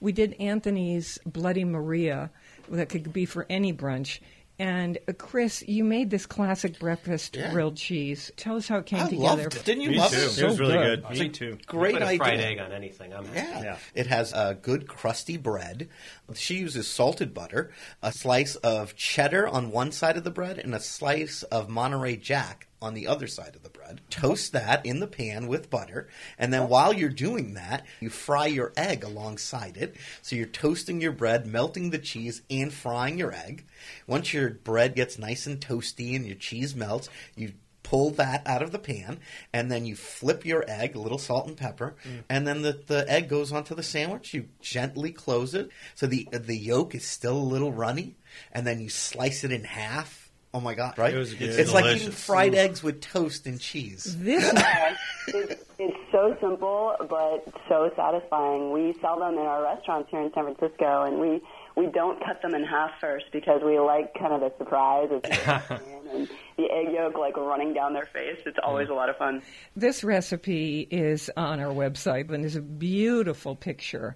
We 0.00 0.12
did 0.12 0.34
Anthony's 0.34 1.18
Bloody 1.24 1.64
Maria, 1.64 2.30
that 2.68 2.88
could 2.88 3.12
be 3.12 3.26
for 3.26 3.46
any 3.48 3.72
brunch. 3.72 4.20
And 4.58 4.98
uh, 5.08 5.12
Chris, 5.14 5.64
you 5.66 5.82
made 5.82 6.10
this 6.10 6.26
classic 6.26 6.78
breakfast 6.78 7.34
Yeah. 7.34 7.50
grilled 7.52 7.76
cheese. 7.76 8.30
Tell 8.36 8.56
us 8.56 8.68
how 8.68 8.78
it 8.78 8.86
came 8.86 9.00
I 9.00 9.04
together. 9.08 9.24
loved 9.42 9.56
it. 9.56 9.64
Didn't 9.64 9.82
you 9.82 9.90
Me 9.90 9.98
love 9.98 10.12
too. 10.12 10.16
it? 10.18 10.38
It 10.38 10.44
was 10.44 10.60
really 10.60 10.74
good. 10.74 11.04
good. 11.08 11.18
Me 11.18 11.28
too. 11.28 11.58
Great 11.66 11.94
Put 11.94 12.02
a 12.02 12.06
idea. 12.06 12.18
fried 12.18 12.40
egg 12.40 12.58
on 12.60 12.70
anything. 12.72 13.12
I'm 13.12 13.24
Yeah. 13.34 13.62
Yeah. 13.62 13.76
It 13.94 14.06
has 14.06 14.32
a 14.32 14.56
good 14.60 14.86
crusty 14.86 15.36
bread. 15.36 15.88
She 16.34 16.54
uses 16.54 16.86
salted 16.86 17.34
butter, 17.34 17.72
a 18.00 18.12
slice 18.12 18.54
of 18.56 18.94
cheddar 18.94 19.48
on 19.48 19.72
one 19.72 19.90
side 19.90 20.16
of 20.16 20.22
the 20.24 20.30
bread, 20.30 20.58
and 20.58 20.72
a 20.74 20.80
slice 20.80 21.42
of 21.44 21.68
Monterey 21.68 22.16
Jack 22.16 22.68
on 22.84 22.94
the 22.94 23.06
other 23.06 23.26
side 23.26 23.56
of 23.56 23.62
the 23.62 23.70
bread. 23.70 24.00
Toast 24.10 24.52
that 24.52 24.84
in 24.84 25.00
the 25.00 25.06
pan 25.06 25.48
with 25.48 25.70
butter, 25.70 26.08
and 26.38 26.52
then 26.52 26.68
while 26.68 26.92
you're 26.92 27.08
doing 27.08 27.54
that, 27.54 27.84
you 28.00 28.10
fry 28.10 28.46
your 28.46 28.72
egg 28.76 29.02
alongside 29.02 29.76
it. 29.76 29.96
So 30.22 30.36
you're 30.36 30.46
toasting 30.46 31.00
your 31.00 31.12
bread, 31.12 31.46
melting 31.46 31.90
the 31.90 31.98
cheese, 31.98 32.42
and 32.50 32.72
frying 32.72 33.18
your 33.18 33.32
egg. 33.32 33.64
Once 34.06 34.34
your 34.34 34.50
bread 34.50 34.94
gets 34.94 35.18
nice 35.18 35.46
and 35.46 35.60
toasty 35.60 36.14
and 36.14 36.26
your 36.26 36.36
cheese 36.36 36.74
melts, 36.74 37.08
you 37.34 37.52
pull 37.82 38.10
that 38.10 38.42
out 38.46 38.62
of 38.62 38.72
the 38.72 38.78
pan, 38.78 39.20
and 39.52 39.70
then 39.70 39.86
you 39.86 39.94
flip 39.94 40.44
your 40.44 40.64
egg, 40.66 40.96
a 40.96 41.00
little 41.00 41.18
salt 41.18 41.46
and 41.46 41.56
pepper, 41.56 41.94
mm. 42.04 42.24
and 42.28 42.46
then 42.46 42.62
the, 42.62 42.80
the 42.86 43.04
egg 43.10 43.28
goes 43.28 43.52
onto 43.52 43.74
the 43.74 43.82
sandwich. 43.82 44.34
You 44.34 44.48
gently 44.60 45.12
close 45.12 45.54
it 45.54 45.70
so 45.94 46.06
the 46.06 46.28
the 46.32 46.56
yolk 46.56 46.94
is 46.94 47.04
still 47.04 47.36
a 47.36 47.38
little 47.38 47.72
runny, 47.72 48.16
and 48.52 48.66
then 48.66 48.80
you 48.80 48.88
slice 48.88 49.44
it 49.44 49.52
in 49.52 49.64
half. 49.64 50.23
Oh 50.54 50.60
my 50.60 50.74
god! 50.74 50.96
Right? 50.96 51.12
It 51.12 51.18
was- 51.18 51.32
it's 51.32 51.56
it's 51.56 51.72
like 51.74 51.84
eating 51.86 51.98
delicious. 51.98 52.24
fried 52.24 52.54
eggs 52.54 52.80
with 52.82 53.00
toast 53.00 53.46
and 53.46 53.60
cheese. 53.60 54.16
This 54.20 54.44
it's, 55.28 55.64
it's 55.80 55.96
so 56.12 56.36
simple 56.40 56.94
but 57.10 57.44
so 57.68 57.90
satisfying. 57.96 58.70
We 58.72 58.94
sell 59.02 59.18
them 59.18 59.34
in 59.34 59.40
our 59.40 59.62
restaurants 59.64 60.10
here 60.10 60.20
in 60.22 60.32
San 60.32 60.44
Francisco, 60.54 61.02
and 61.02 61.18
we 61.18 61.40
we 61.76 61.86
don't 61.90 62.24
cut 62.24 62.40
them 62.40 62.54
in 62.54 62.62
half 62.64 62.92
first 63.00 63.26
because 63.32 63.62
we 63.64 63.80
like 63.80 64.14
kind 64.14 64.32
of 64.32 64.40
the 64.40 64.52
surprise 64.58 65.08
of 65.10 65.24
and 66.14 66.28
the 66.56 66.70
egg 66.70 66.92
yolk 66.94 67.18
like 67.18 67.36
running 67.36 67.74
down 67.74 67.92
their 67.94 68.06
face. 68.06 68.38
It's 68.46 68.58
always 68.62 68.88
a 68.88 68.94
lot 68.94 69.08
of 69.08 69.16
fun. 69.16 69.42
This 69.74 70.04
recipe 70.04 70.86
is 70.88 71.30
on 71.36 71.58
our 71.58 71.74
website, 71.74 72.30
and 72.30 72.44
there's 72.44 72.54
a 72.54 72.60
beautiful 72.62 73.56
picture. 73.56 74.14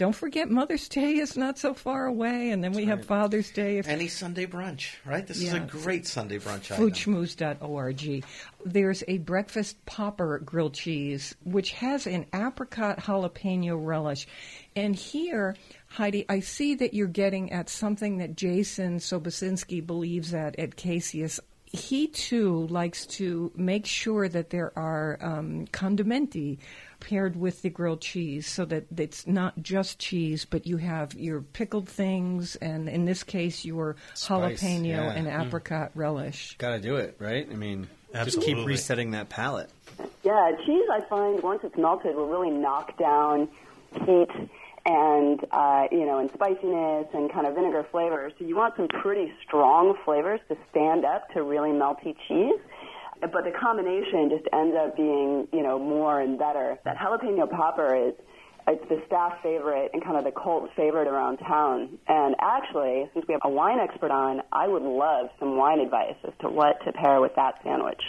Don't 0.00 0.16
forget, 0.16 0.50
Mother's 0.50 0.88
Day 0.88 1.16
is 1.16 1.36
not 1.36 1.58
so 1.58 1.74
far 1.74 2.06
away, 2.06 2.52
and 2.52 2.64
then 2.64 2.72
we 2.72 2.86
have 2.86 3.04
Father's 3.04 3.50
Day. 3.50 3.76
If, 3.76 3.86
Any 3.86 4.08
Sunday 4.08 4.46
brunch, 4.46 4.94
right? 5.04 5.26
This 5.26 5.42
is 5.42 5.52
a 5.52 5.60
great 5.60 6.06
Sunday 6.06 6.38
brunch 6.38 6.74
foodschmooze.org. 6.74 8.24
There's 8.64 9.04
a 9.08 9.18
breakfast 9.18 9.84
popper 9.84 10.38
grilled 10.38 10.72
cheese, 10.72 11.34
which 11.44 11.72
has 11.72 12.06
an 12.06 12.24
apricot 12.34 13.00
jalapeno 13.00 13.76
relish. 13.78 14.26
And 14.74 14.96
here, 14.96 15.54
Heidi, 15.88 16.24
I 16.30 16.40
see 16.40 16.76
that 16.76 16.94
you're 16.94 17.06
getting 17.06 17.52
at 17.52 17.68
something 17.68 18.16
that 18.18 18.36
Jason 18.36 19.00
Sobocinski 19.00 19.86
believes 19.86 20.32
at 20.32 20.58
at 20.58 20.76
Caseus. 20.76 21.40
He 21.66 22.06
too 22.08 22.66
likes 22.68 23.04
to 23.06 23.52
make 23.54 23.84
sure 23.84 24.30
that 24.30 24.48
there 24.48 24.72
are 24.76 25.18
um, 25.20 25.66
condimenti 25.66 26.58
paired 27.00 27.36
with 27.36 27.62
the 27.62 27.70
grilled 27.70 28.00
cheese 28.00 28.46
so 28.46 28.64
that 28.66 28.86
it's 28.96 29.26
not 29.26 29.60
just 29.62 29.98
cheese, 29.98 30.44
but 30.44 30.66
you 30.66 30.76
have 30.76 31.14
your 31.14 31.40
pickled 31.40 31.88
things, 31.88 32.56
and 32.56 32.88
in 32.88 33.04
this 33.06 33.22
case, 33.22 33.64
your 33.64 33.96
Spice, 34.14 34.60
jalapeno 34.60 34.86
yeah. 34.86 35.12
and 35.12 35.26
Mm. 35.26 35.46
apricot 35.46 35.90
relish. 35.94 36.56
Got 36.58 36.70
to 36.76 36.80
do 36.80 36.96
it, 36.96 37.16
right? 37.18 37.46
I 37.50 37.54
mean, 37.54 37.88
just 38.24 38.40
keep 38.40 38.58
resetting 38.66 39.12
that 39.12 39.28
palate. 39.28 39.70
Yeah, 40.22 40.52
cheese 40.66 40.84
I 40.92 41.00
find 41.08 41.42
once 41.42 41.60
it's 41.64 41.76
melted 41.76 42.14
will 42.14 42.28
really 42.28 42.50
knock 42.50 42.96
down 42.98 43.48
heat 44.06 44.28
and 44.86 45.44
uh, 45.52 45.86
you 45.90 46.06
know 46.06 46.18
and 46.18 46.30
spiciness 46.32 47.06
and 47.12 47.32
kind 47.32 47.46
of 47.46 47.54
vinegar 47.54 47.86
flavors. 47.90 48.32
So 48.38 48.44
you 48.44 48.56
want 48.56 48.76
some 48.76 48.88
pretty 48.88 49.32
strong 49.46 49.96
flavors 50.04 50.40
to 50.48 50.56
stand 50.70 51.04
up 51.04 51.28
to 51.32 51.42
really 51.42 51.70
melty 51.70 52.14
cheese. 52.28 52.58
But 53.20 53.44
the 53.44 53.52
combination 53.52 54.30
just 54.30 54.48
ends 54.52 54.76
up 54.76 54.96
being 54.96 55.48
you 55.52 55.62
know 55.62 55.78
more 55.78 56.20
and 56.20 56.38
better. 56.38 56.78
That 56.84 56.96
jalapeno 56.96 57.50
popper 57.50 58.08
is 58.08 58.14
it's 58.68 58.88
the 58.88 59.02
staff 59.06 59.42
favorite 59.42 59.90
and 59.92 60.04
kind 60.04 60.16
of 60.16 60.24
the 60.24 60.30
cult 60.30 60.70
favorite 60.76 61.08
around 61.08 61.38
town. 61.38 61.98
And 62.06 62.36
actually, 62.40 63.10
since 63.14 63.26
we 63.26 63.32
have 63.32 63.40
a 63.44 63.48
wine 63.48 63.80
expert 63.80 64.10
on, 64.10 64.42
I 64.52 64.68
would 64.68 64.82
love 64.82 65.30
some 65.38 65.56
wine 65.56 65.80
advice 65.80 66.16
as 66.24 66.32
to 66.42 66.48
what 66.48 66.84
to 66.84 66.92
pair 66.92 67.20
with 67.20 67.34
that 67.36 67.60
sandwich. 67.64 68.02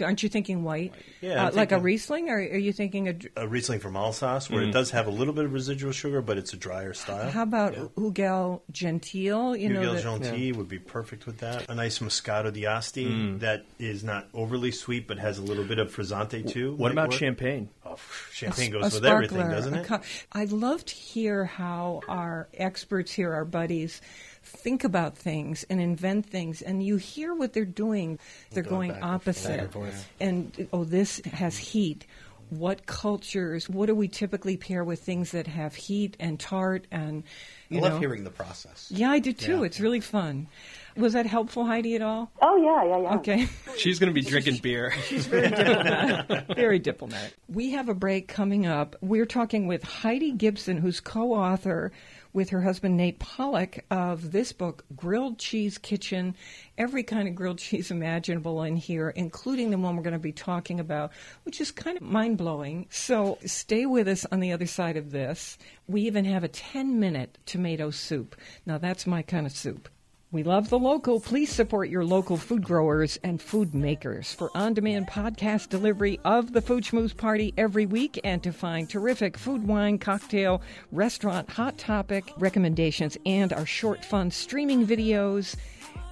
Aren't 0.00 0.22
you 0.22 0.28
thinking 0.28 0.62
white? 0.64 0.92
Yeah, 1.20 1.44
Uh, 1.44 1.48
I'm 1.48 1.54
like 1.56 1.72
a 1.72 1.78
Riesling, 1.78 2.28
or 2.28 2.36
are 2.36 2.56
you 2.56 2.72
thinking 2.72 3.08
a? 3.08 3.12
dr- 3.14 3.32
A 3.36 3.48
Riesling 3.48 3.80
from 3.80 3.96
Alsace, 3.96 4.50
where 4.50 4.62
it 4.62 4.70
does 4.72 4.90
have 4.90 5.06
a 5.06 5.10
little 5.10 5.32
bit 5.32 5.44
of 5.46 5.52
residual 5.52 5.92
sugar, 5.92 6.20
but 6.22 6.36
it's 6.38 6.52
a 6.52 6.56
drier 6.56 6.92
style. 6.94 7.30
How 7.30 7.42
about 7.42 7.74
Hugel 7.96 8.60
Gentil? 8.72 9.58
You 9.58 9.70
know, 9.70 9.80
Hugel 9.80 10.18
the- 10.20 10.26
Gentil 10.28 10.56
would 10.56 10.68
be 10.68 10.78
perfect 10.78 11.26
with 11.26 11.38
that. 11.38 11.68
A 11.70 11.74
nice 11.74 11.98
Moscato 12.00 12.52
d'Asti 12.52 13.36
that 13.38 13.64
is 13.78 14.04
not 14.04 14.28
overly 14.34 14.70
sweet, 14.70 15.06
but 15.06 15.18
has 15.18 15.38
a 15.38 15.42
little 15.42 15.64
bit 15.64 15.78
of 15.78 15.94
frizzante 15.94 16.48
too. 16.48 16.74
What 16.74 16.92
about 16.92 17.08
work. 17.10 17.18
champagne? 17.18 17.68
Oh, 17.84 17.96
champagne 18.32 18.74
a 18.74 18.80
goes 18.80 18.94
with 18.94 19.06
everything, 19.06 19.38
doesn't 19.48 19.74
it? 19.74 19.86
co- 19.86 20.00
I'd 20.32 20.52
love 20.52 20.84
to 20.84 20.94
hear 20.94 21.44
how 21.44 22.00
our 22.08 22.48
experts 22.54 23.12
here, 23.12 23.32
our 23.32 23.44
buddies, 23.44 24.00
think 24.46 24.84
about 24.84 25.16
things 25.16 25.64
and 25.68 25.80
invent 25.80 26.26
things. 26.26 26.62
And 26.62 26.82
you 26.82 26.96
hear 26.96 27.34
what 27.34 27.52
they're 27.52 27.64
doing. 27.64 28.18
They're 28.50 28.62
going, 28.62 28.92
back 28.92 29.02
and 29.02 29.22
forth, 29.22 29.46
opposite. 29.46 29.74
and. 30.20 30.56
And, 30.56 30.68
oh, 30.72 30.84
this 30.84 31.20
has 31.32 31.58
heat. 31.58 32.06
What 32.50 32.86
cultures? 32.86 33.68
What 33.68 33.86
do 33.86 33.94
we 33.96 34.06
typically 34.06 34.56
pair 34.56 34.84
with 34.84 35.02
things 35.02 35.32
that 35.32 35.48
have 35.48 35.74
heat 35.74 36.16
and 36.20 36.38
tart 36.38 36.86
and 36.92 37.24
I 37.70 37.74
you 37.74 37.80
love 37.80 37.94
know? 37.94 37.98
hearing 37.98 38.22
the 38.22 38.30
process. 38.30 38.86
Yeah, 38.94 39.10
I 39.10 39.18
do 39.18 39.32
too. 39.32 39.58
Yeah. 39.58 39.64
It's 39.64 39.80
really 39.80 39.98
fun. 39.98 40.46
Was 40.96 41.14
that 41.14 41.26
helpful, 41.26 41.64
Heidi, 41.64 41.96
at 41.96 42.02
all? 42.02 42.30
Oh 42.40 42.56
yeah, 42.56 42.88
yeah, 42.96 43.02
yeah. 43.02 43.16
Okay. 43.16 43.48
She's 43.76 43.98
going 43.98 44.14
to 44.14 44.14
be 44.14 44.20
drinking 44.30 44.58
beer. 44.58 44.94
very 45.10 45.50
diplomatic. 45.50 46.56
Very 46.56 46.78
diplomatic. 46.78 47.34
We 47.48 47.72
have 47.72 47.88
a 47.88 47.94
break 47.94 48.28
coming 48.28 48.64
up. 48.64 48.94
We're 49.00 49.26
talking 49.26 49.66
with 49.66 49.82
Heidi 49.82 50.30
Gibson, 50.30 50.76
who's 50.78 51.00
co-author 51.00 51.90
with 52.36 52.50
her 52.50 52.60
husband 52.60 52.98
Nate 52.98 53.18
Pollock 53.18 53.82
of 53.90 54.30
this 54.30 54.52
book, 54.52 54.84
Grilled 54.94 55.38
Cheese 55.38 55.78
Kitchen. 55.78 56.36
Every 56.76 57.02
kind 57.02 57.26
of 57.26 57.34
grilled 57.34 57.56
cheese 57.56 57.90
imaginable 57.90 58.62
in 58.62 58.76
here, 58.76 59.08
including 59.08 59.70
the 59.70 59.78
one 59.78 59.96
we're 59.96 60.02
going 60.02 60.12
to 60.12 60.18
be 60.18 60.32
talking 60.32 60.78
about, 60.78 61.12
which 61.44 61.62
is 61.62 61.72
kind 61.72 61.96
of 61.96 62.02
mind 62.02 62.36
blowing. 62.36 62.88
So 62.90 63.38
stay 63.46 63.86
with 63.86 64.06
us 64.06 64.26
on 64.30 64.40
the 64.40 64.52
other 64.52 64.66
side 64.66 64.98
of 64.98 65.12
this. 65.12 65.56
We 65.88 66.02
even 66.02 66.26
have 66.26 66.44
a 66.44 66.48
10 66.48 67.00
minute 67.00 67.38
tomato 67.46 67.90
soup. 67.90 68.36
Now, 68.66 68.76
that's 68.76 69.06
my 69.06 69.22
kind 69.22 69.46
of 69.46 69.52
soup. 69.52 69.88
We 70.36 70.42
love 70.42 70.68
the 70.68 70.78
local. 70.78 71.18
Please 71.18 71.50
support 71.50 71.88
your 71.88 72.04
local 72.04 72.36
food 72.36 72.62
growers 72.62 73.18
and 73.24 73.40
food 73.40 73.74
makers 73.74 74.34
for 74.34 74.50
on 74.54 74.74
demand 74.74 75.06
podcast 75.06 75.70
delivery 75.70 76.20
of 76.26 76.52
the 76.52 76.60
Food 76.60 76.84
Schmooze 76.84 77.16
Party 77.16 77.54
every 77.56 77.86
week 77.86 78.20
and 78.22 78.42
to 78.42 78.52
find 78.52 78.86
terrific 78.86 79.38
food, 79.38 79.66
wine, 79.66 79.96
cocktail, 79.96 80.60
restaurant, 80.92 81.48
hot 81.48 81.78
topic 81.78 82.30
recommendations 82.36 83.16
and 83.24 83.54
our 83.54 83.64
short, 83.64 84.04
fun 84.04 84.30
streaming 84.30 84.86
videos. 84.86 85.56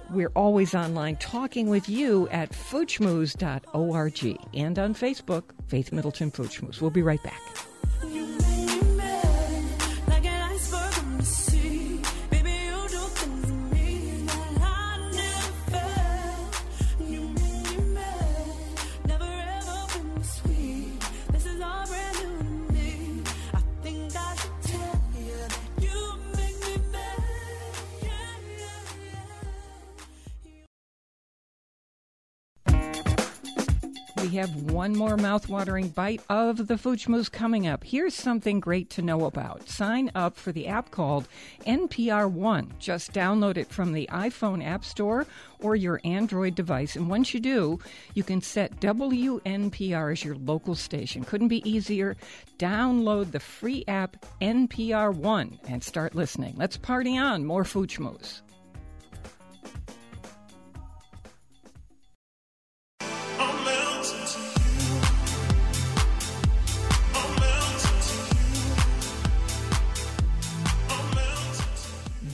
We're 0.09 0.31
always 0.35 0.73
online 0.73 1.17
talking 1.17 1.69
with 1.69 1.87
you 1.87 2.27
at 2.29 2.49
foodschmooze.org 2.49 4.39
and 4.55 4.79
on 4.79 4.95
Facebook, 4.95 5.43
Faith 5.67 5.91
Middleton 5.91 6.31
Food 6.31 6.49
Schmooze. 6.49 6.81
We'll 6.81 6.89
be 6.89 7.03
right 7.03 7.21
back. 7.21 7.41
Have 34.35 34.71
one 34.71 34.95
more 34.95 35.17
mouthwatering 35.17 35.93
bite 35.93 36.21
of 36.29 36.67
the 36.67 36.75
Schmooze 36.75 37.31
coming 37.31 37.67
up. 37.67 37.83
Here's 37.83 38.13
something 38.13 38.59
great 38.59 38.89
to 38.91 39.01
know 39.01 39.25
about. 39.25 39.67
Sign 39.67 40.11
up 40.15 40.37
for 40.37 40.51
the 40.51 40.67
app 40.67 40.91
called 40.91 41.27
NPR 41.65 42.29
One. 42.29 42.71
Just 42.79 43.13
download 43.13 43.57
it 43.57 43.69
from 43.69 43.93
the 43.93 44.07
iPhone 44.11 44.65
App 44.65 44.85
Store 44.85 45.25
or 45.59 45.75
your 45.75 45.99
Android 46.03 46.55
device. 46.55 46.95
And 46.95 47.09
once 47.09 47.33
you 47.33 47.39
do, 47.39 47.79
you 48.13 48.23
can 48.23 48.41
set 48.41 48.79
WNPR 48.79 50.11
as 50.11 50.23
your 50.23 50.35
local 50.35 50.75
station. 50.75 51.23
Couldn't 51.23 51.49
be 51.49 51.67
easier. 51.69 52.15
Download 52.57 53.31
the 53.31 53.39
free 53.39 53.83
app 53.87 54.25
NPR 54.41 55.13
One 55.13 55.59
and 55.67 55.83
start 55.83 56.15
listening. 56.15 56.55
Let's 56.57 56.77
party 56.77 57.17
on. 57.17 57.45
More 57.45 57.63
Schmooze. 57.63 58.41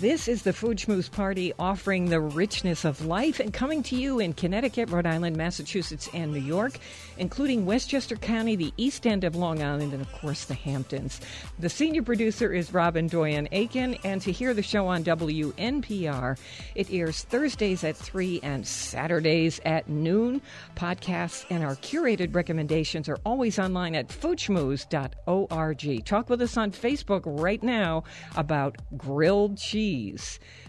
This 0.01 0.27
is 0.27 0.41
the 0.41 0.51
Food 0.51 0.77
Schmooze 0.77 1.11
Party 1.11 1.53
offering 1.59 2.05
the 2.05 2.19
richness 2.19 2.85
of 2.85 3.05
life 3.05 3.39
and 3.39 3.53
coming 3.53 3.83
to 3.83 3.95
you 3.95 4.19
in 4.19 4.33
Connecticut, 4.33 4.89
Rhode 4.89 5.05
Island, 5.05 5.37
Massachusetts, 5.37 6.09
and 6.11 6.33
New 6.33 6.39
York, 6.39 6.79
including 7.19 7.67
Westchester 7.67 8.15
County, 8.15 8.55
the 8.55 8.73
East 8.77 9.05
End 9.05 9.23
of 9.23 9.35
Long 9.35 9.61
Island, 9.61 9.93
and 9.93 10.01
of 10.01 10.11
course 10.11 10.45
the 10.45 10.55
Hamptons. 10.55 11.21
The 11.59 11.69
senior 11.69 12.01
producer 12.01 12.51
is 12.51 12.73
Robin 12.73 13.05
Doyen 13.05 13.47
Aiken, 13.51 13.95
and 14.03 14.19
to 14.23 14.31
hear 14.31 14.55
the 14.55 14.63
show 14.63 14.87
on 14.87 15.03
WNPR, 15.03 16.35
it 16.73 16.91
airs 16.91 17.21
Thursdays 17.21 17.83
at 17.83 17.95
3 17.95 18.39
and 18.41 18.65
Saturdays 18.65 19.61
at 19.65 19.87
noon. 19.87 20.41
Podcasts 20.75 21.45
and 21.51 21.63
our 21.63 21.75
curated 21.75 22.33
recommendations 22.33 23.07
are 23.07 23.19
always 23.23 23.59
online 23.59 23.93
at 23.93 24.07
foodschmooze.org. 24.07 26.05
Talk 26.05 26.27
with 26.27 26.41
us 26.41 26.57
on 26.57 26.71
Facebook 26.71 27.21
right 27.25 27.61
now 27.61 28.03
about 28.35 28.77
grilled 28.97 29.59
cheese. 29.59 29.90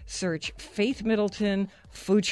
Search 0.06 0.52
Faith 0.58 1.04
Middleton 1.04 1.68
Food. 1.90 2.28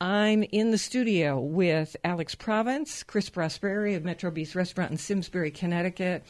I'm 0.00 0.42
in 0.50 0.70
the 0.70 0.78
studio 0.78 1.38
with 1.38 1.96
Alex 2.02 2.34
Province, 2.34 3.04
Chris 3.04 3.30
Prosperi 3.30 3.96
of 3.96 4.04
Metro 4.04 4.30
Bis 4.30 4.54
Restaurant 4.54 4.90
in 4.90 4.98
Simsbury, 4.98 5.50
Connecticut. 5.50 6.24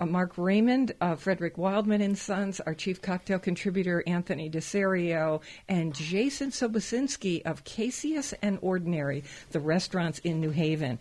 uh, 0.00 0.06
Mark 0.06 0.36
Raymond, 0.36 0.94
uh, 1.00 1.14
Frederick 1.14 1.56
Wildman 1.58 2.00
and 2.00 2.16
Sons, 2.18 2.60
our 2.60 2.74
chief 2.74 3.00
cocktail 3.00 3.38
contributor 3.38 4.02
Anthony 4.06 4.50
DeSerio, 4.50 5.40
and 5.68 5.94
Jason 5.94 6.50
Sobocinski 6.50 7.42
of 7.42 7.64
Caseus 7.64 8.34
and 8.42 8.58
Ordinary, 8.62 9.22
the 9.50 9.60
restaurants 9.60 10.18
in 10.20 10.40
New 10.40 10.50
Haven. 10.50 10.98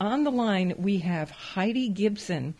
On 0.00 0.24
the 0.24 0.30
line, 0.30 0.74
we 0.78 0.98
have 0.98 1.30
Heidi 1.30 1.88
Gibson, 1.88 2.54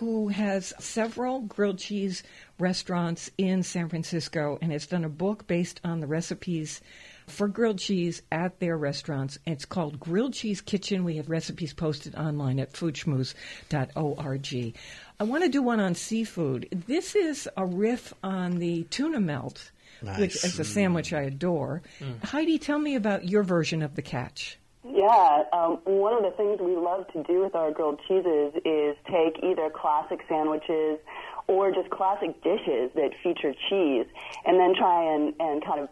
who 0.00 0.28
has 0.28 0.72
several 0.78 1.40
grilled 1.40 1.78
cheese 1.78 2.22
restaurants 2.58 3.30
in 3.36 3.62
San 3.62 3.90
Francisco 3.90 4.58
and 4.62 4.72
has 4.72 4.86
done 4.86 5.04
a 5.04 5.10
book 5.10 5.46
based 5.46 5.78
on 5.84 6.00
the 6.00 6.06
recipes 6.06 6.80
for 7.26 7.48
grilled 7.48 7.78
cheese 7.78 8.22
at 8.32 8.60
their 8.60 8.78
restaurants. 8.78 9.38
It's 9.46 9.66
called 9.66 10.00
Grilled 10.00 10.32
Cheese 10.32 10.62
Kitchen. 10.62 11.04
We 11.04 11.16
have 11.16 11.28
recipes 11.28 11.74
posted 11.74 12.14
online 12.14 12.58
at 12.60 12.72
foodschmooze.org. 12.72 14.74
I 15.20 15.24
want 15.24 15.44
to 15.44 15.50
do 15.50 15.62
one 15.62 15.80
on 15.80 15.94
seafood. 15.94 16.84
This 16.86 17.14
is 17.14 17.46
a 17.58 17.66
riff 17.66 18.14
on 18.24 18.56
the 18.56 18.84
tuna 18.84 19.20
melt, 19.20 19.70
which 20.16 20.42
is 20.42 20.58
a 20.58 20.64
sandwich 20.64 21.12
I 21.12 21.24
adore. 21.24 21.82
Mm. 22.00 22.24
Heidi, 22.24 22.58
tell 22.58 22.78
me 22.78 22.94
about 22.94 23.28
your 23.28 23.42
version 23.42 23.82
of 23.82 23.96
the 23.96 24.02
catch. 24.02 24.58
Yeah, 24.82 25.44
um, 25.52 25.80
one 25.84 26.14
of 26.14 26.22
the 26.22 26.30
things 26.36 26.58
we 26.58 26.74
love 26.74 27.06
to 27.12 27.22
do 27.24 27.40
with 27.40 27.54
our 27.54 27.70
grilled 27.70 28.00
cheeses 28.08 28.54
is 28.64 28.96
take 29.04 29.42
either 29.42 29.68
classic 29.68 30.20
sandwiches 30.26 30.98
or 31.46 31.70
just 31.70 31.90
classic 31.90 32.42
dishes 32.42 32.90
that 32.94 33.10
feature 33.22 33.52
cheese, 33.68 34.06
and 34.46 34.58
then 34.58 34.74
try 34.74 35.14
and, 35.14 35.34
and 35.38 35.64
kind 35.64 35.80
of 35.80 35.88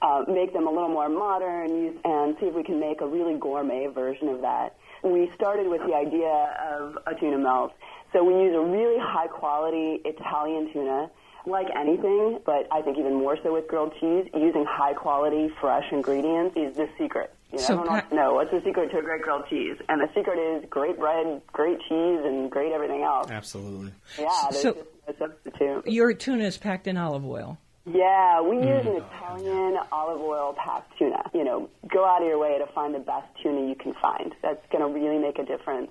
uh, 0.00 0.32
make 0.32 0.54
them 0.54 0.66
a 0.66 0.70
little 0.70 0.88
more 0.88 1.08
modern 1.10 1.98
and 2.04 2.36
see 2.40 2.46
if 2.46 2.54
we 2.54 2.62
can 2.62 2.80
make 2.80 3.02
a 3.02 3.06
really 3.06 3.38
gourmet 3.38 3.88
version 3.88 4.28
of 4.28 4.40
that. 4.40 4.76
We 5.02 5.30
started 5.34 5.68
with 5.68 5.82
the 5.86 5.94
idea 5.94 6.56
of 6.70 6.98
a 7.06 7.14
tuna 7.18 7.38
melt, 7.38 7.72
so 8.12 8.24
we 8.24 8.32
use 8.44 8.54
a 8.54 8.60
really 8.60 8.98
high 8.98 9.26
quality 9.26 10.00
Italian 10.04 10.72
tuna 10.72 11.10
like 11.46 11.66
anything, 11.76 12.38
but 12.46 12.68
I 12.70 12.80
think 12.82 12.98
even 12.98 13.14
more 13.14 13.36
so 13.42 13.52
with 13.52 13.68
grilled 13.68 13.92
cheese, 14.00 14.30
using 14.32 14.64
high 14.66 14.94
quality 14.94 15.50
fresh 15.60 15.84
ingredients 15.92 16.56
is 16.56 16.76
the 16.76 16.88
secret. 16.98 17.34
You 17.52 17.58
know, 17.58 17.64
So 17.64 17.72
everyone 17.74 17.86
wants 17.88 18.02
Pat- 18.02 18.10
to 18.10 18.16
know 18.16 18.34
what's 18.34 18.50
the 18.50 18.62
secret 18.64 18.90
to 18.92 18.98
a 18.98 19.02
great 19.02 19.22
grilled 19.22 19.44
cheese, 19.50 19.76
and 19.88 20.00
the 20.00 20.08
secret 20.14 20.38
is 20.38 20.68
great 20.70 20.98
bread, 20.98 21.42
great 21.52 21.78
cheese, 21.88 22.20
and 22.24 22.50
great 22.50 22.72
everything 22.72 23.02
else. 23.02 23.30
Absolutely. 23.30 23.92
Yeah, 24.18 24.28
there's 24.50 24.62
So- 24.62 24.72
just 24.74 25.20
no 25.20 25.26
substitute. 25.26 25.86
Your 25.86 26.12
tuna 26.12 26.44
is 26.44 26.58
packed 26.58 26.86
in 26.86 26.96
olive 26.96 27.26
oil. 27.26 27.58
Yeah, 27.86 28.40
we 28.42 28.56
use 28.58 28.86
an 28.86 28.92
mm-hmm. 28.92 29.14
Italian 29.16 29.78
olive 29.90 30.20
oil 30.20 30.54
packed 30.56 30.96
tuna. 30.98 31.28
You 31.34 31.44
know, 31.44 31.68
go 31.88 32.04
out 32.04 32.22
of 32.22 32.28
your 32.28 32.38
way 32.38 32.58
to 32.58 32.66
find 32.72 32.94
the 32.94 33.00
best 33.00 33.26
tuna 33.42 33.66
you 33.66 33.74
can 33.74 33.94
find. 33.94 34.34
That's 34.42 34.64
going 34.70 34.86
to 34.86 35.00
really 35.00 35.18
make 35.18 35.38
a 35.38 35.44
difference. 35.44 35.90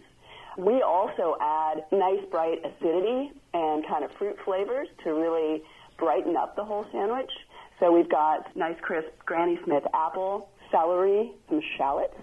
We 0.58 0.82
also 0.82 1.36
add 1.42 1.86
nice 1.92 2.24
bright 2.32 2.60
acidity 2.64 3.32
and 3.54 3.86
kind 3.88 4.04
of 4.06 4.12
fruit 4.18 4.38
flavors 4.46 4.88
to 5.04 5.14
really 5.14 5.64
brighten 5.98 6.38
up 6.38 6.56
the 6.56 6.64
whole 6.64 6.86
sandwich. 6.92 7.32
So 7.80 7.92
we've 7.92 8.10
got 8.10 8.56
nice 8.56 8.78
crisp 8.82 9.10
Granny 9.26 9.58
Smith 9.64 9.84
apple, 9.94 10.50
celery, 10.72 11.32
some 11.50 11.62
shallots, 11.78 12.16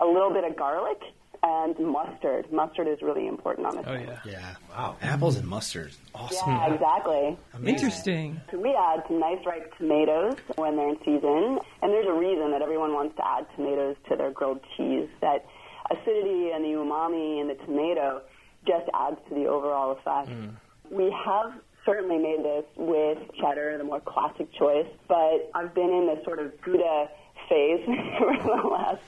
a 0.00 0.06
little 0.06 0.32
bit 0.32 0.44
of 0.44 0.56
garlic, 0.56 0.98
and 1.42 1.78
mustard. 1.78 2.52
Mustard 2.52 2.86
is 2.86 3.00
really 3.00 3.26
important 3.26 3.66
on 3.66 3.76
this. 3.76 3.84
Oh 3.86 3.94
sandwich. 3.94 4.18
yeah. 4.26 4.32
Yeah. 4.32 4.54
Wow. 4.70 4.96
Apples 5.00 5.36
and 5.36 5.48
mustard. 5.48 5.92
Awesome. 6.14 6.50
Yeah, 6.50 6.74
exactly. 6.74 7.38
Interesting. 7.64 8.40
So 8.50 8.58
we 8.58 8.76
add 8.78 9.04
some 9.08 9.20
nice 9.20 9.44
ripe 9.46 9.74
tomatoes 9.78 10.34
when 10.56 10.76
they're 10.76 10.90
in 10.90 10.98
season, 10.98 11.58
and 11.82 11.92
there's 11.92 12.06
a 12.08 12.12
reason 12.12 12.50
that 12.50 12.62
everyone 12.62 12.92
wants 12.92 13.16
to 13.16 13.26
add 13.26 13.46
tomatoes 13.56 13.96
to 14.10 14.16
their 14.16 14.30
grilled 14.30 14.60
cheese. 14.76 15.08
That 15.22 15.46
acidity 15.90 16.50
and 16.54 16.64
the 16.64 16.76
umami 16.76 17.40
in 17.40 17.48
the 17.48 17.54
tomato 17.64 18.22
just 18.66 18.88
adds 18.92 19.16
to 19.28 19.34
the 19.34 19.46
overall 19.46 19.92
effect. 19.92 20.28
Mm. 20.28 20.56
We 20.90 21.14
have 21.24 21.54
certainly 21.86 22.18
made 22.18 22.44
this 22.44 22.64
with 22.76 23.18
cheddar, 23.40 23.78
the 23.78 23.84
more 23.84 24.00
classic 24.00 24.52
choice, 24.52 24.86
but 25.08 25.50
I've 25.54 25.74
been 25.74 25.90
in 25.90 26.06
this 26.14 26.22
sort 26.24 26.38
of 26.38 26.60
Gouda 26.60 27.08
phase 27.50 27.84
for 28.18 28.32
the 28.38 28.68
last 28.68 29.02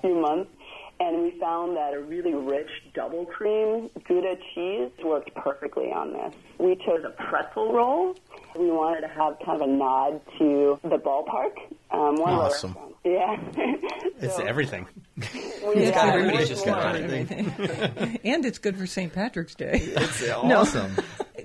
few 0.00 0.14
months. 0.14 0.50
And 1.00 1.22
we 1.22 1.38
found 1.38 1.76
that 1.76 1.92
a 1.94 2.00
really 2.00 2.34
rich 2.34 2.70
double 2.94 3.24
cream 3.26 3.90
Gouda 4.06 4.36
cheese 4.54 4.90
worked 5.04 5.34
perfectly 5.34 5.86
on 5.92 6.12
this. 6.12 6.34
We 6.58 6.76
chose 6.76 7.04
a 7.04 7.10
pretzel 7.10 7.72
roll. 7.72 8.14
We 8.58 8.70
wanted 8.70 9.02
to 9.02 9.08
have 9.08 9.36
kind 9.44 9.60
of 9.62 9.68
a 9.68 9.72
nod 9.72 10.20
to 10.38 10.78
the 10.82 10.96
ballpark. 10.98 11.52
Um, 11.90 12.16
one 12.16 12.34
Awesome. 12.34 12.70
Of 12.72 12.76
our 12.76 12.84
restaurants. 12.84 13.54
yeah. 13.56 13.74
It's 14.20 14.38
everything. 14.40 14.86
we- 15.16 15.24
Yeah, 15.84 15.90
yeah, 15.90 16.12
everybody's 16.12 16.48
just 16.48 16.64
got 16.64 16.82
more. 16.94 16.96
everything. 17.04 18.18
and 18.24 18.44
it's 18.44 18.58
good 18.58 18.76
for 18.76 18.84
St. 18.86 19.12
Patrick's 19.12 19.54
Day. 19.54 19.74
It's 19.80 20.26
No. 20.44 20.58
awesome. 20.60 20.96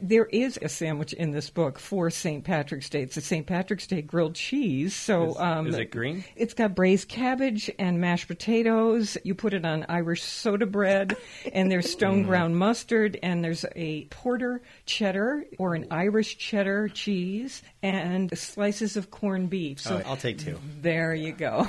There 0.02 0.26
is 0.26 0.58
a 0.62 0.68
sandwich 0.70 1.14
in 1.14 1.32
this 1.32 1.52
book 1.52 1.78
for 1.80 2.10
St. 2.10 2.44
Patrick's 2.44 2.89
Day. 2.89 3.04
It's 3.04 3.16
a 3.16 3.22
St. 3.22 3.46
Patrick's 3.46 3.86
Day 3.86 4.02
grilled 4.02 4.34
cheese. 4.36 4.96
So, 4.96 5.30
Is- 5.32 5.38
um, 5.38 5.68
is 5.68 5.78
it 5.78 5.91
green? 5.91 6.24
It's 6.36 6.56
got 6.56 6.74
braised 6.74 7.08
cabbage 7.10 7.70
and 7.78 8.02
mashed 8.02 8.28
potatoes. 8.28 9.18
You 9.24 9.36
put 9.36 9.54
it 9.54 9.64
on 9.66 9.86
Irish 9.88 10.24
soda 10.24 10.66
bread, 10.66 11.16
and 11.54 11.72
there's 11.72 11.90
stone 11.92 12.24
ground 12.24 12.58
mustard, 12.58 13.18
and 13.24 13.44
there's 13.44 13.66
a 13.76 14.06
porter 14.06 14.62
cheddar 14.86 15.46
or 15.58 15.76
an 15.76 15.88
Irish 15.92 16.38
cheddar 16.38 16.88
cheese, 16.90 17.62
and 17.82 18.36
slices 18.38 18.98
of 18.98 19.12
corned 19.12 19.50
beef. 19.50 19.80
So 19.80 20.02
Oh, 20.06 20.10
I'll 20.10 20.18
take 20.18 20.38
two. 20.40 20.58
there 20.82 21.14
you 21.14 21.32
go. 21.34 21.68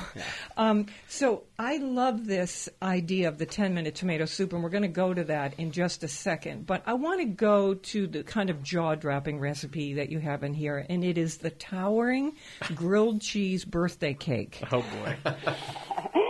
Um, 0.57 0.85
so 1.07 1.43
I 1.59 1.77
love 1.77 2.25
this 2.25 2.69
idea 2.81 3.27
of 3.27 3.37
the 3.37 3.45
10 3.45 3.73
minute 3.73 3.95
tomato 3.95 4.25
soup, 4.25 4.53
and 4.53 4.63
we're 4.63 4.69
going 4.69 4.81
to 4.83 4.87
go 4.87 5.13
to 5.13 5.23
that 5.25 5.53
in 5.59 5.71
just 5.71 6.03
a 6.03 6.07
second. 6.07 6.65
But 6.65 6.83
I 6.85 6.93
want 6.93 7.19
to 7.21 7.25
go 7.25 7.73
to 7.73 8.07
the 8.07 8.23
kind 8.23 8.49
of 8.49 8.63
jaw 8.63 8.95
dropping 8.95 9.39
recipe 9.39 9.95
that 9.95 10.09
you 10.09 10.19
have 10.19 10.43
in 10.43 10.53
here, 10.53 10.85
and 10.89 11.03
it 11.03 11.17
is 11.17 11.37
the 11.37 11.49
towering 11.51 12.33
grilled 12.73 13.21
cheese 13.21 13.65
birthday 13.65 14.13
cake. 14.13 14.61
Oh 14.71 14.81
boy. 14.81 15.17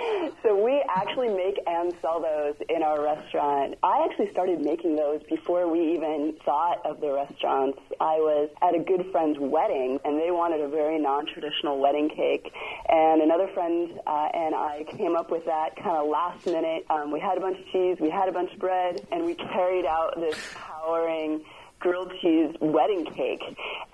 Actually 0.96 1.28
make 1.28 1.60
and 1.68 1.94
sell 2.02 2.22
those 2.22 2.56
in 2.70 2.82
our 2.82 3.04
restaurant. 3.04 3.76
I 3.84 4.08
actually 4.10 4.32
started 4.32 4.62
making 4.62 4.96
those 4.96 5.22
before 5.30 5.70
we 5.70 5.94
even 5.94 6.36
thought 6.46 6.86
of 6.86 7.02
the 7.02 7.12
restaurants. 7.12 7.80
I 8.00 8.16
was 8.16 8.50
at 8.62 8.76
a 8.76 8.80
good 8.80 9.12
friend's 9.12 9.38
wedding, 9.38 10.00
and 10.06 10.18
they 10.18 10.32
wanted 10.32 10.62
a 10.62 10.70
very 10.70 10.98
non-traditional 10.98 11.80
wedding 11.80 12.08
cake. 12.08 12.50
And 12.88 13.22
another 13.22 13.50
friend 13.54 13.92
uh, 14.08 14.30
and 14.34 14.56
I 14.56 14.86
came 14.88 15.18
up 15.18 15.32
with 15.32 15.44
that 15.46 15.76
kind 15.76 15.98
of 15.98 16.08
last 16.08 16.46
minute. 16.46 16.86
Um, 16.90 17.12
we 17.12 17.20
had 17.20 17.38
a 17.38 17.42
bunch 17.42 17.60
of 17.60 17.66
cheese, 17.74 17.98
we 18.00 18.10
had 18.10 18.30
a 18.30 18.32
bunch 18.32 18.54
of 18.54 18.60
bread, 18.60 19.06
and 19.12 19.26
we 19.26 19.36
carried 19.36 19.86
out 19.86 20.16
this 20.16 20.38
towering 20.54 21.44
grilled 21.80 22.12
cheese 22.22 22.56
wedding 22.62 23.06
cake, 23.06 23.44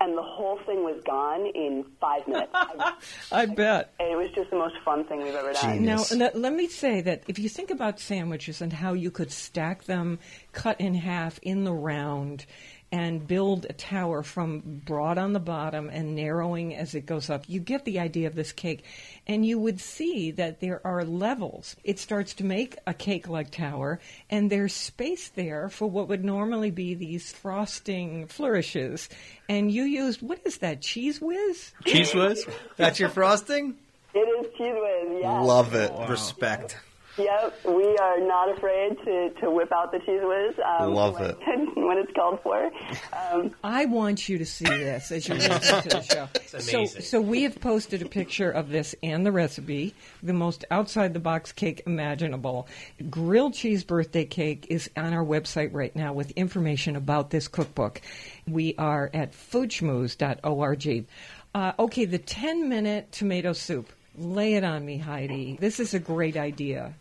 and 0.00 0.16
the 0.16 0.22
whole 0.22 0.58
thing 0.66 0.82
was 0.84 1.00
gone 1.04 1.46
in 1.54 1.84
five 2.00 2.26
minutes. 2.26 2.50
I- 2.54 2.94
I 3.32 3.46
bet. 3.46 3.92
it 4.00 4.16
was 4.16 4.30
just 4.34 4.50
the 4.50 4.56
most 4.56 4.76
fun 4.84 5.04
thing 5.04 5.22
we've 5.22 5.34
ever 5.34 5.52
done. 5.52 5.84
Now, 5.84 6.02
let, 6.14 6.36
let 6.38 6.52
me 6.54 6.68
say 6.68 7.00
that 7.02 7.22
if 7.28 7.38
you 7.38 7.48
think 7.48 7.70
about 7.70 7.98
sandwiches 8.00 8.60
and 8.62 8.72
how 8.72 8.92
you 8.94 9.10
could 9.10 9.30
stack 9.32 9.84
them, 9.84 10.18
cut 10.52 10.80
in 10.80 10.94
half 10.94 11.38
in 11.42 11.64
the 11.64 11.72
round, 11.72 12.46
and 12.92 13.26
build 13.26 13.64
a 13.70 13.72
tower 13.72 14.22
from 14.22 14.82
broad 14.84 15.16
on 15.16 15.32
the 15.32 15.40
bottom 15.40 15.88
and 15.88 16.14
narrowing 16.14 16.76
as 16.76 16.94
it 16.94 17.06
goes 17.06 17.30
up, 17.30 17.44
you 17.48 17.58
get 17.58 17.86
the 17.86 17.98
idea 17.98 18.26
of 18.26 18.34
this 18.34 18.52
cake. 18.52 18.84
And 19.26 19.46
you 19.46 19.58
would 19.58 19.80
see 19.80 20.30
that 20.32 20.60
there 20.60 20.86
are 20.86 21.02
levels. 21.02 21.74
It 21.84 21.98
starts 21.98 22.34
to 22.34 22.44
make 22.44 22.76
a 22.86 22.92
cake 22.92 23.28
like 23.28 23.50
tower, 23.50 23.98
and 24.28 24.50
there's 24.50 24.74
space 24.74 25.30
there 25.30 25.70
for 25.70 25.88
what 25.88 26.08
would 26.08 26.24
normally 26.24 26.70
be 26.70 26.94
these 26.94 27.32
frosting 27.32 28.26
flourishes. 28.26 29.08
And 29.48 29.72
you 29.72 29.84
used, 29.84 30.20
what 30.20 30.40
is 30.44 30.58
that, 30.58 30.82
Cheez 30.82 31.20
Whiz? 31.20 31.72
Cheez 31.84 32.14
Whiz? 32.14 32.46
That's 32.76 33.00
your 33.00 33.08
frosting? 33.08 33.76
It 34.12 34.18
is 34.18 34.52
Cheez 34.58 34.74
Whiz, 34.74 35.22
yeah. 35.22 35.40
Love 35.40 35.74
it. 35.74 35.92
Respect. 36.10 36.76
Yep, 37.18 37.66
we 37.66 37.96
are 37.98 38.20
not 38.20 38.56
afraid 38.56 38.96
to, 39.04 39.30
to 39.40 39.50
whip 39.50 39.70
out 39.70 39.92
the 39.92 39.98
Cheez 39.98 40.26
Whiz. 40.26 40.58
Um, 40.64 40.94
Love 40.94 41.14
when, 41.14 41.30
it. 41.30 41.36
when 41.76 41.98
it's 41.98 42.12
called 42.14 42.40
for. 42.42 42.70
Um, 43.12 43.54
I 43.62 43.84
want 43.84 44.30
you 44.30 44.38
to 44.38 44.46
see 44.46 44.64
this 44.64 45.12
as 45.12 45.28
you 45.28 45.34
listen 45.34 45.82
to 45.82 45.88
the 45.90 46.02
show. 46.02 46.28
amazing. 46.54 46.86
So, 46.86 47.00
so 47.00 47.20
we 47.20 47.42
have 47.42 47.60
posted 47.60 48.00
a 48.00 48.06
picture 48.06 48.50
of 48.50 48.70
this 48.70 48.94
and 49.02 49.26
the 49.26 49.32
recipe, 49.32 49.94
the 50.22 50.32
most 50.32 50.64
outside 50.70 51.12
the 51.12 51.20
box 51.20 51.52
cake 51.52 51.82
imaginable. 51.86 52.66
Grilled 53.10 53.52
cheese 53.52 53.84
birthday 53.84 54.24
cake 54.24 54.66
is 54.70 54.88
on 54.96 55.12
our 55.12 55.24
website 55.24 55.70
right 55.74 55.94
now 55.94 56.14
with 56.14 56.30
information 56.30 56.96
about 56.96 57.28
this 57.28 57.46
cookbook. 57.46 58.00
We 58.48 58.74
are 58.78 59.10
at 59.12 59.32
foodschmooze.org. 59.32 61.06
Uh, 61.54 61.72
okay, 61.78 62.04
the 62.06 62.18
10 62.18 62.70
minute 62.70 63.12
tomato 63.12 63.52
soup. 63.52 63.92
Lay 64.16 64.54
it 64.54 64.64
on 64.64 64.84
me, 64.84 64.98
Heidi. 64.98 65.56
This 65.60 65.80
is 65.80 65.94
a 65.94 65.98
great 65.98 66.36
idea. 66.36 66.94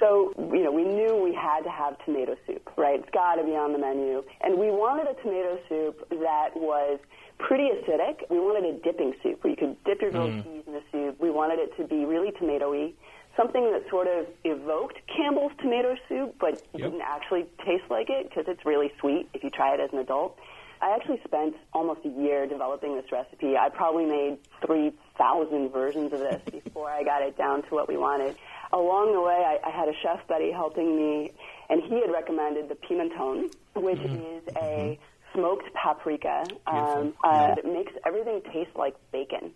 So, 0.00 0.32
you 0.52 0.62
know, 0.64 0.72
we 0.72 0.84
knew 0.84 1.14
we 1.22 1.34
had 1.34 1.60
to 1.62 1.70
have 1.70 1.96
tomato 2.04 2.36
soup, 2.46 2.68
right? 2.76 3.00
It's 3.00 3.10
got 3.10 3.36
to 3.36 3.44
be 3.44 3.52
on 3.52 3.72
the 3.72 3.78
menu. 3.78 4.22
And 4.42 4.58
we 4.58 4.70
wanted 4.70 5.06
a 5.06 5.14
tomato 5.22 5.58
soup 5.68 6.08
that 6.10 6.50
was 6.56 6.98
pretty 7.38 7.70
acidic. 7.70 8.28
We 8.30 8.38
wanted 8.38 8.74
a 8.74 8.78
dipping 8.78 9.14
soup 9.22 9.44
where 9.44 9.50
you 9.50 9.56
could 9.56 9.76
dip 9.84 10.02
your 10.02 10.10
grilled 10.10 10.30
mm. 10.30 10.44
cheese 10.44 10.64
in 10.66 10.72
the 10.72 10.82
soup. 10.90 11.20
We 11.20 11.30
wanted 11.30 11.58
it 11.58 11.76
to 11.76 11.86
be 11.86 12.04
really 12.04 12.32
tomatoey. 12.32 12.94
something 13.36 13.72
that 13.72 13.88
sort 13.90 14.06
of 14.06 14.26
evoked 14.44 14.98
Campbell's 15.14 15.52
tomato 15.60 15.96
soup, 16.08 16.34
but 16.40 16.62
didn't 16.76 17.02
actually 17.02 17.46
taste 17.64 17.84
like 17.90 18.08
it 18.10 18.28
because 18.28 18.44
it's 18.48 18.64
really 18.64 18.92
sweet 19.00 19.28
if 19.34 19.42
you 19.42 19.50
try 19.50 19.74
it 19.74 19.80
as 19.80 19.90
an 19.92 19.98
adult. 19.98 20.38
I 20.80 20.94
actually 20.94 21.20
spent 21.24 21.54
almost 21.72 22.00
a 22.04 22.08
year 22.08 22.46
developing 22.46 22.96
this 22.96 23.10
recipe. 23.10 23.56
I 23.56 23.68
probably 23.68 24.06
made 24.06 24.38
3,000 24.66 25.70
versions 25.70 26.12
of 26.12 26.20
this 26.20 26.42
before 26.64 26.90
I 26.90 27.02
got 27.04 27.22
it 27.22 27.36
down 27.36 27.62
to 27.62 27.68
what 27.74 27.88
we 27.88 27.96
wanted. 27.96 28.36
Along 28.72 29.12
the 29.12 29.20
way, 29.20 29.44
I, 29.46 29.68
I 29.68 29.70
had 29.70 29.88
a 29.88 29.94
chef 30.02 30.26
buddy 30.26 30.50
helping 30.50 30.96
me, 30.96 31.32
and 31.70 31.82
he 31.82 32.00
had 32.00 32.10
recommended 32.10 32.68
the 32.68 32.74
pimenton, 32.74 33.54
which 33.74 34.00
is 34.00 34.42
a 34.56 34.98
smoked 35.34 35.72
paprika 35.74 36.44
um, 36.66 37.14
uh, 37.22 37.54
that 37.54 37.64
makes 37.64 37.92
everything 38.06 38.40
taste 38.52 38.70
like 38.76 38.94
bacon. 39.12 39.52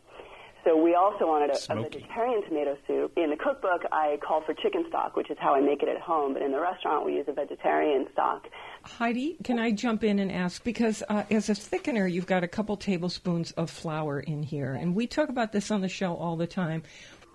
So 0.64 0.76
we 0.76 0.94
also 0.94 1.26
wanted 1.26 1.50
a, 1.50 1.72
a 1.72 1.82
vegetarian 1.82 2.42
tomato 2.46 2.76
soup. 2.86 3.12
In 3.16 3.30
the 3.30 3.36
cookbook, 3.36 3.82
I 3.92 4.18
call 4.26 4.42
for 4.42 4.54
chicken 4.54 4.84
stock, 4.88 5.16
which 5.16 5.30
is 5.30 5.36
how 5.38 5.54
I 5.54 5.60
make 5.60 5.82
it 5.82 5.88
at 5.88 6.00
home. 6.00 6.34
But 6.34 6.42
in 6.42 6.52
the 6.52 6.60
restaurant, 6.60 7.06
we 7.06 7.14
use 7.14 7.26
a 7.28 7.32
vegetarian 7.32 8.06
stock. 8.12 8.46
Heidi, 8.82 9.36
can 9.44 9.58
I 9.58 9.70
jump 9.70 10.04
in 10.04 10.18
and 10.18 10.30
ask? 10.30 10.62
Because 10.64 11.02
uh, 11.08 11.24
as 11.30 11.48
a 11.48 11.54
thickener, 11.54 12.10
you've 12.10 12.26
got 12.26 12.44
a 12.44 12.48
couple 12.48 12.76
tablespoons 12.76 13.52
of 13.52 13.70
flour 13.70 14.20
in 14.20 14.42
here. 14.42 14.74
And 14.74 14.94
we 14.94 15.06
talk 15.06 15.28
about 15.28 15.52
this 15.52 15.70
on 15.70 15.80
the 15.80 15.88
show 15.88 16.14
all 16.14 16.36
the 16.36 16.46
time. 16.46 16.82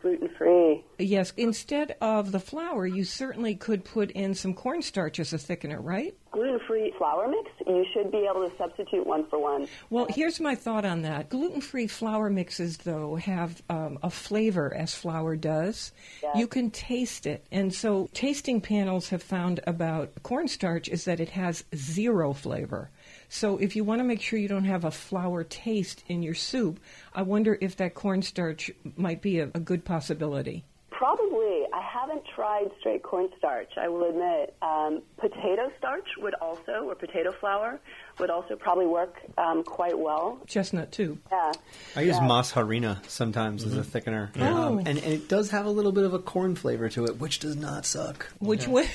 Gluten 0.01 0.29
free. 0.37 0.83
Yes, 0.99 1.31
instead 1.37 1.95
of 2.01 2.33
the 2.33 2.39
flour, 2.39 2.85
you 2.85 3.05
certainly 3.05 3.55
could 3.55 3.85
put 3.85 4.11
in 4.11 4.33
some 4.33 4.53
cornstarch 4.53 5.19
as 5.19 5.31
a 5.31 5.37
thickener, 5.37 5.79
right? 5.81 6.13
Gluten 6.33 6.59
free 6.67 6.91
flour 6.97 7.27
mix, 7.27 7.51
you 7.67 7.85
should 7.93 8.11
be 8.11 8.27
able 8.29 8.49
to 8.49 8.57
substitute 8.57 9.05
one 9.05 9.23
for 9.29 9.37
one. 9.37 9.67
Well, 9.91 10.07
here's 10.09 10.39
my 10.39 10.55
thought 10.55 10.83
on 10.83 11.03
that. 11.03 11.29
Gluten 11.29 11.61
free 11.61 11.85
flour 11.85 12.27
mixes, 12.27 12.77
though, 12.77 13.15
have 13.17 13.61
um, 13.69 13.99
a 14.01 14.09
flavor 14.09 14.73
as 14.73 14.95
flour 14.95 15.35
does. 15.35 15.91
You 16.35 16.47
can 16.47 16.71
taste 16.71 17.27
it. 17.27 17.45
And 17.51 17.71
so, 17.71 18.09
tasting 18.13 18.61
panels 18.61 19.09
have 19.09 19.21
found 19.21 19.59
about 19.67 20.23
cornstarch 20.23 20.89
is 20.89 21.05
that 21.05 21.19
it 21.19 21.29
has 21.29 21.65
zero 21.75 22.33
flavor. 22.33 22.89
So, 23.29 23.57
if 23.59 23.75
you 23.75 23.83
want 23.83 23.99
to 23.99 24.03
make 24.03 24.21
sure 24.21 24.39
you 24.39 24.47
don't 24.47 24.65
have 24.65 24.85
a 24.85 24.91
flour 24.91 25.43
taste 25.43 26.03
in 26.07 26.23
your 26.23 26.33
soup, 26.33 26.79
I 27.13 27.21
wonder 27.21 27.59
if 27.61 27.77
that 27.77 27.93
cornstarch 27.93 28.71
might 28.95 29.21
be 29.21 29.37
a, 29.37 29.51
a 29.53 29.59
good 29.59 29.85
possibility. 29.85 30.65
Probably. 31.03 31.65
I 31.73 31.81
haven't 31.81 32.23
tried 32.33 32.69
straight 32.79 33.03
cornstarch, 33.03 33.71
I 33.77 33.89
will 33.89 34.07
admit. 34.07 34.55
Um, 34.61 35.01
potato 35.17 35.69
starch 35.77 36.07
would 36.19 36.33
also, 36.35 36.85
or 36.87 36.95
potato 36.95 37.33
flour, 37.33 37.81
would 38.19 38.29
also 38.29 38.55
probably 38.55 38.85
work 38.85 39.17
um, 39.37 39.65
quite 39.65 39.99
well. 39.99 40.39
Chestnut, 40.47 40.93
too. 40.93 41.17
Yeah. 41.29 41.51
I 41.97 42.01
use 42.03 42.15
Yeah. 42.15 42.21
masa 42.21 42.53
harina 42.53 43.05
sometimes 43.09 43.65
as 43.65 43.75
a 43.75 43.81
thickener, 43.81 44.29
um, 44.41 44.55
Oh. 44.55 44.77
and, 44.77 44.87
and 44.87 44.99
it 44.99 45.27
does 45.27 45.49
have 45.51 45.65
a 45.65 45.69
little 45.69 45.91
bit 45.91 46.05
of 46.05 46.13
a 46.13 46.19
corn 46.19 46.55
flavor 46.55 46.87
to 46.91 47.03
it, 47.03 47.19
which 47.19 47.39
does 47.39 47.57
not 47.57 47.85
suck. 47.85 48.31
Which 48.39 48.65
would, 48.69 48.87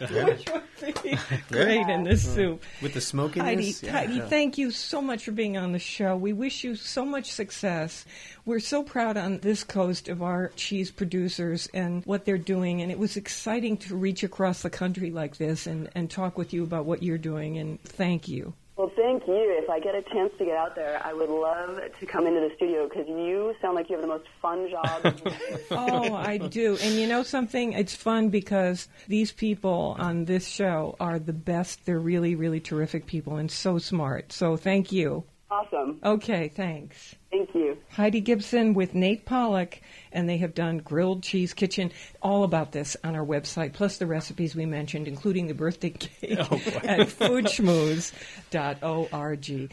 which 0.00 0.50
would 0.50 1.02
be 1.02 1.18
great 1.50 1.88
in 1.88 2.04
this 2.04 2.34
soup. 2.34 2.62
With 2.82 2.94
the 2.94 3.00
smokiness, 3.00 3.44
Heidi, 3.44 3.74
yeah. 3.82 3.92
Heidi, 3.92 4.20
thank 4.20 4.58
you 4.58 4.70
so 4.70 5.02
much 5.02 5.24
for 5.24 5.32
being 5.32 5.56
on 5.56 5.72
the 5.72 5.78
show. 5.78 6.16
We 6.16 6.32
wish 6.32 6.64
you 6.64 6.74
so 6.74 7.04
much 7.04 7.32
success. 7.32 8.04
We're 8.44 8.60
so 8.60 8.82
proud 8.82 9.16
on 9.16 9.38
this 9.38 9.64
coast 9.64 10.08
of 10.08 10.22
our 10.22 10.48
cheese 10.56 10.90
producers 10.90 11.68
and 11.74 12.04
what 12.04 12.24
they're 12.24 12.38
doing, 12.38 12.80
and 12.82 12.90
it 12.90 12.98
was 12.98 13.16
exciting 13.16 13.76
to 13.78 13.96
reach 13.96 14.22
across 14.22 14.62
the 14.62 14.70
country 14.70 15.10
like 15.10 15.36
this 15.36 15.66
and, 15.66 15.88
and 15.94 16.10
talk 16.10 16.38
with 16.38 16.52
you 16.52 16.62
about 16.62 16.84
what 16.84 17.02
you're 17.02 17.18
doing, 17.18 17.58
and 17.58 17.82
thank 17.82 18.28
you. 18.28 18.54
Well, 18.78 18.92
thank 18.94 19.26
you. 19.26 19.34
If 19.60 19.68
I 19.68 19.80
get 19.80 19.96
a 19.96 20.02
chance 20.02 20.32
to 20.38 20.44
get 20.44 20.56
out 20.56 20.76
there, 20.76 21.02
I 21.04 21.12
would 21.12 21.28
love 21.28 21.80
to 21.98 22.06
come 22.06 22.28
into 22.28 22.38
the 22.38 22.54
studio 22.54 22.88
because 22.88 23.08
you 23.08 23.52
sound 23.60 23.74
like 23.74 23.90
you 23.90 23.96
have 23.96 24.02
the 24.02 24.06
most 24.08 24.26
fun 24.40 24.70
job. 24.70 25.20
Oh, 25.72 26.14
I 26.14 26.38
do. 26.38 26.78
And 26.80 26.94
you 26.94 27.08
know 27.08 27.24
something? 27.24 27.72
It's 27.72 27.94
fun 27.94 28.28
because 28.28 28.86
these 29.08 29.32
people 29.32 29.96
on 29.98 30.24
this 30.26 30.46
show 30.46 30.94
are 31.00 31.18
the 31.18 31.32
best. 31.32 31.84
They're 31.86 31.98
really, 31.98 32.36
really 32.36 32.60
terrific 32.60 33.06
people 33.06 33.36
and 33.36 33.50
so 33.50 33.78
smart. 33.78 34.32
So 34.32 34.56
thank 34.56 34.92
you. 34.92 35.24
awesome. 35.50 35.98
Okay, 36.04 36.48
thanks. 36.48 37.16
Thank 37.32 37.54
you. 37.54 37.76
Heidi 37.90 38.20
Gibson 38.20 38.74
with 38.74 38.94
Nate 38.94 39.24
Pollock, 39.24 39.80
and 40.12 40.28
they 40.28 40.38
have 40.38 40.54
done 40.54 40.78
Grilled 40.78 41.22
Cheese 41.22 41.54
Kitchen. 41.54 41.92
All 42.22 42.44
about 42.44 42.72
this 42.72 42.96
on 43.04 43.14
our 43.14 43.24
website, 43.24 43.72
plus 43.72 43.98
the 43.98 44.06
recipes 44.06 44.54
we 44.54 44.66
mentioned, 44.66 45.08
including 45.08 45.46
the 45.46 45.54
birthday 45.54 45.90
cake 45.98 46.38
at 46.38 47.08
foodschmooze.org. 47.08 49.72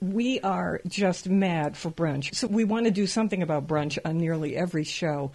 We 0.00 0.40
are 0.40 0.80
just 0.86 1.28
mad 1.28 1.76
for 1.76 1.90
brunch, 1.90 2.34
so 2.34 2.46
we 2.46 2.64
want 2.64 2.84
to 2.84 2.90
do 2.90 3.06
something 3.06 3.42
about 3.42 3.66
brunch 3.66 3.98
on 4.04 4.18
nearly 4.18 4.54
every 4.54 4.84
show. 4.84 5.32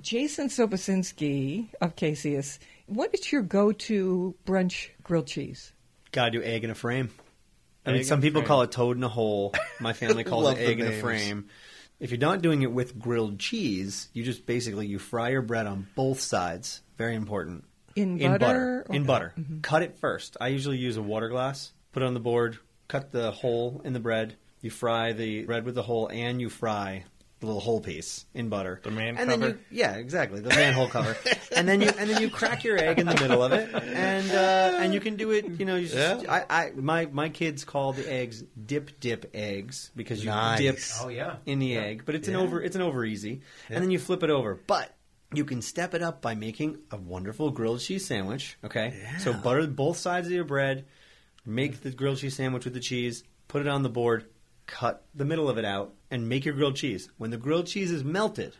Jason 0.00 0.48
Sobocinski 0.48 1.68
of 1.80 1.96
Caseus, 1.96 2.58
what 2.86 3.12
is 3.14 3.32
your 3.32 3.42
go-to 3.42 4.34
brunch 4.46 4.90
grilled 5.02 5.26
cheese? 5.26 5.72
Gotta 6.12 6.30
do 6.30 6.42
egg 6.42 6.64
in 6.64 6.70
a 6.70 6.74
frame. 6.74 7.10
I 7.84 7.92
mean, 7.92 8.04
some 8.04 8.20
people 8.20 8.40
frame. 8.40 8.48
call 8.48 8.62
it 8.62 8.72
toad 8.72 8.96
in 8.96 9.04
a 9.04 9.08
hole. 9.08 9.54
My 9.80 9.92
family 9.92 10.24
calls 10.24 10.50
it 10.50 10.56
the 10.56 10.66
egg 10.66 10.80
in 10.80 10.86
a 10.86 11.00
frame. 11.00 11.48
If 11.98 12.10
you're 12.10 12.18
not 12.18 12.42
doing 12.42 12.62
it 12.62 12.72
with 12.72 12.98
grilled 12.98 13.38
cheese, 13.38 14.08
you 14.12 14.22
just 14.22 14.44
basically 14.44 14.86
you 14.86 14.98
fry 14.98 15.30
your 15.30 15.42
bread 15.42 15.66
on 15.66 15.86
both 15.94 16.20
sides. 16.20 16.82
Very 16.98 17.14
important. 17.14 17.64
In 17.94 18.20
in 18.20 18.32
butter 18.32 18.84
butter. 18.84 18.86
In 18.90 19.04
butter. 19.04 19.32
Mm-hmm. 19.38 19.60
Cut 19.60 19.82
it 19.82 19.98
first. 19.98 20.36
I 20.40 20.48
usually 20.48 20.76
use 20.76 20.96
a 20.98 21.02
water 21.02 21.28
glass. 21.28 21.72
Put 21.92 22.02
it 22.02 22.06
on 22.06 22.14
the 22.14 22.20
board. 22.20 22.58
Cut 22.88 23.12
the 23.12 23.30
hole 23.30 23.80
in 23.84 23.94
the 23.94 24.00
bread. 24.00 24.36
You 24.60 24.70
fry 24.70 25.12
the 25.12 25.44
bread 25.44 25.64
with 25.64 25.74
the 25.74 25.82
hole, 25.82 26.08
and 26.08 26.40
you 26.40 26.50
fry 26.50 27.04
the 27.40 27.46
little 27.46 27.60
hole 27.60 27.80
piece 27.80 28.24
in 28.32 28.48
butter. 28.48 28.80
The 28.82 28.90
man 28.90 29.16
and 29.18 29.28
Then 29.30 29.40
cover? 29.40 29.52
you, 29.52 29.58
yeah, 29.70 29.96
exactly. 29.96 30.40
The 30.40 30.48
manhole 30.48 30.88
cover. 30.88 31.16
and 31.56 31.68
then 31.68 31.80
you 31.82 31.90
and 31.98 32.08
then 32.08 32.22
you 32.22 32.30
crack 32.30 32.64
your 32.64 32.78
egg 32.78 32.98
in 32.98 33.06
the 33.06 33.14
middle 33.14 33.42
of 33.42 33.52
it, 33.52 33.68
and 33.74 34.30
uh, 34.30 34.78
and 34.82 34.94
you 34.94 35.00
can 35.00 35.16
do 35.16 35.30
it. 35.32 35.46
You 35.58 35.66
know, 35.66 35.76
you 35.76 35.88
just, 35.88 36.22
Yeah. 36.24 36.42
I, 36.48 36.64
I 36.64 36.70
my 36.74 37.06
my 37.06 37.28
kids 37.28 37.64
call 37.64 37.92
the 37.92 38.10
eggs 38.10 38.42
dip 38.66 38.98
dip 39.00 39.30
eggs 39.34 39.90
because 39.94 40.24
you 40.24 40.30
Nice. 40.30 40.58
dip 40.60 40.78
Oh, 41.04 41.08
yeah. 41.08 41.36
in 41.44 41.58
the 41.58 41.76
egg, 41.76 42.02
but 42.06 42.14
it's 42.14 42.28
an 42.28 42.36
over 42.36 42.62
it's 42.62 42.76
an 42.76 42.82
over 42.82 43.04
easy, 43.04 43.42
and 43.68 43.82
then 43.82 43.90
you 43.90 43.98
flip 43.98 44.22
it 44.22 44.30
over. 44.30 44.58
But 44.66 44.92
you 45.34 45.44
can 45.44 45.60
step 45.60 45.92
it 45.92 46.02
up 46.02 46.22
by 46.22 46.34
making 46.34 46.78
a 46.90 46.96
wonderful 46.96 47.50
grilled 47.50 47.80
cheese 47.80 48.06
sandwich. 48.06 48.56
Okay, 48.64 48.94
so 49.18 49.32
butter 49.34 49.66
both 49.66 49.98
sides 49.98 50.26
of 50.28 50.32
your 50.32 50.44
bread, 50.44 50.86
make 51.44 51.82
the 51.82 51.90
grilled 51.90 52.16
cheese 52.18 52.36
sandwich 52.36 52.64
with 52.64 52.72
the 52.74 52.80
cheese, 52.80 53.24
put 53.48 53.60
it 53.60 53.68
on 53.68 53.82
the 53.82 53.88
board, 53.90 54.24
cut 54.66 55.04
the 55.14 55.24
middle 55.24 55.48
of 55.50 55.58
it 55.58 55.64
out, 55.64 55.92
and 56.10 56.28
make 56.28 56.44
your 56.44 56.54
grilled 56.54 56.76
cheese. 56.76 57.08
When 57.18 57.30
the 57.30 57.36
grilled 57.36 57.66
cheese 57.66 57.90
is 57.90 58.04
melted. 58.04 58.56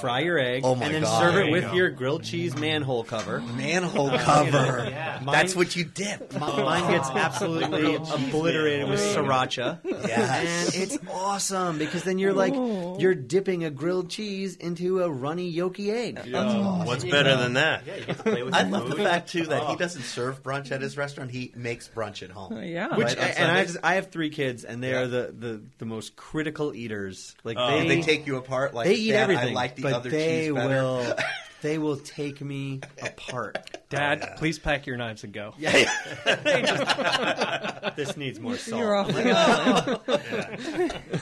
Fry 0.00 0.20
your 0.20 0.38
egg 0.38 0.62
Oh 0.64 0.74
my 0.74 0.86
and 0.86 0.94
then 0.94 1.02
God. 1.02 1.20
serve 1.20 1.34
There 1.34 1.42
it 1.42 1.46
you 1.46 1.52
with 1.52 1.64
go. 1.64 1.72
your 1.72 1.90
grilled 1.90 2.22
cheese 2.24 2.56
manhole 2.56 3.04
cover. 3.04 3.40
Manhole 3.40 4.10
uh, 4.10 4.18
cover. 4.18 4.86
Yeah. 4.90 5.22
That's 5.24 5.54
what 5.56 5.74
you 5.76 5.84
dip. 5.84 6.32
Mi- 6.34 6.38
Mine 6.40 6.90
gets 6.90 7.08
oh. 7.08 7.16
absolutely 7.16 7.94
obliterated 7.94 8.88
with 8.88 9.00
sriracha. 9.00 9.78
Yes. 9.84 10.74
And 10.74 10.82
it's 10.82 10.98
awesome 11.10 11.78
because 11.78 12.02
then 12.02 12.18
you're 12.18 12.32
like, 12.32 12.54
you're 13.00 13.14
dipping 13.14 13.64
a 13.64 13.70
grilled 13.70 14.10
cheese 14.10 14.56
into 14.56 15.02
a 15.02 15.10
runny 15.10 15.52
yolky 15.54 15.88
egg. 15.92 16.20
Oh, 16.34 16.84
What's 16.84 17.04
better 17.04 17.36
than 17.36 17.54
that? 17.54 17.84
Yeah, 17.86 17.96
you 17.96 18.04
get 18.06 18.16
to 18.18 18.22
play 18.22 18.42
with 18.42 18.54
I 18.54 18.62
your 18.62 18.70
love 18.70 18.88
the 18.90 18.96
fact 18.96 19.30
too 19.30 19.46
that 19.46 19.62
he 19.66 19.74
oh. 19.74 19.76
doesn't 19.76 20.02
serve 20.02 20.42
brunch 20.42 20.70
at 20.72 20.82
his 20.82 20.96
restaurant. 20.96 21.30
He 21.30 21.52
makes 21.54 21.88
brunch 21.88 22.22
at 22.22 22.30
home. 22.30 22.62
Yeah. 22.62 22.96
Which, 22.96 23.06
Right, 23.06 23.18
on 23.18 23.24
and 23.24 23.50
I 23.50 23.54
Sundays? 23.64 23.74
have, 23.74 23.84
I 23.84 23.94
have 23.94 24.10
three 24.10 24.30
kids, 24.30 24.64
and 24.64 24.82
they 24.82 24.90
Yeah. 24.90 25.00
are 25.02 25.06
the, 25.06 25.34
the, 25.38 25.62
the 25.78 25.84
most 25.86 26.16
critical 26.16 26.74
eaters. 26.74 27.34
Like 27.44 27.56
Oh. 27.58 27.70
they, 27.80 27.88
they 27.88 28.02
take 28.02 28.26
you 28.26 28.36
apart 28.36 28.74
like 28.74 28.86
they 28.88 28.94
eat 28.94 29.12
"Dad, 29.12 29.22
everything, 29.22 29.50
I 29.50 29.52
like 29.52 29.75
the 29.76 29.82
but 29.82 29.92
other 29.92 30.10
they 30.10 30.46
cheese 30.46 30.52
better. 30.54 30.68
will 30.68 31.14
they 31.62 31.78
will 31.78 31.96
take 31.96 32.40
me 32.40 32.80
apart. 33.02 33.78
Dad, 33.88 34.34
please 34.36 34.58
pack 34.58 34.86
your 34.86 34.96
knives 34.96 35.24
and 35.24 35.32
go. 35.32 35.54
Yeah, 35.58 35.86
yeah. 36.26 37.90
this 37.96 38.16
needs 38.16 38.40
more 38.40 38.56
salt. 38.56 38.80
You're 38.80 38.94
off 38.94 39.08
the 39.08 40.00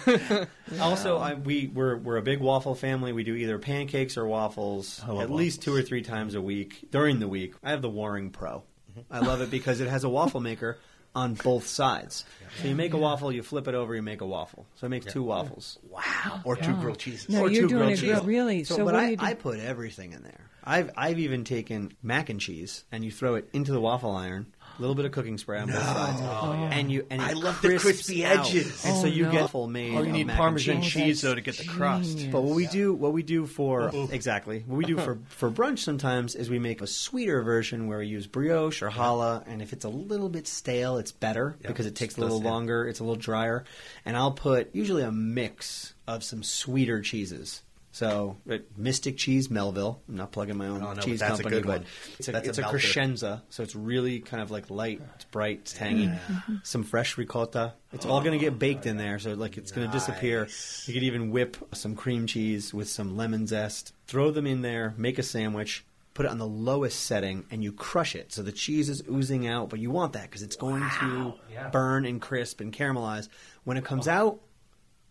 island. 0.09 0.49
Also, 0.81 1.19
I, 1.19 1.35
we 1.35 1.69
we're 1.69 1.97
we're 1.97 2.17
a 2.17 2.23
big 2.23 2.41
waffle 2.41 2.75
family. 2.75 3.13
We 3.13 3.23
do 3.25 3.35
either 3.35 3.59
pancakes 3.59 4.17
or 4.17 4.27
waffles 4.27 5.01
I 5.07 5.13
love 5.13 5.23
at 5.23 5.31
least 5.31 5.63
two 5.63 5.75
or 5.75 5.83
three 5.83 6.03
times 6.03 6.35
a 6.35 6.41
week 6.41 6.91
during 6.91 7.21
the 7.21 7.29
week. 7.29 7.55
I 7.63 7.71
have 7.71 7.83
the 7.83 7.91
Waring 7.91 8.31
Pro. 8.31 8.65
Mm-hmm. 8.91 9.01
I 9.13 9.21
love 9.21 9.41
it 9.41 9.51
because 9.51 9.81
it 9.81 9.89
has 9.89 10.05
a 10.05 10.09
waffle 10.09 10.41
maker 10.41 10.79
on 11.15 11.35
both 11.35 11.67
sides. 11.67 12.25
So 12.61 12.69
you 12.69 12.75
make 12.75 12.95
a 12.95 12.97
waffle, 12.99 13.33
you 13.33 13.43
flip 13.43 13.67
it 13.69 13.75
over, 13.75 13.95
you 13.95 14.03
make 14.03 14.21
a 14.21 14.27
waffle. 14.27 14.67
So 14.77 14.87
it 14.87 14.91
makes 14.91 15.13
two 15.13 15.23
waffles. 15.23 15.79
Wow. 15.91 16.41
Or 16.45 16.57
two 16.57 16.75
grilled 16.77 16.99
cheeses. 16.99 17.29
No, 17.29 17.43
Or 17.43 17.51
you're 17.51 17.63
two 17.63 17.69
doing 17.69 17.79
grilled 17.87 17.93
it 17.93 18.01
cheese. 18.01 18.15
good, 18.15 18.27
really. 18.27 18.65
So, 18.65 18.77
So, 18.77 18.85
but 18.85 18.95
what 18.95 19.01
do 19.01 19.07
I, 19.07 19.09
you 19.11 19.17
do? 19.17 19.25
I 19.25 19.35
put 19.35 19.59
everything 19.61 20.13
in 20.13 20.23
there. 20.23 20.41
I've 20.63 20.91
I've 20.97 21.19
even 21.19 21.45
taken 21.45 21.93
mac 22.03 22.31
and 22.31 22.41
cheese 22.41 22.85
and 22.91 23.05
you 23.05 23.11
throw 23.11 23.35
it 23.35 23.49
into 23.53 23.73
the 23.73 23.81
waffle 23.81 24.13
iron. 24.13 24.47
A 24.77 24.81
little 24.81 24.97
bit 24.97 25.05
of 25.05 25.13
cooking 25.13 25.39
spray 25.39 25.61
on 25.61 25.69
both 25.69 25.81
sides, 25.83 26.19
oh, 26.21 26.41
oh, 26.43 26.53
and 26.53 26.91
you 26.91 27.07
and 27.09 27.23
it 27.23 27.29
I 27.29 27.33
love 27.35 27.61
the 27.63 27.69
crisps 27.69 27.85
crispy 27.85 28.25
out. 28.25 28.47
edges. 28.47 28.85
and 28.85 28.97
so 28.97 29.05
Oh, 29.05 29.07
you 29.07 29.25
no. 29.27 29.31
get 29.33 29.51
full 29.51 29.69
made. 29.69 29.95
Oh, 29.95 30.01
you 30.03 30.07
of 30.09 30.13
need 30.13 30.27
mac 30.27 30.35
and 30.35 30.39
Parmesan 30.39 30.83
cheese. 30.83 30.93
cheese 30.93 31.21
though 31.21 31.35
to 31.35 31.41
get 31.41 31.57
the 31.59 31.65
crust. 31.65 32.29
But 32.33 32.43
what 32.43 32.57
we 32.57 32.67
do, 32.67 32.93
what 32.93 33.13
we 33.13 33.23
do 33.23 33.47
for 33.47 33.91
oh, 33.95 34.09
exactly 34.11 34.65
what 34.67 34.77
we 34.77 34.85
do 34.85 34.97
for 34.99 35.19
for 35.29 35.51
brunch 35.51 35.79
sometimes 35.79 36.35
is 36.35 36.51
we 36.51 36.59
make 36.59 36.81
a 36.83 36.87
sweeter 36.89 37.43
version 37.43 37.87
where 37.87 37.99
we 38.01 38.07
use 38.09 38.27
brioche 38.27 38.83
or 38.83 38.91
challah, 38.91 39.45
and 39.47 39.63
if 39.63 39.73
it's 39.73 39.85
a 39.85 39.89
little 39.89 40.29
bit 40.29 40.47
stale, 40.49 40.97
it's 40.99 41.13
better 41.13 41.57
Yeah, 41.63 41.69
because 41.69 41.87
it 41.87 41.95
takes 41.95 42.17
a 42.17 42.21
little 42.21 42.41
longer. 42.43 42.89
It's 42.89 42.99
a 43.01 43.05
little 43.05 43.15
drier, 43.21 43.65
and 44.05 44.17
I'll 44.17 44.33
put 44.33 44.75
usually 44.75 45.03
a 45.05 45.13
mix 45.13 45.95
of 46.07 46.25
some 46.25 46.43
sweeter 46.43 47.01
cheeses 47.01 47.63
So 47.95 48.37
Mystic 48.77 49.17
Cheese 49.17 49.49
Melville. 49.53 50.03
I'm 50.09 50.17
not 50.17 50.33
plugging 50.33 50.57
my 50.57 50.67
own 50.67 50.83
Oh, 50.83 50.95
no, 50.95 51.01
cheese 51.01 51.21
but 51.21 51.29
that's 51.29 51.39
a 51.39 51.43
company, 51.45 51.63
good 51.63 51.67
but 51.69 51.79
one. 51.83 51.87
it's 52.19 52.27
a, 52.29 52.33
That's 52.33 52.47
a 52.47 52.49
it's 52.49 52.59
a, 52.59 52.61
melter. 52.63 52.79
crescenza. 52.79 53.43
So 53.51 53.63
it's 53.63 53.77
really 53.77 54.19
kind 54.19 54.43
of 54.43 54.51
like 54.51 54.69
light, 54.69 55.01
it's 55.15 55.27
bright, 55.27 55.61
it's 55.61 55.75
tangy. 55.75 56.09
Mm-hmm. 56.09 56.57
Some 56.65 56.83
fresh 56.83 57.17
ricotta. 57.17 57.75
It's 57.93 58.05
all 58.05 58.19
going 58.21 58.37
to 58.37 58.45
get 58.45 58.59
baked 58.59 58.87
in 58.87 58.97
there, 58.97 59.21
so 59.21 59.35
like 59.35 59.57
it's 59.59 59.71
going 59.71 59.87
to 59.87 59.93
disappear. 59.93 60.49
You 60.87 60.93
could 60.95 61.05
even 61.05 61.31
whip 61.31 61.57
some 61.71 61.95
cream 61.95 62.27
cheese 62.27 62.75
with 62.75 62.89
some 62.89 63.17
lemon 63.17 63.47
zest. 63.47 63.93
Throw 64.09 64.33
them 64.33 64.49
in 64.49 64.63
there. 64.63 64.93
Make 64.97 65.21
a 65.21 65.23
sandwich. 65.23 65.85
Put 66.15 66.27
it 66.27 66.33
on 66.33 66.39
the 66.39 66.47
lowest 66.49 66.99
setting, 67.07 67.45
and 67.53 67.63
you 67.63 67.71
crush 67.73 68.17
it. 68.17 68.33
So 68.33 68.43
the 68.43 68.51
cheese 68.51 68.89
is 68.89 69.05
oozing 69.09 69.47
out, 69.47 69.71
but 69.71 69.79
you 69.79 69.93
want 69.93 70.15
that 70.15 70.23
because 70.23 70.43
it's 70.43 70.57
going 70.57 70.83
to 71.01 71.35
Yeah. 71.53 71.69
burn 71.71 72.07
and 72.07 72.21
crisp 72.21 72.61
and 72.61 72.73
caramelize. 72.73 73.29
When 73.63 73.77
it 73.77 73.85
comes 73.85 74.09
out, 74.09 74.41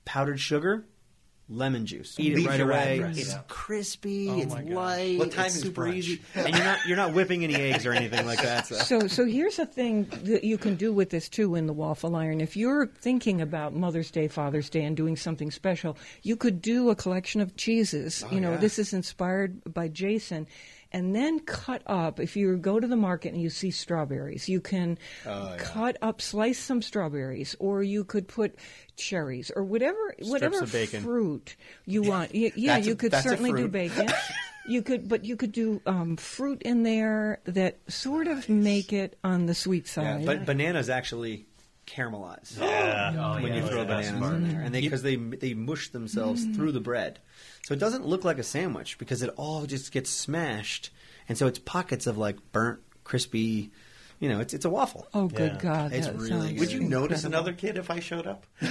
powdered 0.03 0.39
sugar, 0.41 0.83
lemon 1.49 1.85
juice. 1.85 2.15
Eat 2.19 2.37
it 2.39 2.45
right 2.47 2.59
away. 2.59 2.95
address. 2.99 3.17
It's 3.17 3.29
Yeah. 3.33 3.41
crispy. 3.47 4.29
Oh 4.29 4.39
it's 4.39 4.53
my 4.53 4.61
light. 4.61 5.19
What 5.19 5.31
time 5.31 5.47
it's 5.47 5.55
is 5.57 5.61
super 5.63 5.83
brunch? 5.83 5.93
easy, 5.95 6.21
and 6.35 6.49
you're 6.55 6.63
not 6.63 6.79
you're 6.87 6.97
not 6.97 7.13
whipping 7.13 7.43
any 7.43 7.55
eggs 7.55 7.85
or 7.85 7.91
anything 7.93 8.25
like 8.25 8.41
that. 8.41 8.67
So. 8.67 8.75
So, 8.77 9.07
so 9.07 9.25
here's 9.25 9.59
a 9.59 9.65
thing 9.65 10.05
that 10.23 10.43
you 10.43 10.57
can 10.57 10.75
do 10.75 10.93
with 10.93 11.09
this 11.09 11.29
too 11.29 11.55
in 11.55 11.67
the 11.67 11.73
waffle 11.73 12.15
iron. 12.15 12.41
If 12.41 12.55
you're 12.57 12.87
thinking 12.87 13.41
about 13.41 13.73
Mother's 13.73 14.09
Day, 14.11 14.27
Father's 14.27 14.69
Day, 14.69 14.83
and 14.83 14.95
doing 14.95 15.15
something 15.17 15.51
special, 15.51 15.97
you 16.21 16.35
could 16.35 16.61
do 16.61 16.89
a 16.89 16.95
collection 16.95 17.41
of 17.41 17.55
cheeses. 17.55 18.23
Oh, 18.25 18.31
you 18.33 18.39
know, 18.41 18.51
yeah. 18.51 18.57
this 18.57 18.79
is 18.79 18.93
inspired 18.93 19.61
by 19.73 19.87
Jason, 19.89 20.47
and 20.93 21.15
then 21.15 21.39
cut 21.39 21.81
up. 21.87 22.19
If 22.19 22.35
you 22.37 22.55
go 22.57 22.79
to 22.79 22.87
the 22.87 22.95
market 22.95 23.33
and 23.33 23.41
you 23.41 23.49
see 23.49 23.71
strawberries, 23.71 24.47
you 24.47 24.61
can 24.61 24.97
cut 25.57 25.97
up, 26.01 26.21
slice 26.21 26.59
some 26.59 26.81
strawberries, 26.81 27.55
or 27.59 27.83
you 27.83 28.03
could 28.03 28.27
put 28.27 28.55
cherries 28.95 29.51
or 29.55 29.63
whatever 29.63 30.15
whatever 30.19 30.59
of 30.61 30.71
bacon. 30.71 31.01
fruit 31.03 31.55
you 31.85 32.03
want. 32.03 32.33
Yeah, 32.35 32.49
That's 32.75 32.85
a- 32.85 32.89
you 32.89 32.95
could 32.95 33.13
certainly 33.15 33.51
do 33.53 33.67
bacon. 33.67 34.07
You 34.65 34.81
could, 34.81 35.09
but 35.09 35.25
you 35.25 35.35
could 35.35 35.51
do 35.51 35.81
um, 35.85 36.15
fruit 36.15 36.61
in 36.61 36.83
there 36.83 37.41
that 37.43 37.79
sort 37.91 38.27
of 38.27 38.47
make 38.47 38.93
it 38.93 39.17
on 39.21 39.45
the 39.45 39.53
sweet 39.53 39.89
side. 39.89 40.03
Yeah, 40.03 40.17
side. 40.19 40.25
but 40.25 40.45
bananas 40.45 40.89
actually 40.89 41.47
caramelize 41.85 42.57
Yeah. 42.59 43.13
Oh, 43.17 43.41
when 43.41 43.53
you 43.53 43.61
throw 43.61 43.79
oh, 43.79 43.81
yeah, 43.81 43.83
that's 43.85 44.11
bananas 44.11 44.33
in 44.33 44.47
there, 44.49 44.61
and 44.61 44.73
they 44.73 44.81
because 44.81 45.03
they 45.03 45.15
they 45.15 45.53
mush 45.53 45.89
themselves 45.89 46.45
mm. 46.45 46.55
through 46.55 46.71
the 46.71 46.79
bread, 46.79 47.19
so 47.63 47.73
it 47.73 47.79
doesn't 47.79 48.05
look 48.05 48.23
like 48.23 48.37
a 48.37 48.43
sandwich 48.43 48.97
because 48.97 49.21
it 49.21 49.29
all 49.35 49.65
just 49.65 49.91
gets 49.91 50.09
smashed, 50.09 50.91
and 51.27 51.37
so 51.37 51.47
it's 51.47 51.59
pockets 51.59 52.07
of 52.07 52.17
like 52.17 52.37
burnt, 52.51 52.79
crispy. 53.03 53.71
You 54.19 54.29
know, 54.29 54.39
it's 54.39 54.53
it's 54.53 54.63
a 54.63 54.69
waffle. 54.69 55.07
oh, 55.13 55.27
good 55.27 55.53
Yeah. 55.53 55.59
God! 55.59 55.93
It's 55.93 56.07
that 56.07 56.15
really 56.15 56.51
good. 56.51 56.59
Would 56.59 56.71
you 56.71 56.79
notice 56.79 57.25
incredible. 57.25 57.49
another 57.49 57.53
kid 57.53 57.77
if 57.77 57.91
I 57.91 57.99
showed 57.99 58.25
up? 58.25 58.45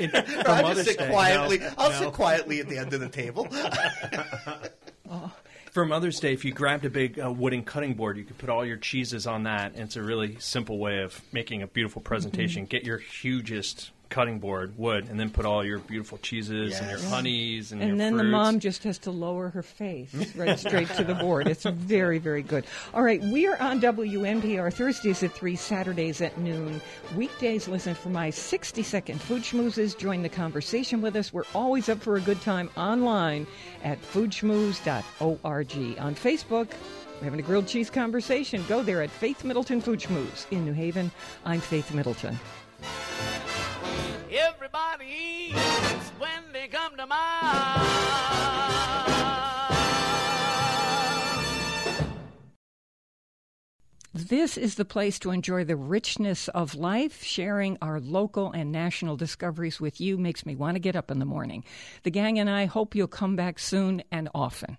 In- 0.00 0.10
I'll 0.46 0.74
just 0.74 0.88
sit 0.88 0.98
quietly. 0.98 1.58
no, 1.58 1.70
I'll 1.78 1.90
no. 1.90 1.98
sit 1.98 2.12
quietly 2.12 2.58
at 2.60 2.68
the 2.68 2.78
end 2.78 2.92
of 2.92 3.00
the 3.00 3.08
table. 3.08 3.46
Oh. 5.12 5.32
For 5.70 5.84
Mother's 5.84 6.18
Day, 6.18 6.32
if 6.32 6.44
you 6.44 6.52
grabbed 6.52 6.84
a 6.84 6.90
big 6.90 7.20
uh, 7.20 7.30
wooden 7.30 7.62
cutting 7.62 7.94
board, 7.94 8.16
you 8.16 8.24
could 8.24 8.38
put 8.38 8.50
all 8.50 8.66
your 8.66 8.76
cheeses 8.76 9.24
on 9.24 9.44
that. 9.44 9.74
And 9.74 9.82
it's 9.82 9.94
a 9.94 10.02
really 10.02 10.36
simple 10.40 10.78
way 10.78 11.00
of 11.00 11.20
making 11.32 11.62
a 11.62 11.68
beautiful 11.68 12.02
presentation. 12.02 12.64
Get 12.64 12.82
your 12.82 12.98
hugest 12.98 13.92
cutting 14.10 14.38
board, 14.38 14.76
wood, 14.76 15.08
and 15.08 15.18
then 15.18 15.30
put 15.30 15.46
all 15.46 15.64
your 15.64 15.78
beautiful 15.78 16.18
cheeses 16.18 16.78
and 16.78 16.90
your 16.90 17.00
honeys 17.08 17.72
and, 17.72 17.80
your 17.80 17.90
And 17.90 18.00
then 18.00 18.16
the 18.16 18.24
mom 18.24 18.60
just 18.60 18.82
has 18.82 18.98
to 18.98 19.10
lower 19.10 19.48
her 19.48 19.62
face 19.62 20.12
right 20.36 20.58
straight 20.58 20.88
to 20.90 21.04
the 21.04 21.14
board. 21.14 21.46
It's 21.46 21.64
very, 21.64 22.18
very 22.18 22.42
good. 22.42 22.66
All 22.92 23.02
right, 23.02 23.22
we 23.22 23.46
are 23.46 23.56
on 23.60 23.80
WNPR 23.80 24.72
Thursdays 24.72 25.22
at 25.22 25.32
3, 25.32 25.56
Saturdays 25.56 26.20
at 26.20 26.36
noon. 26.38 26.80
Weekdays, 27.16 27.68
listen 27.68 27.94
for 27.94 28.10
my 28.10 28.30
60 28.30 28.82
second 28.82 29.20
food 29.22 29.42
schmoozes. 29.42 29.96
Join 29.96 30.22
the 30.22 30.28
conversation 30.28 31.00
with 31.00 31.16
us. 31.16 31.32
We're 31.32 31.44
always 31.54 31.88
up 31.88 32.02
for 32.02 32.16
a 32.16 32.20
good 32.20 32.40
time 32.42 32.68
online 32.76 33.46
at 33.82 34.02
foodschmooze.org. 34.02 35.98
On 35.98 36.14
Facebook, 36.14 36.68
we're 37.18 37.24
having 37.24 37.40
a 37.40 37.42
grilled 37.42 37.68
cheese 37.68 37.90
conversation. 37.90 38.64
Go 38.68 38.82
there 38.82 39.02
at 39.02 39.10
Faith 39.10 39.44
Middleton 39.44 39.80
Food 39.80 40.00
Schmooze 40.00 40.50
in 40.50 40.64
New 40.64 40.72
Haven. 40.72 41.10
I'm 41.44 41.60
Faith 41.60 41.94
Middleton. 41.94 42.38
Everybody 44.32 45.50
eats 45.50 46.12
when 46.18 46.52
they 46.52 46.68
come 46.68 46.96
to. 46.96 47.06
This 54.12 54.56
is 54.56 54.76
the 54.76 54.84
place 54.84 55.18
to 55.20 55.32
enjoy 55.32 55.64
the 55.64 55.74
richness 55.74 56.46
of 56.48 56.76
life. 56.76 57.24
Sharing 57.24 57.76
our 57.82 57.98
local 57.98 58.52
and 58.52 58.70
national 58.70 59.16
discoveries 59.16 59.80
with 59.80 60.00
you 60.00 60.16
makes 60.16 60.46
me 60.46 60.54
want 60.54 60.76
to 60.76 60.80
get 60.80 60.94
up 60.94 61.10
in 61.10 61.18
the 61.18 61.24
morning. 61.24 61.64
The 62.04 62.10
gang 62.10 62.38
and 62.38 62.48
I 62.48 62.66
hope 62.66 62.94
you'll 62.94 63.08
come 63.08 63.34
back 63.34 63.58
soon 63.58 64.02
and 64.12 64.28
often. 64.32 64.78